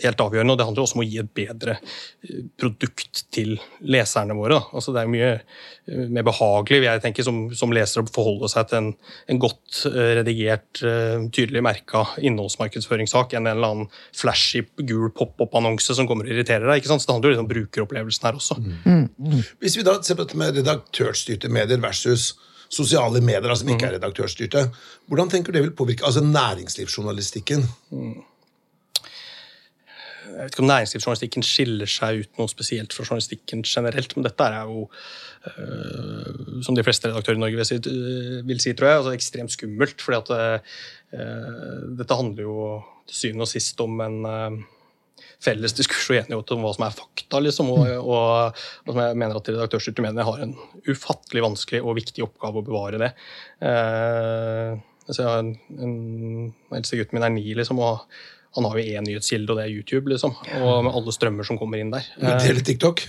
helt, 0.00 0.20
avgjørende. 0.22 0.54
og 0.54 0.58
Det 0.58 0.66
handler 0.68 0.84
også 0.84 0.98
om 0.98 1.02
å 1.02 1.06
gi 1.06 1.18
et 1.20 1.30
bedre 1.34 1.74
produkt 2.60 3.24
til 3.34 3.56
leserne 3.82 4.36
våre. 4.38 4.60
Altså, 4.72 4.94
det 4.94 5.02
er 5.02 5.10
mye 5.10 5.32
mer 6.12 6.26
behagelig 6.26 6.84
jeg 6.84 7.02
tenker, 7.02 7.26
som, 7.26 7.40
som 7.56 7.72
leser 7.74 8.02
å 8.02 8.10
forholde 8.14 8.50
seg 8.52 8.68
til 8.70 8.78
en, 8.78 8.90
en 9.32 9.40
godt 9.42 9.80
redigert, 10.18 10.82
tydelig 11.34 11.64
merka 11.64 12.04
innholdsmarkedsføringssak 12.22 13.34
enn 13.34 13.48
en 13.48 13.56
eller 13.56 13.74
annen 13.74 13.90
flashy 14.16 14.64
gul 14.88 15.10
pop-opp-annonse 15.16 15.96
som 15.98 16.08
kommer 16.08 16.28
og 16.28 16.34
irriterer 16.34 16.68
deg. 16.68 16.80
ikke 16.80 16.92
sant? 16.92 17.04
Så 17.04 17.10
det 17.10 17.16
handler 17.16 17.32
jo 17.32 17.36
litt 17.36 17.44
om 17.44 17.50
brukeropplevelsen 17.68 18.26
her 18.26 18.38
også. 18.40 18.54
Mm. 18.58 19.08
Mm. 19.18 19.42
Hvis 19.60 19.76
vi 19.76 19.84
da 19.86 19.98
ser 20.02 20.18
på 20.18 20.24
dette 20.24 20.38
med 20.40 20.56
redaktørstyrte 20.56 21.48
medier 21.52 21.80
versus 21.82 22.32
sosiale 22.68 23.20
medier 23.24 23.54
som 23.56 23.68
ikke 23.72 23.86
er 23.88 23.96
redaktørstyrte, 23.96 24.68
hvordan 25.08 25.30
tenker 25.32 25.52
du 25.52 25.58
det 25.58 25.68
vil 25.68 25.76
påvirke 25.76 26.04
altså 26.04 26.24
næringslivsjournalistikken? 26.24 27.64
Mm. 27.90 28.18
Jeg 30.28 30.44
vet 30.44 30.52
ikke 30.52 30.62
om 30.62 30.68
næringslivsjournalistikken 30.70 31.42
skiller 31.42 31.90
seg 31.90 32.20
ut 32.22 32.38
noe 32.38 32.50
spesielt 32.52 32.92
fra 32.94 33.06
journalistikken 33.06 33.64
generelt, 33.66 34.12
men 34.14 34.26
dette 34.26 34.44
er 34.44 34.68
jo, 34.68 34.84
øh, 35.50 36.60
som 36.62 36.76
de 36.76 36.84
fleste 36.86 37.08
redaktører 37.08 37.40
i 37.40 37.42
Norge 37.42 37.58
vil 37.58 37.66
si, 37.66 37.78
vil 38.46 38.60
si 38.62 38.74
tror 38.76 38.90
jeg, 38.90 39.00
altså 39.00 39.14
ekstremt 39.16 39.54
skummelt. 39.56 40.02
fordi 40.02 40.18
at 40.18 40.60
øh, 41.16 41.96
dette 41.98 42.14
handler 42.14 42.42
jo 42.42 42.82
til 43.08 43.16
syvende 43.16 43.48
og 43.48 43.48
sist 43.48 43.80
om 43.80 44.00
en 44.04 44.26
øh, 44.26 44.60
felles 45.42 45.74
diskusjon 45.78 46.16
og 46.16 46.22
enighet 46.24 46.54
om 46.54 46.64
hva 46.66 46.72
som 46.74 46.86
er 46.88 46.96
fakta. 46.96 47.42
Liksom, 47.44 47.70
og, 47.74 47.84
og, 48.00 48.56
og, 48.86 48.90
som 48.92 49.02
jeg 49.04 49.18
mener 49.22 49.38
at 49.38 49.52
redaktørstyrte 49.52 50.04
medier 50.04 50.26
har 50.28 50.42
en 50.44 50.56
ufattelig 50.88 51.44
vanskelig 51.44 51.82
og 51.84 51.98
viktig 52.00 52.26
oppgave 52.26 52.62
å 52.62 52.66
bevare 52.66 53.02
det. 53.04 53.12
Eh, 53.62 54.74
altså 55.06 55.22
jeg 55.22 55.30
har 55.30 55.44
en, 55.44 55.54
en, 55.78 55.94
eldste 56.80 56.98
gutten 57.00 57.18
min 57.18 57.28
er 57.28 57.34
ni, 57.36 57.46
liksom, 57.58 57.80
og 57.84 58.04
han 58.56 58.66
har 58.66 58.80
jo 58.80 58.98
én 58.98 59.06
nyhetskilde, 59.06 59.52
og 59.52 59.60
det 59.60 59.68
er 59.68 59.74
YouTube. 59.76 60.10
liksom, 60.10 60.34
og 60.58 60.84
Med 60.86 60.94
alle 60.98 61.14
strømmer 61.14 61.46
som 61.46 61.60
kommer 61.60 61.80
inn 61.80 61.94
der. 61.94 62.06
Eh, 62.18 62.38
Deler 62.42 62.64
TikTok? 62.66 63.06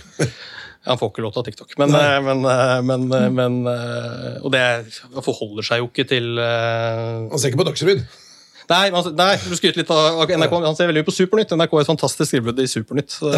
Han 0.88 0.96
får 0.96 1.10
ikke 1.12 1.24
lov 1.24 1.34
til 1.34 1.40
å 1.40 1.42
ha 1.42 1.48
TikTok. 1.50 1.74
Men, 1.80 1.94
eh, 1.96 2.18
men, 2.24 2.44
eh, 2.48 2.80
men, 2.86 3.34
men, 3.36 3.58
eh, 3.68 4.40
Og 4.40 4.52
det 4.54 4.64
forholder 5.26 5.66
seg 5.66 5.82
jo 5.82 5.90
ikke 5.90 6.08
til 6.08 6.38
Han 6.40 7.38
ser 7.38 7.50
ikke 7.50 7.60
på 7.60 7.68
Dagsrevyen? 7.68 8.04
Nei, 8.70 8.84
altså, 8.94 9.10
nei, 9.18 9.32
du 9.42 9.56
skryter 9.58 9.80
litt 9.80 9.90
av 9.90 10.30
NRK. 10.30 10.52
Han 10.62 10.76
ser 10.78 10.90
veldig 10.90 11.02
mye 11.02 11.08
på 11.08 11.14
Supernytt. 11.14 11.54
NRK 11.58 11.74
er 11.74 11.82
et 11.82 11.90
fantastisk 11.90 12.36
tilbud 12.36 12.60
i 12.62 12.68
Supernytt, 12.70 13.16
så, 13.16 13.30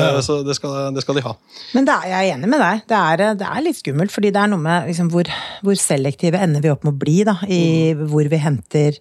det, 0.44 0.56
skal, 0.58 0.76
det, 0.92 1.04
skal, 1.04 1.16
de 1.16 1.24
ha. 1.24 1.34
Men 1.76 1.88
er, 1.88 2.08
jeg 2.10 2.34
enig 2.34 2.50
med 2.52 2.60
deg. 2.60 2.82
Det 2.92 2.98
er, 2.98 3.24
det 3.40 3.48
er, 3.48 3.60
litt 3.64 3.80
skummelt, 3.80 4.12
fordi 4.12 4.32
det 4.34 4.42
er 4.42 4.52
noe 4.52 4.60
med 4.60 4.90
liksom, 4.90 5.08
hvor, 5.12 5.30
hvor, 5.64 5.78
selektive 5.80 6.40
ender 6.42 6.64
vi 6.64 6.72
opp 6.72 6.84
med 6.84 6.92
å 6.92 7.00
bli 7.00 7.18
da, 7.28 7.38
i 7.48 7.62
mm. 7.96 8.04
hvor 8.12 8.28
vi 8.28 8.42
henter 8.42 9.00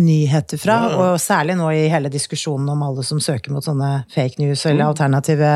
nyheter 0.00 0.60
fra. 0.60 0.76
Ja, 0.82 0.90
ja. 0.90 0.98
Og 1.04 1.20
særlig 1.22 1.56
nå 1.58 1.68
i 1.76 1.84
hele 1.92 2.10
diskusjonen 2.12 2.68
om 2.72 2.82
alle 2.86 3.04
som 3.06 3.20
søker 3.22 3.54
mot 3.54 3.64
sånne 3.64 3.90
fake 4.12 4.40
news 4.42 4.64
eller 4.66 4.84
mm. 4.84 4.88
alternative 4.88 5.52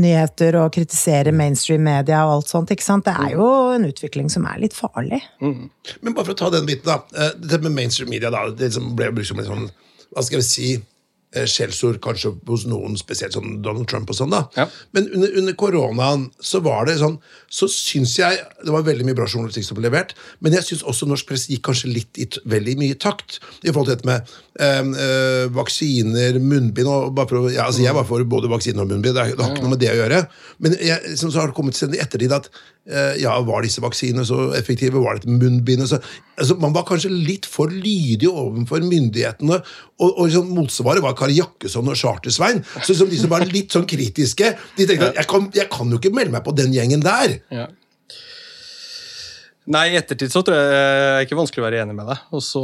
nyheter 0.00 0.60
og 0.60 0.72
kritiserer 0.76 1.34
mainstream 1.36 1.84
media 1.86 2.22
og 2.26 2.38
alt 2.38 2.52
sånt. 2.52 2.72
ikke 2.74 2.86
sant? 2.86 3.08
Det 3.08 3.16
er 3.16 3.36
jo 3.36 3.48
en 3.74 3.88
utvikling 3.88 4.30
som 4.32 4.46
er 4.50 4.62
litt 4.62 4.76
farlig. 4.76 5.22
Mm. 5.42 5.68
Men 6.00 6.16
bare 6.16 6.28
for 6.28 6.36
å 6.36 6.40
ta 6.44 6.52
den 6.54 6.68
biten, 6.68 6.88
da. 6.90 7.00
Dette 7.34 7.56
det 7.56 7.64
med 7.66 7.76
mainstream 7.78 8.12
media 8.12 8.32
da, 8.32 8.46
det 8.54 8.72
ble 8.76 9.12
brukt 9.14 9.30
som 9.30 9.40
en 9.42 9.48
sånn 9.48 9.68
Hva 10.10 10.24
skal 10.26 10.40
vi 10.40 10.46
si? 10.46 10.70
Eh, 11.30 11.44
skjellsord 11.46 12.00
kanskje 12.02 12.32
hos 12.48 12.64
noen, 12.66 12.96
spesielt 12.98 13.36
sånn 13.36 13.60
Donald 13.62 13.86
Trump 13.86 14.08
og 14.10 14.16
sånn. 14.18 14.32
da. 14.34 14.40
Ja. 14.56 14.64
Men 14.96 15.04
under, 15.14 15.30
under, 15.38 15.54
koronaen 15.54 16.24
så 16.42 16.58
var 16.64 16.88
det 16.88 16.96
sånn 16.98 17.20
Så 17.46 17.68
syns 17.70 18.16
jeg 18.18 18.40
det 18.64 18.74
var 18.74 18.82
veldig 18.86 19.06
mye 19.06 19.14
bra 19.18 19.28
journalistikk 19.28 19.68
som 19.68 19.78
ble 19.78 19.86
levert, 19.86 20.16
men 20.42 20.56
jeg 20.56 20.66
syns 20.66 20.82
også 20.82 21.06
norsk 21.06 21.28
presse 21.30 21.52
gikk 21.52 21.62
kanskje 21.68 21.92
litt 21.92 22.18
i 22.18 22.26
veldig 22.50 22.74
mye 22.82 22.98
takt 22.98 23.38
i 23.62 23.70
forhold 23.70 23.92
til 23.92 23.94
dette 23.94 24.10
med 24.10 24.34
vaksiner, 25.54 26.40
munnbind 26.42 26.88
og 26.90 27.14
bare 27.14 27.30
for, 27.30 27.46
ja, 27.52 27.68
altså 27.68 27.84
Jeg 27.84 27.94
var 27.94 28.04
for 28.08 28.24
både 28.26 28.50
vaksiner 28.50 28.82
og 28.82 28.90
munnbind, 28.90 29.14
det, 29.14 29.22
har 29.38 29.52
ikke 29.52 29.62
noe 29.62 29.72
med 29.76 29.80
det 29.80 29.92
å 29.92 29.98
gjøre. 30.00 30.24
Men 30.58 30.74
jeg, 30.82 31.14
så 31.16 31.30
har 31.36 31.50
det 31.50 31.56
kommet 31.56 31.78
i 31.78 32.00
ettertid 32.02 32.34
at 32.34 32.50
øh, 32.50 33.14
ja, 33.22 33.36
var 33.46 33.64
disse 33.64 33.82
vaksinene 33.82 34.26
så 34.26 34.50
effektive? 34.58 35.00
Var 35.00 35.20
dette 35.20 35.30
munnbindet 35.30 35.60
munnbind? 35.60 35.88
Så, 35.88 36.00
altså, 36.36 36.56
man 36.60 36.74
var 36.74 36.86
kanskje 36.88 37.12
litt 37.12 37.48
for 37.48 37.72
lydig 37.72 38.28
overfor 38.28 38.84
myndighetene, 38.84 39.60
og, 40.00 40.08
og 40.10 40.24
liksom, 40.26 40.52
motsvaret 40.56 41.04
var 41.04 41.16
Kari 41.18 41.38
Jakkesson 41.38 41.90
og 41.90 41.98
Charter-Svein. 41.98 42.64
Så 42.80 42.92
liksom, 42.92 43.12
de 43.12 43.20
som 43.22 43.32
var 43.32 43.46
litt 43.48 43.76
sånn 43.76 43.88
kritiske, 43.90 44.54
de 44.76 44.88
tenkte 44.88 45.12
at 45.12 45.22
jeg 45.22 45.30
kan, 45.30 45.50
jeg 45.56 45.70
kan 45.72 45.92
jo 45.92 46.00
ikke 46.00 46.14
melde 46.16 46.34
meg 46.34 46.44
på 46.46 46.56
den 46.56 46.74
gjengen 46.76 47.04
der. 47.04 47.38
Ja. 47.54 47.68
Nei, 49.70 49.84
i 49.92 49.98
ettertid 50.00 50.32
så 50.32 50.42
tror 50.42 50.56
jeg 50.56 50.70
det 50.70 50.78
er 50.82 51.24
ikke 51.26 51.38
vanskelig 51.38 51.62
å 51.62 51.66
være 51.68 51.82
enig 51.84 51.94
med 51.94 52.08
deg. 52.10 52.22
Og 52.34 52.42
så 52.42 52.60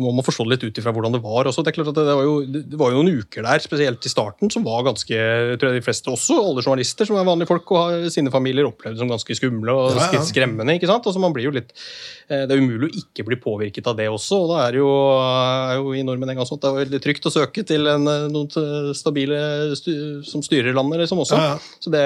må 0.00 0.12
man 0.16 0.24
forstå 0.24 0.46
litt 0.48 0.64
ut 0.64 0.80
ifra 0.80 0.94
hvordan 0.96 1.12
det 1.12 1.20
var. 1.24 1.50
Også. 1.50 1.64
Det 1.64 1.74
er 1.74 1.76
klart 1.76 1.90
at 1.92 1.98
det 2.00 2.16
var, 2.16 2.24
jo, 2.24 2.38
det 2.48 2.80
var 2.80 2.94
jo 2.94 3.02
noen 3.02 3.20
uker 3.20 3.44
der, 3.44 3.60
spesielt 3.64 4.08
i 4.08 4.12
starten, 4.12 4.52
som 4.54 4.64
var 4.64 4.86
ganske 4.88 5.18
tror 5.60 5.68
jeg 5.68 5.82
de 5.82 5.84
fleste 5.84 6.12
også, 6.12 6.38
alle 6.40 6.64
journalister 6.64 7.08
som 7.08 7.18
er 7.20 7.28
vanlige 7.28 7.50
folk 7.50 7.74
og 7.74 7.82
har 7.82 8.08
sine 8.14 8.32
familier, 8.32 8.70
opplevde 8.70 9.02
som 9.02 9.12
ganske 9.12 9.36
skumle 9.36 9.76
og 9.76 9.98
ja, 10.00 10.08
ja. 10.16 10.24
skremmende. 10.24 10.78
ikke 10.78 10.88
sant? 10.88 11.04
Og 11.04 11.16
så 11.16 11.20
man 11.20 11.36
blir 11.36 11.50
jo 11.50 11.56
litt 11.58 11.76
Eh, 11.76 12.17
det 12.28 12.52
er 12.52 12.60
umulig 12.60 12.88
å 12.88 13.00
ikke 13.00 13.24
bli 13.24 13.38
påvirket 13.40 13.86
av 13.88 13.96
det 13.96 14.08
også. 14.12 14.42
og 14.44 14.50
Da 14.52 14.58
er 14.66 14.78
jo, 14.80 14.88
er 15.16 15.78
jo 15.78 15.94
i 15.96 16.02
nordmenn 16.04 16.34
en 16.34 16.40
gang 16.40 16.48
sånn 16.48 16.60
at 16.60 16.66
det 16.66 16.70
er 16.70 16.80
veldig 16.82 17.00
trygt 17.04 17.28
å 17.28 17.32
søke 17.32 17.64
til 17.68 17.88
en, 17.88 18.04
eh, 18.10 18.26
noen 18.32 18.92
stabile 18.96 19.38
styr, 19.78 20.20
som 20.28 20.44
styrer 20.44 20.76
landet 20.76 21.00
liksom 21.04 21.22
også. 21.24 21.38
Ja, 21.38 21.54
ja. 21.54 21.76
Så 21.80 21.92
det, 21.94 22.04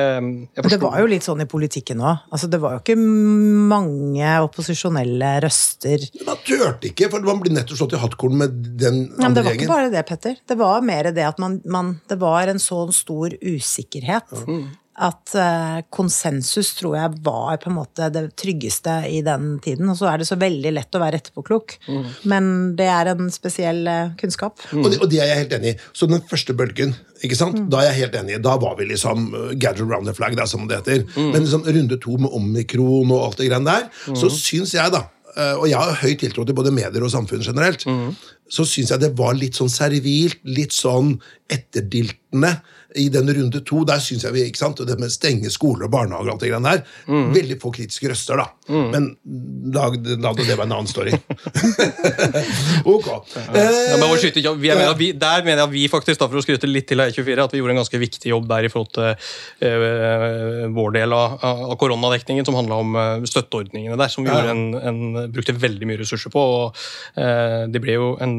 det 0.69 0.81
var 0.83 1.01
jo 1.03 1.09
litt 1.11 1.27
sånn 1.27 1.43
i 1.43 1.49
politikken 1.51 2.05
òg. 2.05 2.23
Altså, 2.31 2.51
det 2.53 2.61
var 2.63 2.77
jo 2.77 2.83
ikke 2.85 2.99
mange 2.99 4.35
opposisjonelle 4.47 5.33
røster. 5.47 6.07
Man 6.29 6.39
turte 6.47 6.93
ikke, 6.93 7.11
for 7.13 7.27
man 7.27 7.43
blir 7.43 7.57
nettopp 7.57 7.83
slått 7.83 7.97
i 7.99 8.03
hattkorn 8.03 8.39
med 8.45 8.61
den 8.79 9.03
andre 9.19 9.19
gjengen. 9.19 9.35
Det 9.35 9.47
var 9.49 9.59
ikke 9.59 9.73
bare 9.73 9.91
det, 9.93 10.05
Petter. 10.07 10.39
Det 10.47 10.59
var 10.61 10.87
mer 10.87 11.11
det 11.11 11.27
at 11.27 11.43
man, 11.43 11.59
man 11.67 11.97
Det 12.09 12.19
var 12.21 12.51
en 12.51 12.63
sånn 12.63 12.95
stor 12.95 13.35
usikkerhet. 13.43 14.31
Mm 14.47 14.71
at 15.01 15.33
uh, 15.39 15.79
konsensus 15.89 16.75
tror 16.77 16.97
jeg 16.99 17.21
var 17.25 17.57
på 17.63 17.71
en 17.71 17.79
måte 17.79 18.11
det 18.13 18.27
tryggeste 18.37 18.99
i 19.09 19.23
den 19.25 19.55
tiden. 19.65 19.89
Og 19.89 19.97
så 19.97 20.11
er 20.11 20.21
det 20.21 20.27
så 20.29 20.37
veldig 20.41 20.75
lett 20.75 20.99
å 20.99 21.01
være 21.01 21.21
etterpåklok. 21.23 21.79
Mm. 21.89 22.03
Men 22.29 22.51
det 22.77 22.91
er 22.93 23.13
en 23.15 23.31
spesiell 23.33 23.81
uh, 23.89 24.13
kunnskap. 24.21 24.61
Mm. 24.69 24.83
Og, 24.83 24.91
det, 24.91 24.99
og, 25.01 25.09
det, 25.15 25.23
er 25.23 25.33
jeg 25.33 25.41
helt 25.45 25.57
enig 25.57 25.73
i. 25.73 25.79
Så 25.97 26.11
den 26.11 26.21
første 26.29 26.57
bølgen, 26.59 26.93
ikke 27.25 27.39
sant? 27.39 27.57
Mm. 27.57 27.71
da 27.73 27.81
er 27.81 27.91
jeg 27.91 28.03
helt 28.03 28.21
enig. 28.21 28.43
Da 28.45 28.59
var 28.61 28.77
vi 28.81 28.91
liksom 28.93 29.33
uh, 29.33 29.49
gather 29.57 29.89
around 29.89 30.11
the 30.11 30.17
flag, 30.19 30.37
da, 30.37 30.47
som 30.51 30.69
det 30.69 30.83
heter. 30.83 31.07
Mm. 31.17 31.33
Men 31.33 31.41
liksom, 31.41 31.65
runde 31.79 32.01
to 32.05 32.21
med 32.21 32.37
omikron 32.37 33.17
og 33.17 33.31
alt 33.31 33.41
det 33.41 33.49
greiene 33.49 33.73
der, 33.73 33.91
så 34.13 34.29
mm. 34.29 34.39
syns 34.43 34.77
jeg, 34.77 34.95
da 34.95 35.07
og 35.33 35.63
jeg 35.65 35.81
har 35.81 35.95
høy 35.97 36.11
tiltro 36.21 36.43
til 36.45 36.53
både 36.53 36.69
medier 36.77 37.07
og 37.07 37.09
samfunn 37.09 37.41
generelt, 37.41 37.87
mm. 37.89 38.11
så 38.53 38.67
syns 38.69 38.91
jeg 38.93 39.01
det 39.01 39.09
var 39.17 39.33
litt 39.33 39.57
sånn 39.57 39.71
servilt, 39.73 40.43
litt 40.45 40.77
sånn 40.77 41.15
etterdiltene 41.49 42.51
i 42.99 43.09
den 43.13 43.31
runde 43.35 43.63
to, 43.67 43.83
der 43.89 44.03
syns 44.03 44.27
jeg 44.27 44.35
vi 44.37 44.47
ikke 44.49 44.61
sant, 44.61 44.81
og 44.83 44.89
det 44.89 44.99
med 45.01 45.13
stenge 45.13 45.51
skoler 45.53 45.89
og 45.89 45.95
barnehager 45.95 46.31
og 46.31 46.35
alt 46.37 46.45
det 46.45 46.53
greiene 46.53 46.77
der, 46.77 46.85
Veldig 47.33 47.57
få 47.63 47.71
kritiske 47.75 48.11
røster, 48.11 48.41
da. 48.41 48.47
Men 48.69 49.13
da 49.73 49.89
hadde 49.89 50.17
det 50.45 50.57
vært 50.57 50.67
en 50.67 50.75
annen 50.77 50.91
story. 50.91 51.13
ok. 52.95 53.09
Ja, 53.53 53.97
men 53.99 54.13
Eh, 54.13 54.19
skyte, 54.21 54.43
ja, 54.45 54.53
vi, 54.57 54.69
jeg 54.69 54.79
mener 54.79 54.97
vi, 54.99 55.11
der 55.17 55.45
mener 55.45 55.63
jeg 55.63 55.69
at 55.69 55.75
vi 55.75 55.85
faktisk, 55.91 56.21
da, 56.21 56.29
for 56.31 56.41
å 56.41 56.45
skryte 56.45 56.69
litt 56.69 56.89
til 56.91 57.03
E24, 57.03 57.47
at 57.47 57.55
vi 57.55 57.61
gjorde 57.61 57.75
en 57.77 57.81
ganske 57.83 58.01
viktig 58.03 58.33
jobb 58.33 58.49
der 58.51 58.67
i 58.67 58.71
forhold 58.73 58.93
til 58.95 59.09
uh, 59.13 60.67
vår 60.77 60.97
del 60.99 61.15
av, 61.17 61.37
av 61.43 61.75
koronadekningen, 61.81 62.47
som 62.47 62.59
handla 62.59 62.81
om 62.83 62.97
uh, 62.99 63.27
støtteordningene 63.29 63.99
der, 64.01 64.13
som 64.13 64.27
vi 64.27 64.33
Ja. 64.33 64.39
gjorde 64.41 64.55
en, 64.55 64.65
en, 64.93 65.33
brukte 65.33 65.57
veldig 65.59 65.89
mye 65.89 66.01
ressurser 66.03 66.33
på. 66.33 66.43
og 66.43 66.79
uh, 67.19 67.65
Det 67.73 67.83
ble 67.83 67.99
jo 67.99 68.13
en, 68.23 68.37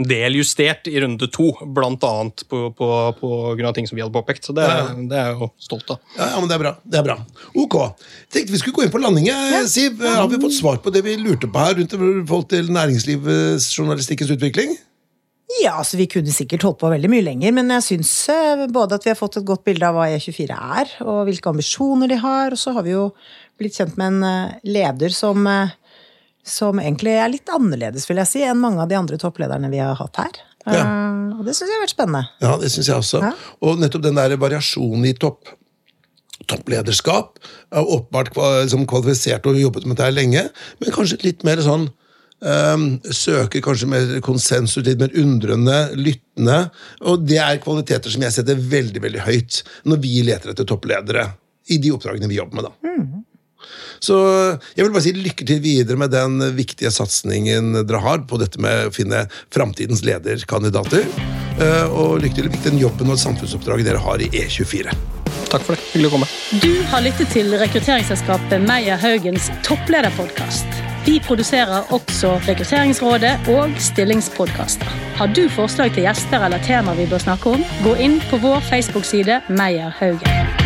en 0.00 0.08
del 0.08 0.38
justert 0.40 0.90
i 0.90 1.00
runde 1.02 1.30
to, 1.32 1.50
bl.a. 1.64 2.14
På, 2.50 2.62
på, 2.76 2.90
på 3.20 3.30
av 3.68 3.74
ting 3.74 3.86
som 3.86 3.96
vi 3.96 4.02
hadde 4.02 4.14
påpekt. 4.14 4.44
Så 4.48 4.54
det, 4.54 4.62
Ja. 4.64 4.86
det 4.94 5.16
er 5.18 5.30
jeg 5.32 5.38
jo 5.40 5.50
stolt 5.58 5.90
av. 5.90 5.98
Ja, 6.16 6.30
ja, 6.34 6.40
men 6.40 6.48
det 6.48 6.54
er 6.56 6.62
bra. 6.64 6.72
det 6.84 6.98
er 6.98 7.02
bra. 7.02 7.16
Ok. 7.54 7.76
Tenkte 8.32 8.52
vi 8.52 8.58
skulle 8.58 8.74
gå 8.76 8.82
inn 8.86 8.90
på 8.94 9.00
landing. 9.02 9.26
jeg, 9.26 9.66
Siv. 9.68 10.00
Har 10.00 10.28
vi 10.28 10.38
fått 10.40 10.54
svar 10.56 10.76
på 10.78 10.90
det 10.92 11.02
vi 11.04 11.16
lurte 11.16 11.46
på 11.50 11.58
her 11.58 11.74
rundt 11.74 11.90
forhold 12.28 12.48
til 12.48 12.70
næringslivsjournalistikkens 12.72 14.30
utvikling? 14.36 14.76
Ja, 15.62 15.72
altså 15.80 15.96
Vi 15.98 16.06
kunne 16.06 16.30
sikkert 16.32 16.62
holdt 16.62 16.78
på 16.78 16.88
veldig 16.92 17.08
mye 17.10 17.24
lenger, 17.26 17.52
men 17.52 17.68
jeg 17.74 17.82
syns 17.82 18.12
eh, 18.30 18.66
både 18.70 18.94
at 18.94 19.04
vi 19.04 19.10
har 19.10 19.18
fått 19.18 19.36
et 19.40 19.44
godt 19.48 19.64
bilde 19.66 19.82
av 19.88 19.96
hva 19.98 20.06
E24 20.14 20.54
er, 20.54 20.92
og 21.02 21.24
hvilke 21.26 21.50
ambisjoner 21.50 22.08
de 22.12 22.18
har, 22.22 22.54
og 22.54 22.60
så 22.60 22.72
har 22.76 22.86
vi 22.86 22.92
jo 22.94 23.08
blitt 23.58 23.74
kjent 23.74 23.96
med 23.98 24.06
en 24.14 24.22
eh, 24.28 24.52
leder 24.70 25.10
som, 25.10 25.42
eh, 25.50 25.72
som 26.46 26.78
egentlig 26.78 27.16
er 27.18 27.28
litt 27.34 27.50
annerledes, 27.50 28.06
vil 28.08 28.22
jeg 28.22 28.30
si, 28.30 28.44
enn 28.46 28.62
mange 28.62 28.80
av 28.80 28.88
de 28.88 28.94
andre 29.00 29.18
topplederne 29.18 29.68
vi 29.74 29.82
har 29.82 29.98
hatt 29.98 30.16
her. 30.22 30.38
Ja. 30.70 30.84
Og 31.40 31.46
det 31.48 31.54
syns 31.56 31.70
jeg 31.70 31.78
har 31.78 31.86
vært 31.86 31.94
spennende. 31.94 32.26
Ja, 32.44 32.52
det 32.60 32.68
syns 32.72 32.90
jeg 32.90 33.00
også. 33.00 33.22
Ja. 33.24 33.32
Og 33.64 33.80
nettopp 33.80 34.04
den 34.04 34.18
der 34.20 34.36
variasjonen 34.40 35.08
i 35.08 35.16
topp 35.16 35.56
topplederskap 36.48 37.36
er 37.70 37.84
åpenbart 37.84 38.32
liksom 38.34 38.86
kvalifisert 38.88 39.44
og 39.46 39.58
jobbet 39.60 39.84
med 39.86 39.98
dette 39.98 40.14
lenge, 40.16 40.46
men 40.80 40.94
kanskje 40.94 41.20
litt 41.22 41.44
mer 41.46 41.60
sånn 41.62 41.84
um, 42.40 42.86
Søker 43.04 43.62
kanskje 43.64 43.90
mer 43.90 44.14
konsensus, 44.24 44.82
litt 44.86 45.00
mer 45.02 45.12
undrende, 45.20 45.78
lyttende. 46.00 46.62
Og 47.04 47.26
det 47.28 47.38
er 47.44 47.60
kvaliteter 47.62 48.12
som 48.12 48.24
jeg 48.24 48.36
setter 48.38 48.60
veldig 48.72 49.04
veldig 49.04 49.24
høyt 49.28 49.62
når 49.88 50.02
vi 50.04 50.22
leter 50.26 50.54
etter 50.54 50.68
toppledere 50.68 51.28
i 51.70 51.78
de 51.78 51.92
oppdragene 51.94 52.30
vi 52.30 52.40
jobber 52.40 52.60
med. 52.60 52.70
da. 52.70 52.94
Så 54.00 54.16
jeg 54.76 54.84
vil 54.84 54.92
bare 54.94 55.04
si 55.04 55.12
lykke 55.16 55.46
til 55.46 55.60
videre 55.64 56.00
med 56.00 56.12
den 56.14 56.40
viktige 56.56 56.92
satsingen 56.94 57.74
dere 57.84 58.00
har 58.04 58.24
på 58.28 58.40
dette 58.40 58.60
med 58.62 58.88
å 58.88 58.94
finne 58.94 59.26
framtidens 59.52 60.04
lederkandidater. 60.06 61.04
Eh, 61.60 61.86
Og 61.90 62.20
lykke 62.22 62.40
til 62.40 62.50
med 62.50 62.62
den 62.64 62.80
jobben 62.80 63.12
og 63.12 63.20
samfunnsoppdraget 63.20 63.90
dere 63.90 64.00
har 64.00 64.22
i 64.22 64.30
E 64.32 64.46
E24. 64.48 64.94
Takk 65.50 65.64
for 65.66 65.74
det. 65.74 65.82
Hyggelig 65.92 66.10
å 66.10 66.14
komme. 66.14 66.28
Du 66.62 66.70
har 66.92 67.02
lyttet 67.04 67.32
til 67.34 67.50
rekrutteringsselskapet 67.58 68.62
Meyer 68.64 69.00
Haugens 69.02 69.50
topplederpodkast. 69.66 70.80
Vi 71.06 71.16
produserer 71.24 71.88
også 71.96 72.36
Rekrutteringsrådet 72.46 73.48
og 73.50 73.76
stillingspodkaster. 73.80 74.96
Har 75.16 75.32
du 75.36 75.46
forslag 75.52 75.94
til 75.96 76.06
gjester 76.06 76.44
eller 76.46 76.62
tema 76.64 76.94
vi 76.98 77.08
bør 77.10 77.24
snakke 77.24 77.56
om, 77.56 77.64
gå 77.84 77.96
inn 78.04 78.20
på 78.30 78.40
vår 78.44 78.60
Facebook-side 78.70 79.42
Meyer 79.48 79.96
Haugen. 80.00 80.59